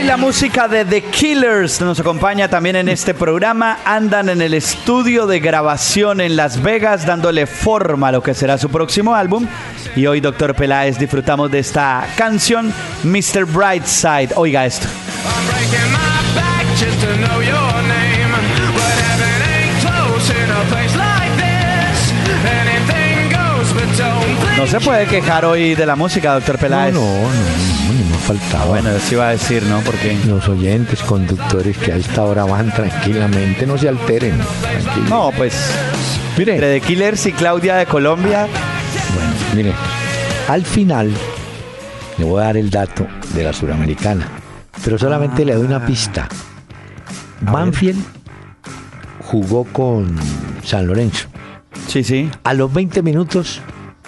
La 0.07 0.17
música 0.17 0.69
de 0.69 0.85
The 0.85 1.03
Killers 1.03 1.81
nos 1.81 1.99
acompaña 1.99 2.49
también 2.49 2.77
en 2.77 2.89
este 2.89 3.13
programa. 3.13 3.79
Andan 3.85 4.29
en 4.29 4.41
el 4.41 4.55
estudio 4.55 5.27
de 5.27 5.41
grabación 5.41 6.21
en 6.21 6.37
Las 6.37 6.63
Vegas 6.63 7.05
dándole 7.05 7.47
forma 7.47 8.09
a 8.09 8.13
lo 8.13 8.23
que 8.23 8.33
será 8.33 8.57
su 8.57 8.69
próximo 8.69 9.17
álbum. 9.17 9.49
Y 9.97 10.07
hoy, 10.07 10.21
doctor 10.21 10.55
Peláez, 10.55 10.97
disfrutamos 10.99 11.51
de 11.51 11.59
esta 11.59 12.07
canción, 12.17 12.73
Mr. 13.03 13.47
Brightside. 13.47 14.31
Oiga 14.37 14.65
esto. 14.65 14.87
No 24.73 24.81
se 24.81 24.81
puede 24.81 25.07
quejar 25.07 25.45
hoy 25.45 25.75
de 25.77 25.87
la 25.87 25.95
música, 25.95 26.35
doctor 26.35 26.57
No, 26.57 26.61
Peláez. 26.61 26.93
no, 26.95 27.01
no, 27.01 27.07
no, 27.07 28.11
me 28.11 28.19
faltaba. 28.19 28.65
Bueno, 28.67 28.91
eso 28.91 29.15
iba 29.15 29.29
a 29.29 29.31
decir, 29.31 29.63
¿no? 29.63 29.79
Porque... 29.81 30.19
Los 30.27 30.49
oyentes, 30.49 31.01
conductores 31.03 31.79
que 31.79 31.93
a 31.93 31.97
esta 31.97 32.25
hora 32.25 32.45
van 32.45 32.73
tranquilamente, 32.75 33.65
no 33.65 33.79
se 33.79 33.89
alteren. 33.89 34.37
tranquilos. 34.61 35.09
No, 35.09 35.31
pues... 35.37 35.55
Entre 36.37 36.55
Mire, 36.57 36.81
The 36.81 36.87
Killers 36.87 37.27
y 37.27 37.33
Claudia 37.33 37.77
de 37.77 37.87
Colombia. 37.87 38.47
bueno, 39.15 39.31
mire, 39.55 39.73
al 40.49 40.65
final 40.67 41.13
le 42.19 42.25
voy 42.25 42.43
a 42.43 42.47
dar 42.47 42.57
el 42.57 42.69
dato 42.69 43.07
de 43.35 43.45
la 43.45 43.53
suramericana, 43.53 44.29
pero 44.85 44.99
solamente 44.99 45.45
le 45.45 45.55
doy 45.55 45.65
una 45.65 45.87
pista. 45.87 46.29
Banfield 47.41 48.03
jugó 49.23 49.65
con 49.65 50.15
San 50.65 50.87
Lorenzo. 50.89 51.29
Sí, 51.87 52.03
sí. 52.05 52.29
A 52.45 52.53
los 52.53 52.71
20 52.73 53.01
minutos 53.03 53.63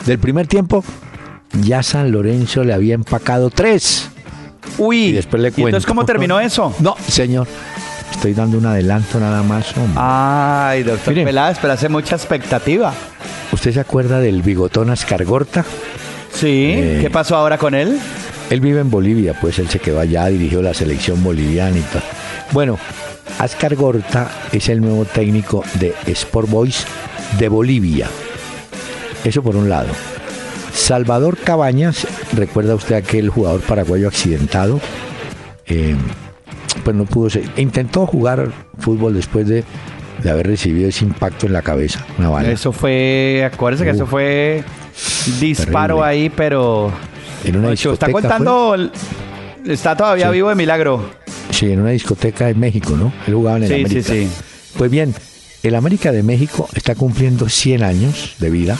del 0.06 0.18
primer 0.18 0.46
tiempo, 0.46 0.84
ya 1.62 1.82
San 1.82 2.10
Lorenzo 2.10 2.64
le 2.64 2.72
había 2.74 2.94
empacado 2.94 3.50
tres. 3.50 4.08
Uy. 4.78 5.06
Y 5.06 5.12
después 5.12 5.42
le 5.42 5.48
¿Y 5.48 5.52
cuento. 5.52 5.68
entonces 5.68 5.86
cómo 5.86 6.04
terminó 6.04 6.40
eso? 6.40 6.74
No, 6.80 6.96
señor. 7.08 7.46
Estoy 8.10 8.34
dando 8.34 8.58
un 8.58 8.66
adelanto 8.66 9.20
nada 9.20 9.42
más. 9.42 9.76
hombre. 9.76 9.94
Ay, 9.96 10.82
doctor 10.82 11.12
Mire. 11.14 11.24
Peláez, 11.26 11.58
pero 11.60 11.74
hace 11.74 11.88
mucha 11.88 12.16
expectativa. 12.16 12.92
¿Usted 13.52 13.72
se 13.72 13.80
acuerda 13.80 14.18
del 14.20 14.42
bigotón 14.42 14.90
Ascargorta? 14.90 15.64
Sí. 16.32 16.72
Eh. 16.74 16.98
¿Qué 17.00 17.10
pasó 17.10 17.36
ahora 17.36 17.58
con 17.58 17.74
él? 17.74 17.98
Él 18.50 18.60
vive 18.60 18.80
en 18.80 18.90
Bolivia, 18.90 19.38
pues 19.38 19.58
él 19.58 19.68
se 19.68 19.78
quedó 19.78 20.00
allá, 20.00 20.26
dirigió 20.26 20.62
la 20.62 20.72
selección 20.74 21.22
boliviana 21.22 21.76
y 21.76 21.82
todo. 21.82 22.02
Bueno, 22.52 22.78
Ascar 23.38 23.74
Gorta 23.76 24.30
es 24.52 24.68
el 24.70 24.80
nuevo 24.80 25.04
técnico 25.04 25.62
de 25.74 25.94
Sport 26.06 26.48
Boys 26.48 26.86
de 27.38 27.48
Bolivia. 27.48 28.08
Eso 29.28 29.42
por 29.42 29.56
un 29.56 29.68
lado. 29.68 29.88
Salvador 30.72 31.36
Cabañas, 31.38 32.06
recuerda 32.34 32.74
usted 32.74 32.94
aquel 32.96 33.28
jugador 33.30 33.60
paraguayo 33.60 34.08
accidentado, 34.08 34.80
Eh, 35.66 35.94
pues 36.82 36.96
no 36.96 37.04
pudo 37.04 37.28
ser. 37.28 37.42
Intentó 37.58 38.06
jugar 38.06 38.50
fútbol 38.78 39.12
después 39.14 39.46
de, 39.46 39.64
de 40.22 40.30
haber 40.30 40.46
recibido 40.46 40.88
ese 40.88 41.04
impacto 41.04 41.44
en 41.46 41.52
la 41.52 41.60
cabeza, 41.60 42.06
una 42.18 42.30
bala. 42.30 42.50
Eso 42.50 42.72
fue, 42.72 43.46
acuérdese 43.52 43.84
que 43.84 43.90
eso 43.90 44.06
fue 44.06 44.64
disparo 45.40 45.96
Terrible. 45.96 46.10
ahí, 46.24 46.30
pero... 46.30 46.90
En 47.44 47.56
una 47.56 47.68
Ocho, 47.68 47.92
está 47.92 48.06
discoteca 48.06 48.36
contando, 48.38 48.90
está 49.66 49.94
todavía 49.96 50.28
Sí. 50.28 50.32
vivo 50.32 50.48
de 50.48 50.54
milagro. 50.54 51.10
Sí, 51.50 51.70
en 51.70 51.80
una 51.80 51.90
discoteca 51.90 52.48
en 52.48 52.58
México, 52.58 52.96
¿no? 52.96 53.12
Él 53.26 53.34
jugaba 53.34 53.58
en 53.58 53.64
el 53.64 53.68
Sí, 53.68 53.74
sí, 53.74 53.84
América. 53.84 54.12
sí. 54.12 54.28
Pues 54.78 54.90
bien, 54.90 55.14
el 55.62 55.74
América 55.74 56.12
de 56.12 56.22
México 56.22 56.66
está 56.74 56.94
cumpliendo 56.94 57.48
100 57.48 57.82
años 57.82 58.36
de 58.38 58.48
vida 58.50 58.76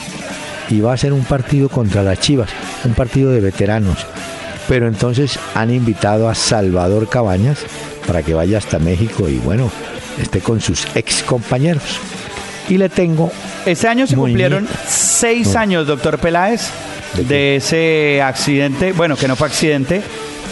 y 0.71 0.81
va 0.81 0.93
a 0.93 0.97
ser 0.97 1.13
un 1.13 1.25
partido 1.25 1.69
contra 1.69 2.03
las 2.03 2.21
Chivas, 2.21 2.51
un 2.85 2.95
partido 2.95 3.31
de 3.33 3.41
veteranos. 3.41 3.99
Pero 4.69 4.87
entonces 4.87 5.39
han 5.55 5.71
invitado 5.73 6.29
a 6.29 6.35
Salvador 6.35 7.09
Cabañas 7.09 7.59
para 8.07 8.23
que 8.23 8.35
vaya 8.35 8.59
hasta 8.59 8.79
México 8.79 9.29
y 9.29 9.37
bueno, 9.39 9.71
esté 10.21 10.41
con 10.41 10.61
sus 10.61 10.87
ex 10.95 11.23
compañeros. 11.23 11.83
Y 12.69 12.77
le 12.77 12.89
tengo 12.91 13.31
Ese 13.65 13.89
año 13.89 14.07
se 14.07 14.15
cumplieron 14.15 14.65
bien. 14.65 14.77
seis 14.87 15.55
No. 15.55 15.61
años, 15.61 15.87
doctor 15.87 16.19
Peláez, 16.19 16.69
¿De 17.27 17.57
ese 17.57 18.21
accidente, 18.23 18.93
bueno, 18.93 19.17
que 19.17 19.27
no 19.27 19.35
fue 19.35 19.47
accidente, 19.47 20.03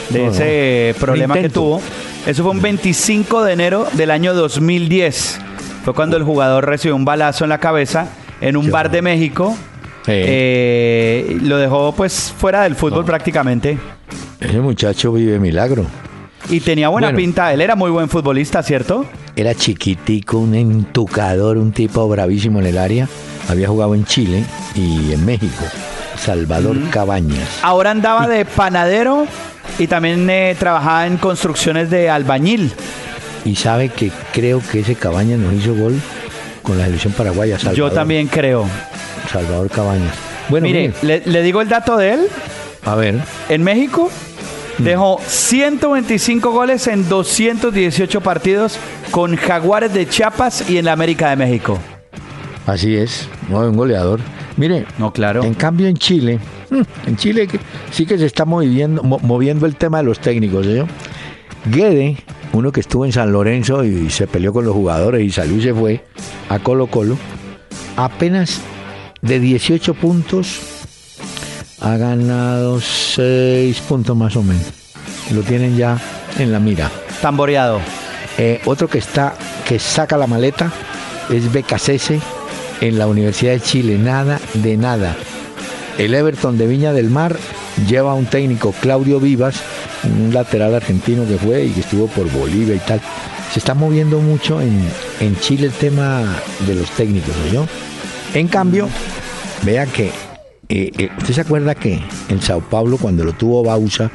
de 0.09 0.19
No, 0.21 0.25
no. 0.27 0.33
ese 0.33 0.95
problema 0.99 1.35
que 1.35 1.51
tuvo. 1.51 1.83
Eso 2.27 2.43
fue 2.43 2.53
un 2.53 2.62
25 2.62 3.45
de 3.45 3.53
enero 3.53 3.87
del 3.93 4.11
año 4.11 4.33
2010. 4.33 5.39
Fue 5.85 5.93
cuando 5.95 6.17
el 6.17 6.23
jugador 6.25 6.64
recibió 6.67 6.97
un 6.97 7.05
balazo 7.05 7.45
en 7.45 7.51
la 7.51 7.59
cabeza 7.59 8.09
en 8.41 8.57
un 8.57 8.71
bar 8.71 8.91
de 8.91 9.03
México. 9.03 9.55
Eh, 10.07 11.39
lo 11.43 11.57
dejó 11.59 11.93
pues 11.93 12.33
fuera 12.37 12.63
del 12.63 12.75
fútbol 12.75 13.05
prácticamente. 13.05 13.79
Ese 14.41 14.61
muchacho 14.61 15.13
vive 15.13 15.39
milagro. 15.39 15.85
Y 16.49 16.61
tenía 16.61 16.89
buena 16.89 17.09
Bueno. 17.09 17.17
pinta, 17.17 17.53
él 17.53 17.61
era 17.61 17.75
muy 17.75 17.91
buen 17.91 18.09
futbolista, 18.09 18.63
¿cierto? 18.63 19.05
Era 19.35 19.55
chiquitico, 19.55 20.39
un 20.39 20.55
entucador, 20.55 21.57
un 21.59 21.73
tipo 21.73 22.09
bravísimo 22.09 22.61
en 22.61 22.67
el 22.67 22.79
área. 22.79 23.09
Había 23.49 23.69
jugado 23.69 23.95
en 23.95 24.05
Chile 24.05 24.45
y 24.75 25.13
en 25.13 25.25
México. 25.27 25.65
Salvador 26.17 26.77
Cabañas. 26.91 27.59
Ahora 27.63 27.91
andaba 27.91 28.27
de 28.29 28.45
panadero 28.45 29.27
y 29.79 29.87
también 29.89 30.29
eh, 30.31 30.55
trabajaba 30.59 31.07
en 31.07 31.17
construcciones 31.17 31.91
de 31.91 32.09
albañil. 32.09 32.73
Y 33.45 33.57
sabe 33.57 33.89
que 33.91 34.11
creo 34.33 34.61
que 34.73 34.81
ese 34.81 34.95
Cabañas 34.95 35.39
nos 35.39 35.53
hizo 35.55 35.75
gol 35.75 36.01
con 36.63 36.79
la 36.79 36.85
selección 36.87 37.13
paraguaya. 37.13 37.59
Salvador, 37.59 37.77
Yo 37.79 37.91
también 37.93 38.27
creo. 38.29 38.67
Salvador 39.41 39.68
Cabañas. 39.70 40.14
Bueno, 40.49 40.66
Mire, 40.66 40.93
mire, 41.03 41.20
le, 41.24 41.30
le 41.32 41.43
digo 41.43 41.61
el 41.61 41.68
dato 41.68 41.97
de 41.97 42.14
él. 42.14 42.20
a 42.84 42.95
ver. 42.95 43.16
En 43.49 43.62
México 43.64 44.11
Mm. 44.78 44.84
dejó 44.84 45.18
125 45.26 46.51
goles 46.51 46.87
en 46.87 47.09
218 47.09 48.20
partidos 48.20 48.78
con 49.11 49.34
Jaguares 49.37 49.93
de 49.95 50.07
Chiapas 50.07 50.68
y 50.68 50.76
en 50.76 50.84
la 50.84 50.93
América 50.93 51.30
de 51.30 51.37
México. 51.37 51.78
Así 52.66 52.95
es, 52.97 53.26
no 53.49 53.61
un 53.61 53.74
goleador. 53.76 54.20
Mire, 54.59 54.84
No, 54.99 55.12
claro. 55.12 55.43
en 55.45 55.55
cambio 55.55 55.87
en 55.89 55.97
Chile, 55.97 56.39
mm, 56.70 56.80
en 57.09 57.16
Chile 57.16 57.49
sí 57.91 58.05
que 58.05 58.18
se 58.18 58.26
está 58.26 58.45
moviendo, 58.45 59.03
mo- 59.03 59.18
moviendo 59.22 59.64
el 59.66 59.76
tema 59.76 59.99
de 59.99 60.05
los 60.05 60.18
técnicos. 60.20 60.66
¿sí? 60.66 60.82
Guede, 61.66 62.16
uno 62.53 62.70
que 62.70 62.80
estuvo 62.80 63.07
en 63.07 63.12
San 63.12 63.32
Lorenzo 63.32 63.82
y 63.82 64.11
se 64.11 64.26
peleó 64.26 64.53
con 64.53 64.64
los 64.66 64.74
jugadores 64.74 65.22
y 65.22 65.30
salió 65.30 65.57
y 65.57 65.62
se 65.62 65.72
fue 65.74 66.05
a 66.51 66.59
Colo 66.59 66.87
Colo, 66.89 67.16
apenas 67.97 68.61
de 69.23 69.41
18 69.41 69.95
puntos 69.95 70.61
ha 71.81 71.97
ganado 71.97 72.81
6 72.81 73.79
puntos 73.81 74.17
más 74.17 74.37
o 74.37 74.43
menos. 74.43 74.64
Lo 75.33 75.43
tienen 75.43 75.77
ya 75.77 75.99
en 76.39 76.53
la 76.53 76.61
mira. 76.61 76.91
Tamboreado. 77.21 77.81
Eh, 78.39 78.61
otro 78.64 78.89
que 78.89 78.99
está, 78.99 79.35
que 79.67 79.79
saca 79.79 80.17
la 80.17 80.27
maleta, 80.27 80.71
es 81.31 81.53
Becasese 81.53 82.21
en 82.81 82.99
la 82.99 83.07
Universidad 83.07 83.53
de 83.53 83.61
Chile. 83.61 83.99
Nada 83.99 84.41
de 84.55 84.77
nada. 84.77 85.17
El 85.99 86.14
Everton 86.14 86.59
de 86.59 86.67
Viña 86.67 86.93
del 86.93 87.11
Mar 87.11 87.37
lleva 87.89 88.12
a 88.12 88.14
un 88.14 88.27
técnico, 88.27 88.75
Claudio 88.81 89.19
Vivas, 89.19 89.57
un 90.05 90.33
lateral 90.33 90.75
argentino 90.75 91.27
que 91.27 91.39
fue 91.39 91.64
y 91.64 91.71
que 91.71 91.81
estuvo 91.81 92.07
por 92.09 92.31
Bolivia 92.31 92.75
y 92.75 92.81
tal. 92.81 93.01
Se 93.53 93.59
está 93.59 93.75
moviendo 93.75 94.21
mucho 94.21 94.61
en, 94.61 94.87
en 95.21 95.39
Chile 95.41 95.69
el 95.69 95.73
tema 95.73 96.23
de 96.67 96.75
los 96.75 96.91
técnicos, 96.91 97.35
¿no? 97.53 97.67
En 98.37 98.49
cambio, 98.49 98.87
vea 99.62 99.87
que, 99.87 100.09
eh, 100.68 100.91
eh, 100.99 101.09
¿usted 101.16 101.32
se 101.32 101.41
acuerda 101.41 101.74
que 101.74 101.99
en 102.28 102.43
Sao 102.43 102.61
Paulo 102.61 102.99
cuando 102.99 103.24
lo 103.24 103.32
tuvo 103.32 103.62
Bausa, 103.64 104.11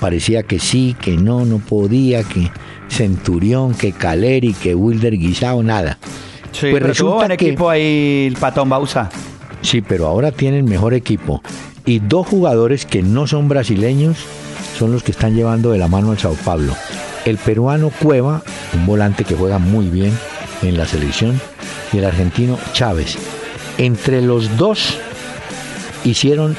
parecía 0.00 0.42
que 0.44 0.58
sí, 0.58 0.96
que 0.98 1.18
no, 1.18 1.44
no 1.44 1.58
podía, 1.58 2.22
que 2.24 2.50
Centurión, 2.88 3.74
que 3.74 3.92
Caleri, 3.92 4.54
que 4.54 4.74
Wilder 4.74 5.18
Guisao, 5.18 5.62
nada. 5.62 5.98
Sí, 6.52 6.68
Pues 6.70 6.72
pero 6.72 6.78
tuvo 6.78 6.86
resulta 6.86 7.14
buen 7.26 7.36
que- 7.36 7.46
equipo 7.48 7.68
ahí 7.68 8.26
el 8.28 8.36
Patón 8.40 8.70
Bausa. 8.70 9.10
Sí, 9.60 9.82
pero 9.82 10.06
ahora 10.06 10.32
tienen 10.32 10.64
mejor 10.64 10.94
equipo. 10.94 11.42
Y 11.84 11.98
dos 11.98 12.26
jugadores 12.28 12.86
que 12.86 13.02
no 13.02 13.26
son 13.26 13.46
brasileños 13.48 14.16
son 14.78 14.90
los 14.92 15.02
que 15.02 15.10
están 15.10 15.34
llevando 15.36 15.70
de 15.70 15.78
la 15.78 15.88
mano 15.88 16.12
al 16.12 16.18
Sao 16.18 16.34
Paulo. 16.46 16.74
El 17.26 17.36
peruano 17.36 17.90
Cueva, 18.02 18.42
un 18.72 18.86
volante 18.86 19.24
que 19.24 19.34
juega 19.34 19.58
muy 19.58 19.88
bien 19.88 20.16
en 20.62 20.78
la 20.78 20.86
selección, 20.86 21.38
y 21.92 21.98
el 21.98 22.06
argentino 22.06 22.58
Chávez. 22.72 23.18
Entre 23.78 24.22
los 24.22 24.56
dos 24.56 24.98
hicieron 26.04 26.56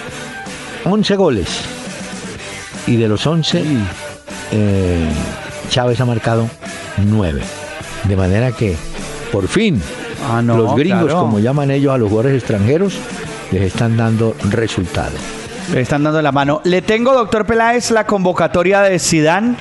11 0.85 1.15
goles. 1.15 1.47
Y 2.85 2.95
de 2.95 3.07
los 3.07 3.25
11, 3.25 3.63
eh, 4.51 5.09
Chávez 5.69 5.99
ha 5.99 6.05
marcado 6.05 6.49
9. 6.97 7.41
De 8.05 8.15
manera 8.15 8.51
que, 8.51 8.75
por 9.31 9.47
fin, 9.47 9.81
Ah, 10.29 10.41
no, 10.41 10.57
los 10.57 10.75
gringos, 10.75 11.03
claro. 11.05 11.19
como 11.21 11.39
llaman 11.39 11.69
ellos 11.71 11.93
a 11.93 11.97
los 11.97 12.09
jugadores 12.09 12.37
extranjeros, 12.39 12.97
les 13.51 13.61
están 13.61 13.95
dando 13.95 14.35
resultados. 14.49 15.19
Le 15.73 15.81
están 15.81 16.03
dando 16.03 16.21
la 16.21 16.31
mano. 16.31 16.59
Le 16.63 16.81
tengo, 16.81 17.13
doctor 17.13 17.45
Peláez, 17.45 17.91
la 17.91 18.05
convocatoria 18.05 18.81
de 18.81 18.99
Sidán 18.99 19.55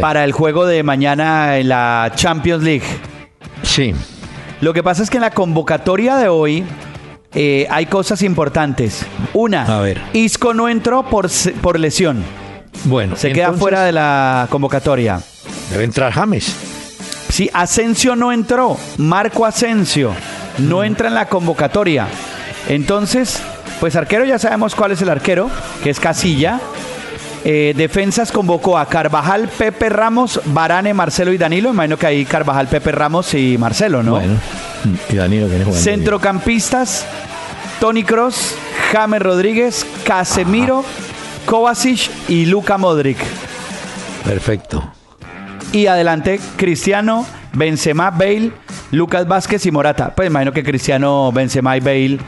para 0.00 0.24
el 0.24 0.32
juego 0.32 0.66
de 0.66 0.82
mañana 0.82 1.56
en 1.58 1.68
la 1.68 2.12
Champions 2.14 2.62
League. 2.64 2.84
Sí, 3.62 3.94
Lo 4.60 4.72
que 4.72 4.82
pasa 4.82 5.02
es 5.02 5.10
que 5.10 5.18
en 5.18 5.22
la 5.22 5.30
convocatoria 5.32 6.16
de 6.16 6.28
hoy 6.28 6.64
eh, 7.34 7.66
hay 7.70 7.86
cosas 7.86 8.22
importantes. 8.22 9.04
Una, 9.34 9.64
A 9.78 9.80
ver. 9.80 10.00
Isco 10.12 10.54
no 10.54 10.68
entró 10.68 11.02
por, 11.10 11.28
por 11.60 11.78
lesión. 11.78 12.22
bueno. 12.84 13.16
Se 13.16 13.32
queda 13.32 13.44
entonces, 13.46 13.60
fuera 13.60 13.82
de 13.84 13.92
la 13.92 14.46
convocatoria. 14.50 15.20
Debe 15.70 15.84
entrar 15.84 16.12
James. 16.12 16.54
Sí, 17.28 17.50
Asensio 17.52 18.16
no 18.16 18.32
entró. 18.32 18.78
Marco 18.96 19.44
Asensio 19.44 20.12
no 20.58 20.82
entra 20.84 21.08
en 21.08 21.14
la 21.14 21.28
convocatoria. 21.28 22.06
Entonces, 22.68 23.42
pues 23.80 23.94
arquero 23.96 24.24
ya 24.24 24.38
sabemos 24.38 24.74
cuál 24.74 24.92
es 24.92 25.02
el 25.02 25.10
arquero, 25.10 25.50
que 25.82 25.90
es 25.90 26.00
Casilla. 26.00 26.60
Eh, 27.48 27.74
defensas 27.76 28.32
convocó 28.32 28.76
a 28.76 28.86
Carvajal, 28.86 29.46
Pepe 29.46 29.88
Ramos, 29.88 30.40
Varane, 30.46 30.92
Marcelo 30.92 31.32
y 31.32 31.38
Danilo. 31.38 31.70
Imagino 31.70 31.96
que 31.96 32.04
ahí 32.04 32.24
Carvajal, 32.24 32.66
Pepe 32.66 32.90
Ramos 32.90 33.32
y 33.34 33.56
Marcelo, 33.56 34.02
¿no? 34.02 34.16
Bueno. 34.16 34.34
Y 35.08 35.14
Danilo 35.14 35.48
que. 35.48 35.72
Centrocampistas, 35.72 37.06
Tony 37.78 38.02
Cross, 38.02 38.56
James 38.90 39.22
Rodríguez, 39.22 39.86
Casemiro, 40.04 40.84
Kovacic 41.44 42.10
y 42.28 42.46
Luka 42.46 42.78
Modric. 42.78 43.18
Perfecto. 44.24 44.82
Y 45.70 45.86
adelante, 45.86 46.40
Cristiano, 46.56 47.24
Benzema, 47.52 48.10
Bale, 48.10 48.50
Lucas 48.90 49.28
Vázquez 49.28 49.64
y 49.66 49.70
Morata. 49.70 50.12
Pues 50.16 50.26
imagino 50.26 50.50
que 50.50 50.64
Cristiano, 50.64 51.30
Benzema 51.30 51.76
y 51.76 51.80
Bale 51.80 52.18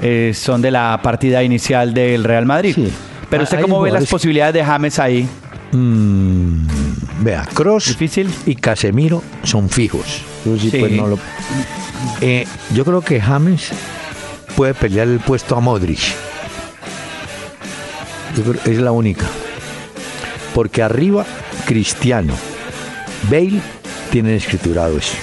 eh, 0.00 0.30
son 0.36 0.62
de 0.62 0.70
la 0.70 1.00
partida 1.02 1.42
inicial 1.42 1.92
del 1.92 2.22
Real 2.22 2.46
Madrid. 2.46 2.76
Sí. 2.76 2.92
Pero 3.32 3.42
usted 3.44 3.56
hay 3.58 3.62
cómo 3.62 3.80
ve 3.80 3.88
las 3.90 3.92
jugadores- 4.00 4.10
posibilidades 4.10 4.54
de 4.54 4.64
James 4.64 4.98
ahí? 4.98 5.28
Mm, 5.72 6.66
vea, 7.22 7.48
Cross 7.54 7.86
Difícil. 7.88 8.32
y 8.46 8.54
Casemiro 8.56 9.22
son 9.42 9.68
fijos. 9.68 10.22
Yo 10.44 10.56
sí, 10.58 10.70
Sí. 10.70 10.78
pues, 10.78 10.92
no 10.92 11.06
lo- 11.08 11.18
Eh, 12.20 12.46
yo 12.74 12.84
creo 12.84 13.00
que 13.00 13.20
James 13.20 13.70
puede 14.56 14.74
pelear 14.74 15.08
el 15.08 15.18
puesto 15.20 15.56
a 15.56 15.60
Modric. 15.60 16.00
Yo 18.36 18.42
creo- 18.44 18.60
es 18.64 18.78
la 18.78 18.92
única. 18.92 19.26
Porque 20.54 20.82
arriba, 20.82 21.24
Cristiano. 21.66 22.34
Bale 23.30 23.60
tienen 24.10 24.34
escriturado 24.34 24.98
eso. 24.98 25.14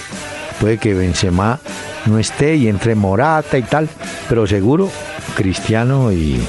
Puede 0.60 0.78
que 0.78 0.94
Benzema 0.94 1.60
no 2.06 2.18
esté 2.18 2.56
y 2.56 2.68
entre 2.68 2.96
Morata 2.96 3.58
y 3.58 3.62
tal, 3.64 3.88
pero 4.28 4.48
seguro 4.48 4.90
Cristiano 5.36 6.12
y, 6.12 6.40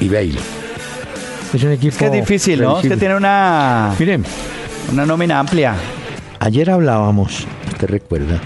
y 0.00 0.08
Bale. 0.08 0.38
Es 1.52 1.62
un 1.62 1.72
equipo. 1.72 1.92
Es 1.92 1.96
que 1.98 2.06
es 2.06 2.12
difícil, 2.12 2.60
¿no? 2.60 2.76
Usted 2.76 2.98
tiene 2.98 3.16
una, 3.16 3.94
Miren, 3.98 4.24
una 4.92 5.06
nómina 5.06 5.38
amplia. 5.38 5.74
Ayer 6.40 6.70
hablábamos, 6.70 7.46
usted 7.68 7.88
recuerda, 7.88 8.40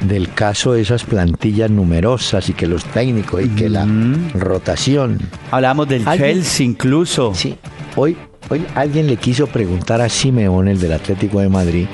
del 0.00 0.32
caso 0.32 0.72
de 0.72 0.82
esas 0.82 1.04
plantillas 1.04 1.70
numerosas 1.70 2.48
y 2.48 2.54
que 2.54 2.66
los 2.66 2.84
técnicos 2.84 3.42
y 3.44 3.48
que 3.50 3.68
la 3.68 3.86
rotación. 4.34 5.18
Hablábamos 5.50 5.88
del 5.88 6.06
¿Alguien? 6.08 6.34
Chelsea 6.34 6.66
incluso. 6.66 7.34
Sí, 7.34 7.56
hoy, 7.96 8.16
hoy 8.48 8.66
alguien 8.74 9.06
le 9.06 9.16
quiso 9.16 9.46
preguntar 9.46 10.00
a 10.00 10.08
Simeón, 10.08 10.68
el 10.68 10.80
del 10.80 10.92
Atlético 10.92 11.40
de 11.40 11.48
Madrid, 11.48 11.86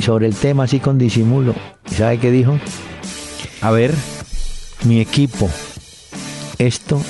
sobre 0.00 0.26
el 0.26 0.34
tema 0.34 0.64
así 0.64 0.78
con 0.78 0.98
disimulo. 0.98 1.54
¿Y 1.90 1.94
sabe 1.94 2.18
qué 2.18 2.30
dijo? 2.30 2.58
A 3.60 3.70
ver. 3.70 3.92
Mi 4.84 5.00
equipo, 5.00 5.48
esto 6.58 7.00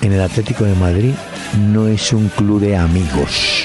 en 0.00 0.12
el 0.12 0.20
Atlético 0.20 0.64
de 0.64 0.74
Madrid 0.74 1.12
no 1.58 1.88
es 1.88 2.12
un 2.12 2.28
club 2.28 2.60
de 2.60 2.76
amigos. 2.76 3.64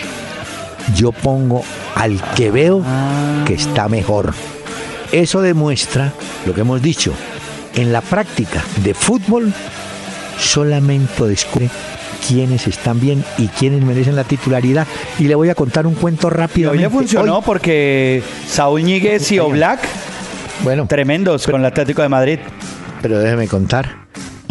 Yo 0.96 1.12
pongo 1.12 1.64
al 1.96 2.22
que 2.36 2.52
veo 2.52 2.84
que 3.46 3.54
está 3.54 3.88
mejor. 3.88 4.34
Eso 5.12 5.42
demuestra 5.42 6.12
lo 6.46 6.54
que 6.54 6.62
hemos 6.62 6.82
dicho. 6.82 7.14
En 7.76 7.92
la 7.94 8.02
práctica 8.02 8.64
de 8.84 8.94
fútbol, 8.94 9.54
solamente 10.40 11.24
descubre 11.26 11.70
quiénes 12.28 12.68
están 12.68 13.00
bien 13.00 13.24
y 13.38 13.48
quiénes 13.48 13.84
merecen 13.84 14.16
la 14.16 14.24
titularidad. 14.24 14.88
Y 15.20 15.26
le 15.26 15.36
voy 15.36 15.50
a 15.50 15.56
contar 15.56 15.88
un 15.88 15.96
cuento 15.96 16.30
rápido. 16.30 16.72
hoy 16.72 16.80
le 16.80 16.90
funcionó 16.90 17.42
porque 17.42 18.24
Saúl 18.48 18.84
Ñíguez 18.84 19.32
y 19.32 19.40
Oblak, 19.40 19.80
Bueno, 20.64 20.86
tremendos 20.88 21.46
con 21.48 21.62
el 21.62 21.66
Atlético 21.66 22.02
de 22.02 22.10
Madrid. 22.10 22.40
pero 23.02 23.20
déjeme 23.20 23.48
contar. 23.48 24.03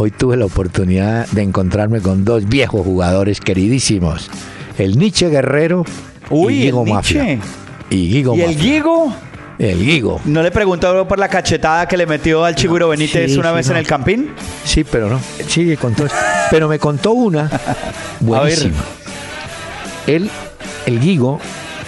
Hoy 0.05 0.11
tuve 0.11 0.37
la 0.37 0.47
oportunidad 0.47 1.29
de 1.29 1.43
encontrarme 1.43 2.01
con 2.01 2.25
dos 2.25 2.49
viejos 2.49 2.85
jugadores 2.85 3.39
queridísimos. 3.39 4.29
El 4.77 4.99
Nietzsche 4.99 5.29
Guerrero 5.29 5.85
Uy, 6.29 6.55
y 6.55 6.63
Guigo 6.63 6.85
Mafia. 6.85 7.39
Y 7.89 8.09
Guigo 8.09 8.35
Y 8.35 8.41
el. 8.41 8.59
Guigo, 8.59 9.15
El 9.61 9.87
Guigo. 9.87 10.21
¿no 10.25 10.43
le 10.43 10.51
preguntó 10.51 11.07
por 11.07 11.21
la 11.21 11.29
cachetada 11.29 11.87
que 11.87 11.97
le 11.97 12.07
metió 12.07 12.45
al 12.45 12.57
Chigüiro 12.57 12.89
Benítez 12.89 13.31
sí, 13.31 13.39
una 13.39 13.51
sí, 13.51 13.55
vez 13.55 13.67
no. 13.69 13.75
en 13.75 13.79
el 13.79 13.87
Campín? 13.87 14.31
Sí, 14.65 14.83
pero 14.83 15.09
no. 15.09 15.21
Sí, 15.47 15.77
contó. 15.77 16.09
Pero 16.51 16.67
me 16.67 16.81
contó 16.81 17.13
una 17.13 17.49
buenísima. 18.19 18.83
Él, 20.09 20.29
el 20.85 20.99
Guigo, 20.99 21.39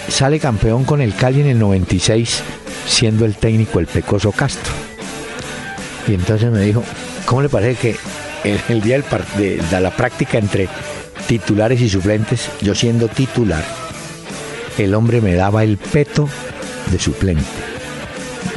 sale 0.07 0.39
campeón 0.39 0.85
con 0.85 1.01
el 1.01 1.13
Cali 1.15 1.41
en 1.41 1.47
el 1.47 1.59
96, 1.59 2.43
siendo 2.87 3.25
el 3.25 3.35
técnico 3.35 3.81
el 3.81 3.87
Pecoso 3.87 4.31
Castro. 4.31 4.71
Y 6.07 6.13
entonces 6.13 6.49
me 6.49 6.61
dijo, 6.61 6.81
¿cómo 7.25 7.41
le 7.41 7.49
parece 7.49 7.75
que 8.43 8.53
el, 8.69 8.81
día 8.81 9.01
de 9.37 9.81
la 9.81 9.91
práctica 9.91 10.37
entre 10.37 10.67
titulares 11.27 11.81
y 11.81 11.89
suplentes, 11.89 12.49
yo 12.61 12.75
siendo 12.75 13.07
titular, 13.07 13.63
el 14.77 14.93
hombre 14.93 15.21
me 15.21 15.33
daba 15.33 15.63
el 15.63 15.77
peto 15.77 16.29
de 16.91 16.99
suplente? 16.99 17.45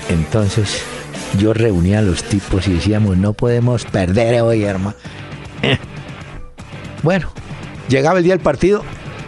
Entonces 0.08 0.82
yo 1.38 1.52
reunía 1.52 1.98
a 1.98 2.02
los 2.02 2.22
tipos 2.22 2.66
y 2.68 2.74
decíamos, 2.74 3.16
no 3.16 3.32
podemos 3.32 3.84
perder 3.84 4.40
hoy, 4.42 4.64
hermano. 4.64 4.96
Bueno, 7.00 7.28
llegaba 7.88 8.18
el 8.18 8.24
día 8.24 8.34
del 8.34 8.42
partido, 8.42 8.82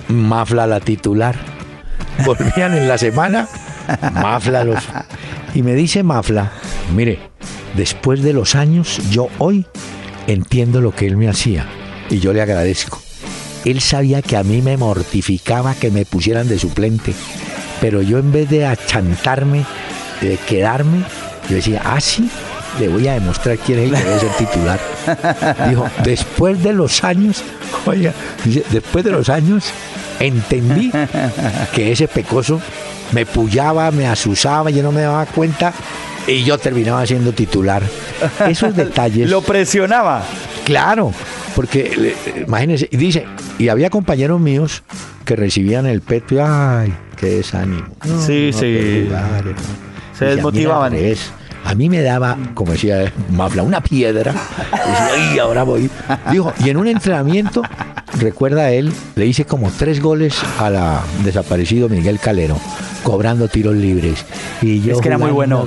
Mafla 0.09 0.66
la 0.66 0.80
titular. 0.80 1.36
Volvían 2.26 2.76
en 2.76 2.88
la 2.88 2.99
semana, 2.99 3.49
Mafla 4.12 4.64
los... 4.64 4.82
Y 5.55 5.62
me 5.62 5.74
dice 5.74 6.03
Mafla, 6.03 6.51
mire, 6.95 7.20
después 7.75 8.23
de 8.23 8.33
los 8.33 8.55
años, 8.55 9.01
yo 9.11 9.29
hoy 9.39 9.66
entiendo 10.27 10.81
lo 10.81 10.95
que 10.95 11.07
él 11.07 11.16
me 11.16 11.29
hacía 11.29 11.66
y 12.09 12.18
yo 12.18 12.33
le 12.33 12.43
agradezco. 12.43 13.01
Él 13.64 13.81
sabía 13.81 14.23
que 14.23 14.37
a 14.37 14.43
mí 14.43 14.62
me 14.62 14.77
mortificaba 14.77 15.75
que 15.75 15.91
me 15.91 16.05
pusieran 16.05 16.49
de 16.49 16.59
suplente, 16.59 17.12
pero 17.81 18.01
yo 18.03 18.18
en 18.18 18.33
vez 18.33 18.49
de 18.49 18.66
achantarme, 18.66 19.64
de 20.21 20.37
quedarme, 20.39 21.05
yo 21.49 21.57
decía, 21.57 21.83
ah, 21.85 22.01
sí, 22.01 22.31
le 22.79 22.89
voy 22.89 23.07
a 23.09 23.14
demostrar 23.14 23.59
quién 23.59 23.81
es 23.81 23.85
el 23.87 23.97
que 23.97 24.05
debe 24.05 24.21
ser 24.21 24.31
titular. 24.39 24.81
Dijo, 25.68 25.89
después 26.05 26.62
de 26.62 26.73
los 26.73 27.05
años, 27.05 27.43
oiga, 27.85 28.14
dice, 28.45 28.64
después 28.71 29.05
de 29.05 29.11
los 29.11 29.29
años, 29.29 29.73
entendí 30.18 30.91
que 31.75 31.93
ese 31.93 32.09
pecoso 32.09 32.61
me 33.12 33.27
pullaba, 33.27 33.91
me 33.91 34.07
asusaba, 34.07 34.71
yo 34.71 34.83
no 34.83 34.93
me 34.93 35.03
daba 35.03 35.27
cuenta 35.27 35.73
y 36.27 36.45
yo 36.45 36.59
terminaba 36.59 37.07
siendo 37.07 37.33
titular. 37.33 37.83
Esos 38.49 38.75
detalles. 38.77 39.29
Lo 39.31 39.43
presionaba. 39.43 40.23
Claro, 40.64 41.12
porque 41.57 42.14
imagínense, 42.47 42.89
y 42.91 42.97
dice, 42.97 43.25
y 43.59 43.68
había 43.68 43.91
compañeros 43.91 44.41
míos 44.41 44.83
que 45.25 45.37
recibían 45.37 45.87
el 45.87 46.01
peto 46.01 46.35
y 46.37 46.39
ay, 46.41 46.95
qué 47.16 47.27
desánimo. 47.27 47.87
No, 48.05 48.21
Sí, 48.21 48.51
no 48.53 48.59
sí. 48.59 49.05
jugar. 49.07 49.45
Se 50.18 50.25
desmotivaban. 50.27 50.95
A 51.64 51.75
mí 51.75 51.89
me 51.91 52.01
daba, 52.03 52.39
como 52.55 52.73
decía 52.73 53.12
Mafla, 53.31 53.62
una 53.62 53.83
piedra. 53.83 54.33
Decía, 54.33 55.11
ay, 55.14 55.39
ahora 55.39 55.62
voy. 55.62 55.91
Dijo, 56.31 56.53
y 56.64 56.71
en 56.71 56.77
un 56.79 56.87
entrenamiento, 56.89 57.62
recuerda 58.18 58.71
él, 58.71 58.93
le 59.14 59.27
hice 59.27 59.45
como 59.45 59.71
tres 59.71 60.01
goles 60.01 60.37
a 60.59 60.71
la 60.71 61.01
desaparecido 61.25 61.89
Miguel 61.89 62.18
Calero, 62.18 62.57
cobrando 63.03 63.49
tiros 63.49 63.75
libres. 63.75 64.25
Y 64.62 64.81
yo 64.81 64.95
Es 64.95 65.01
que 65.01 65.09
era 65.09 65.18
muy 65.18 65.31
bueno. 65.33 65.66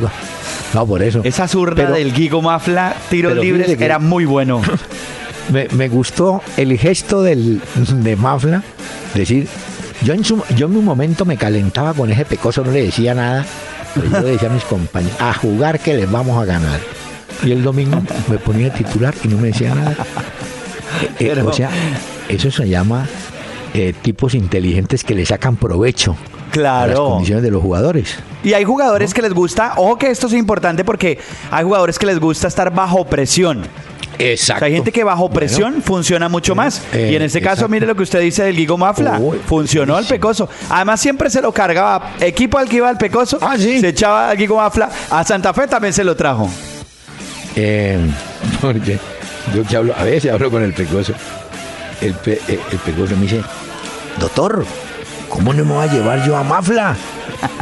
No, 0.73 0.85
por 0.87 1.01
eso. 1.03 1.21
Esa 1.23 1.47
zurda 1.47 1.75
Pero- 1.75 1.93
del 1.95 2.13
Guigo 2.13 2.41
Mafla, 2.41 2.95
tiros 3.09 3.35
libres, 3.37 3.77
que- 3.77 3.85
era 3.85 3.99
muy 3.99 4.25
bueno. 4.25 4.61
me, 5.51 5.67
me 5.69 5.89
gustó 5.89 6.41
el 6.57 6.77
gesto 6.77 7.21
del, 7.21 7.61
de 7.75 8.15
Mafla, 8.15 8.63
decir, 9.13 9.47
yo 10.03 10.13
en, 10.13 10.23
su- 10.23 10.43
yo 10.55 10.67
en 10.67 10.75
un 10.77 10.85
momento 10.85 11.25
me 11.25 11.37
calentaba 11.37 11.93
con 11.93 12.11
ese 12.11 12.25
pecoso, 12.25 12.63
no 12.63 12.71
le 12.71 12.83
decía 12.83 13.13
nada, 13.13 13.45
pero 13.93 14.09
yo 14.09 14.19
le 14.21 14.31
decía 14.31 14.49
a 14.49 14.53
mis 14.53 14.63
compañeros, 14.63 15.19
a 15.21 15.33
jugar 15.33 15.79
que 15.79 15.93
les 15.93 16.09
vamos 16.11 16.41
a 16.41 16.45
ganar. 16.45 16.79
Y 17.43 17.51
el 17.51 17.61
domingo 17.63 18.01
me 18.29 18.37
ponía 18.37 18.73
titular 18.73 19.13
y 19.23 19.27
no 19.27 19.37
me 19.37 19.47
decía 19.47 19.75
nada. 19.75 19.95
Eh, 21.19 21.33
eh, 21.35 21.41
o 21.41 21.51
sea, 21.53 21.69
eso 22.29 22.49
se 22.51 22.67
llama 22.69 23.05
eh, 23.73 23.93
tipos 24.01 24.33
inteligentes 24.35 25.03
que 25.03 25.13
le 25.13 25.25
sacan 25.25 25.55
provecho 25.57 26.15
a 26.59 26.63
las 26.63 26.85
Claro. 26.85 27.09
condiciones 27.09 27.43
de 27.43 27.51
los 27.51 27.61
jugadores. 27.61 28.15
Y 28.43 28.53
hay 28.53 28.63
jugadores 28.63 29.13
que 29.13 29.21
les 29.21 29.33
gusta, 29.33 29.73
ojo 29.77 29.97
que 29.97 30.09
esto 30.09 30.27
es 30.27 30.33
importante 30.33 30.83
porque 30.83 31.17
hay 31.51 31.63
jugadores 31.63 31.97
que 31.99 32.05
les 32.05 32.19
gusta 32.19 32.47
estar 32.47 32.73
bajo 32.73 33.05
presión. 33.05 33.59
O 33.63 34.15
Exacto. 34.19 34.59
sea, 34.59 34.67
hay 34.67 34.73
gente 34.75 34.91
que 34.91 35.03
bajo 35.03 35.29
presión 35.31 35.81
funciona 35.81 36.29
mucho 36.29 36.53
más. 36.53 36.83
eh, 36.93 37.09
y 37.11 37.15
en 37.15 37.23
este 37.23 37.41
caso, 37.41 37.67
mire 37.67 37.87
lo 37.87 37.95
que 37.95 38.03
usted 38.03 38.19
dice 38.21 38.43
del 38.43 38.55
Guigo 38.55 38.77
Mafla. 38.77 39.19
Funcionó 39.47 39.95
al. 39.95 40.05
Pecoso. 40.05 40.47
Además, 40.69 41.01
siempre 41.01 41.29
se 41.31 41.41
lo 41.41 41.51
cargaba. 41.51 42.11
Equipo 42.19 42.59
al 42.59 42.69
que 42.69 42.75
iba 42.77 42.89
al 42.89 42.97
Pecoso, 42.97 43.39
Ah, 43.41 43.55
sí. 43.57 43.79
se 43.79 43.87
echaba 43.89 44.29
al 44.29 44.37
Guigo 44.37 44.57
Mafla. 44.57 44.89
A 45.09 45.23
Santa 45.23 45.51
Fe 45.53 45.67
también 45.67 45.93
se 45.93 46.03
lo 46.03 46.15
trajo. 46.15 46.47
Eh, 47.55 47.97
porque 48.61 48.99
yo 49.55 49.63
que 49.63 49.77
hablo, 49.77 49.93
a 49.97 50.03
veces 50.03 50.31
hablo 50.31 50.51
con 50.51 50.61
el 50.63 50.73
pecoso. 50.73 51.13
El, 52.01 52.13
pe- 52.13 52.39
eh, 52.47 52.59
el 52.71 52.77
pecoso 52.79 53.15
me 53.15 53.23
dice, 53.23 53.41
doctor, 54.19 54.63
¿cómo 55.33 55.51
no 55.53 55.65
me 55.65 55.73
va 55.73 55.83
a 55.83 55.87
llevar 55.87 56.23
yo 56.25 56.37
a 56.37 56.43
Mafla? 56.43 56.95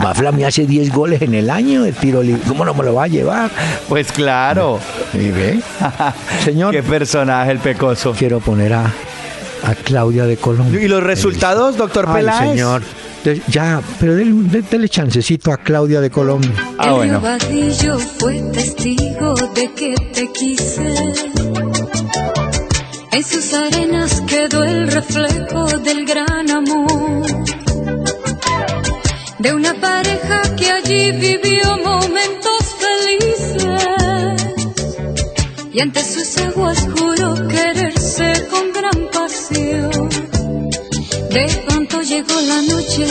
Mafla 0.01 0.31
me 0.33 0.45
hace 0.45 0.65
10 0.65 0.91
goles 0.93 1.21
en 1.21 1.33
el 1.33 1.49
año 1.49 1.83
de 1.83 1.93
tiro 1.93 2.21
libre. 2.21 2.41
¿Cómo 2.47 2.65
no 2.65 2.73
me 2.73 2.83
lo 2.83 2.93
va 2.93 3.05
a 3.05 3.07
llevar? 3.07 3.49
Pues 3.87 4.11
claro. 4.11 4.79
Y 5.13 5.29
ve, 5.31 5.59
señor, 6.45 6.73
Qué 6.73 6.83
personaje 6.83 7.51
el 7.51 7.59
Pecoso. 7.59 8.13
quiero 8.17 8.39
poner 8.41 8.73
a, 8.73 8.85
a 9.63 9.75
Claudia 9.83 10.25
de 10.25 10.35
Colombia. 10.37 10.81
¿Y 10.81 10.87
los 10.87 11.01
resultados, 11.01 11.77
doctor 11.77 12.05
Ay, 12.09 12.15
Peláez? 12.15 12.49
señor. 12.51 12.81
De- 13.23 13.41
ya, 13.47 13.81
pero 13.99 14.15
dele 14.15 14.89
chancecito 14.89 15.51
a 15.51 15.57
Claudia 15.57 16.01
de 16.01 16.09
Colombia. 16.09 16.51
Ah, 16.77 16.87
el 16.87 16.93
bueno. 16.93 17.21
fue 18.19 18.39
testigo 18.51 19.33
de 19.55 19.71
que 19.73 19.95
te 20.13 20.27
quise. 20.31 20.93
En 23.13 23.23
sus 23.23 23.53
arenas 23.53 24.21
quedó 24.27 24.63
el 24.63 24.91
reflejo 24.91 25.65
del 25.79 26.05
gran 26.05 26.49
amor. 26.49 27.23
De 29.41 29.51
una 29.55 29.73
pareja 29.73 30.55
que 30.55 30.69
allí 30.69 31.11
vivió 31.13 31.77
momentos 31.83 32.63
felices. 32.85 34.45
Y 35.73 35.79
ante 35.79 36.03
sus 36.03 36.37
aguas 36.37 36.87
juró 36.95 37.47
quererse 37.47 38.47
con 38.51 38.71
gran 38.71 39.09
pasión. 39.11 40.09
De 41.31 41.63
pronto 41.65 42.01
llegó 42.01 42.39
la 42.41 42.61
noche, 42.61 43.07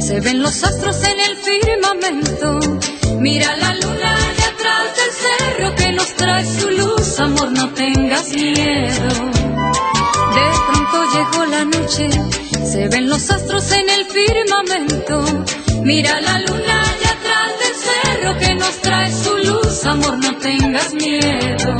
se 0.00 0.18
ven 0.18 0.42
los 0.42 0.64
astros 0.64 1.00
en 1.04 1.20
el 1.20 1.36
firmamento. 1.36 2.58
Mira 3.20 3.54
la 3.56 3.74
luna 3.74 4.16
de 4.36 4.44
atrás 4.50 4.96
del 4.98 5.12
cerro 5.12 5.74
que 5.76 5.92
nos 5.92 6.12
trae 6.14 6.44
su 6.44 6.70
luz, 6.70 7.20
amor, 7.20 7.52
no 7.52 7.72
tengas 7.74 8.32
miedo. 8.32 9.08
De 10.38 10.46
pronto 10.66 10.96
llegó 11.14 11.44
la 11.46 11.64
noche, 11.64 12.08
se 12.64 12.88
ven 12.88 13.08
los 13.08 13.30
astros 13.30 13.70
en 13.70 13.88
el 13.90 14.04
firmamento. 14.06 15.07
Mira 15.88 16.20
la 16.20 16.38
luna 16.40 16.82
de 17.00 17.06
atrás 17.16 17.50
del 17.60 17.74
cerro 17.86 18.38
que 18.38 18.54
nos 18.56 18.78
trae 18.82 19.10
su 19.10 19.34
luz, 19.38 19.86
amor, 19.86 20.18
no 20.18 20.36
tengas 20.36 20.92
miedo. 20.92 21.76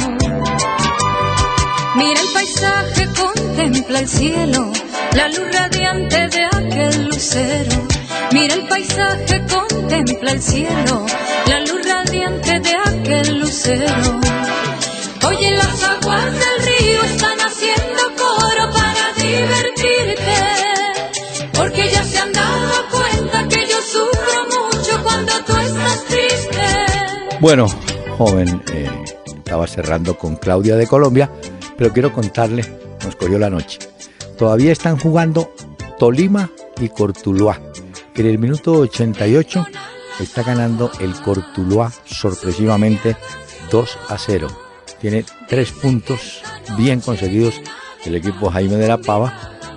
Mira 1.95 2.19
el 2.19 2.33
paisaje, 2.33 3.07
contempla 3.15 3.99
el 3.99 4.09
cielo, 4.09 4.73
la 5.13 5.29
luz 5.29 5.53
radiante 5.53 6.27
de 6.29 6.43
aquel 6.43 7.05
lucero. 7.09 7.87
Mira 8.33 8.55
el 8.55 8.67
paisaje, 8.67 9.45
contempla 9.45 10.31
el 10.31 10.41
cielo, 10.41 11.05
la 11.47 11.61
luz 11.61 11.87
radiante 11.87 12.61
de 12.61 12.77
aquel 12.77 13.41
lucero. 13.41 14.21
Oye, 15.27 15.51
las 15.51 15.83
aguas 15.83 16.33
del 16.33 16.67
río 16.67 17.03
están 17.03 17.38
Bueno, 27.41 27.69
joven, 28.17 28.63
eh, 28.73 28.91
estaba 29.27 29.69
cerrando 29.69 30.19
con 30.19 30.35
Claudia 30.35 30.75
de 30.75 30.89
Colombia, 30.89 31.31
pero 31.77 31.93
quiero 31.93 32.13
contarle, 32.13 32.65
nos 33.05 33.15
cogió 33.15 33.39
la 33.39 33.49
noche. 33.49 33.79
Todavía 34.37 34.73
están 34.73 34.99
jugando 34.99 35.53
Tolima 36.01 36.51
y 36.81 36.89
Cortuluá. 36.89 37.61
En 38.17 38.27
el 38.27 38.39
minuto 38.39 38.73
88 38.73 39.67
está 40.19 40.43
ganando 40.43 40.91
el 40.99 41.13
Cortuluá 41.15 41.93
sorpresivamente 42.05 43.17
2 43.71 43.99
a 44.09 44.19
0. 44.19 44.49
Tiene 45.01 45.25
tres 45.49 45.71
puntos 45.71 46.43
bien 46.77 47.01
conseguidos 47.01 47.61
el 48.05 48.17
equipo 48.17 48.51
Jaime 48.51 48.77
de 48.77 48.89
la 48.89 48.99
Pava 48.99 49.33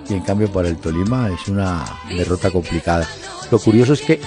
y 0.08 0.14
en 0.14 0.22
cambio 0.22 0.50
para 0.50 0.66
el 0.66 0.78
Tolima 0.78 1.30
es 1.30 1.46
una 1.46 1.84
derrota 2.08 2.50
complicada. 2.50 3.06
Lo 3.52 3.60
curioso 3.60 3.92
es 3.92 4.00
que 4.00 4.20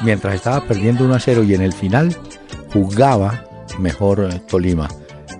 mientras 0.00 0.34
estaba 0.34 0.60
perdiendo 0.66 1.04
1 1.04 1.14
a 1.14 1.20
0 1.20 1.42
y 1.44 1.54
en 1.54 1.62
el 1.62 1.72
final 1.72 2.14
jugaba 2.76 3.44
mejor 3.78 4.28
eh, 4.30 4.40
Tolima. 4.46 4.88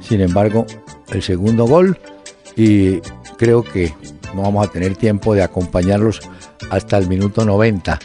Sin 0.00 0.20
embargo, 0.20 0.66
el 1.12 1.22
segundo 1.22 1.66
gol 1.66 1.98
y 2.56 3.00
creo 3.36 3.62
que 3.62 3.92
no 4.34 4.42
vamos 4.42 4.66
a 4.66 4.70
tener 4.70 4.96
tiempo 4.96 5.34
de 5.34 5.42
acompañarlos 5.42 6.20
hasta 6.70 6.96
el 6.98 7.08
minuto 7.08 7.44
90. 7.44 7.98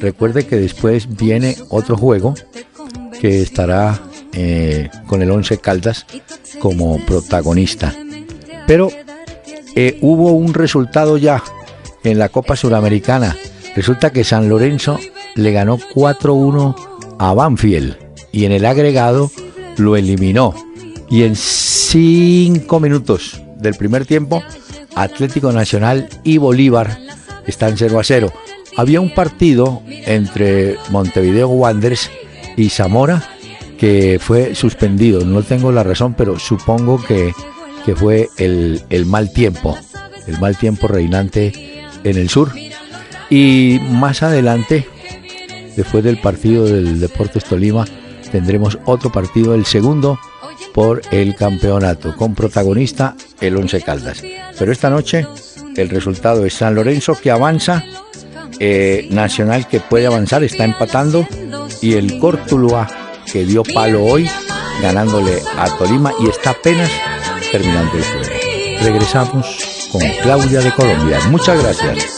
Recuerde 0.00 0.46
que 0.46 0.56
después 0.56 1.16
viene 1.16 1.56
otro 1.70 1.96
juego 1.96 2.34
que 3.20 3.42
estará 3.42 4.00
eh, 4.32 4.90
con 5.06 5.22
el 5.22 5.30
11 5.30 5.58
Caldas 5.58 6.06
como 6.60 7.04
protagonista. 7.04 7.92
Pero 8.66 8.90
eh, 9.74 9.98
hubo 10.02 10.32
un 10.32 10.54
resultado 10.54 11.16
ya 11.16 11.42
en 12.04 12.18
la 12.18 12.28
Copa 12.28 12.54
Suramericana. 12.54 13.36
Resulta 13.74 14.10
que 14.10 14.24
San 14.24 14.48
Lorenzo 14.48 14.98
le 15.34 15.52
ganó 15.52 15.78
4-1 15.78 16.74
a 17.18 17.34
Banfield 17.34 18.07
y 18.32 18.44
en 18.44 18.52
el 18.52 18.64
agregado 18.64 19.30
lo 19.76 19.96
eliminó. 19.96 20.54
Y 21.10 21.22
en 21.22 21.36
cinco 21.36 22.80
minutos 22.80 23.40
del 23.56 23.74
primer 23.74 24.04
tiempo, 24.04 24.42
Atlético 24.94 25.52
Nacional 25.52 26.08
y 26.24 26.38
Bolívar 26.38 26.98
están 27.46 27.76
0 27.76 27.98
a 27.98 28.04
0. 28.04 28.32
Había 28.76 29.00
un 29.00 29.14
partido 29.14 29.82
entre 29.88 30.76
Montevideo 30.90 31.48
Wanderers 31.48 32.10
y 32.56 32.68
Zamora 32.68 33.22
que 33.78 34.18
fue 34.20 34.54
suspendido. 34.54 35.24
No 35.24 35.42
tengo 35.42 35.72
la 35.72 35.84
razón, 35.84 36.14
pero 36.14 36.38
supongo 36.38 37.02
que, 37.02 37.32
que 37.86 37.94
fue 37.96 38.28
el, 38.36 38.82
el 38.90 39.06
mal 39.06 39.32
tiempo, 39.32 39.78
el 40.26 40.38
mal 40.40 40.56
tiempo 40.58 40.88
reinante 40.88 41.84
en 42.04 42.16
el 42.18 42.28
sur. 42.28 42.52
Y 43.30 43.80
más 43.90 44.22
adelante, 44.22 44.86
después 45.76 46.02
del 46.02 46.20
partido 46.20 46.66
del 46.66 47.00
Deportes 47.00 47.44
Tolima, 47.44 47.86
tendremos 48.28 48.78
otro 48.84 49.10
partido, 49.10 49.54
el 49.54 49.66
segundo 49.66 50.18
por 50.74 51.02
el 51.10 51.34
campeonato, 51.34 52.14
con 52.16 52.34
protagonista 52.34 53.14
el 53.40 53.56
Once 53.56 53.80
Caldas. 53.82 54.22
Pero 54.58 54.72
esta 54.72 54.90
noche 54.90 55.26
el 55.76 55.88
resultado 55.88 56.44
es 56.44 56.54
San 56.54 56.74
Lorenzo 56.74 57.16
que 57.20 57.30
avanza, 57.30 57.84
eh, 58.58 59.06
Nacional 59.10 59.66
que 59.68 59.80
puede 59.80 60.06
avanzar, 60.06 60.42
está 60.42 60.64
empatando, 60.64 61.26
y 61.80 61.94
el 61.94 62.18
Cortuluá 62.18 62.88
que 63.30 63.44
dio 63.44 63.62
palo 63.62 64.04
hoy, 64.04 64.28
ganándole 64.82 65.40
a 65.56 65.66
Tolima 65.76 66.12
y 66.20 66.28
está 66.28 66.50
apenas 66.50 66.90
terminando 67.50 67.96
el 67.96 68.04
juego. 68.04 68.82
Regresamos 68.82 69.88
con 69.92 70.02
Claudia 70.22 70.60
de 70.60 70.72
Colombia. 70.72 71.18
Muchas 71.30 71.62
gracias. 71.62 72.17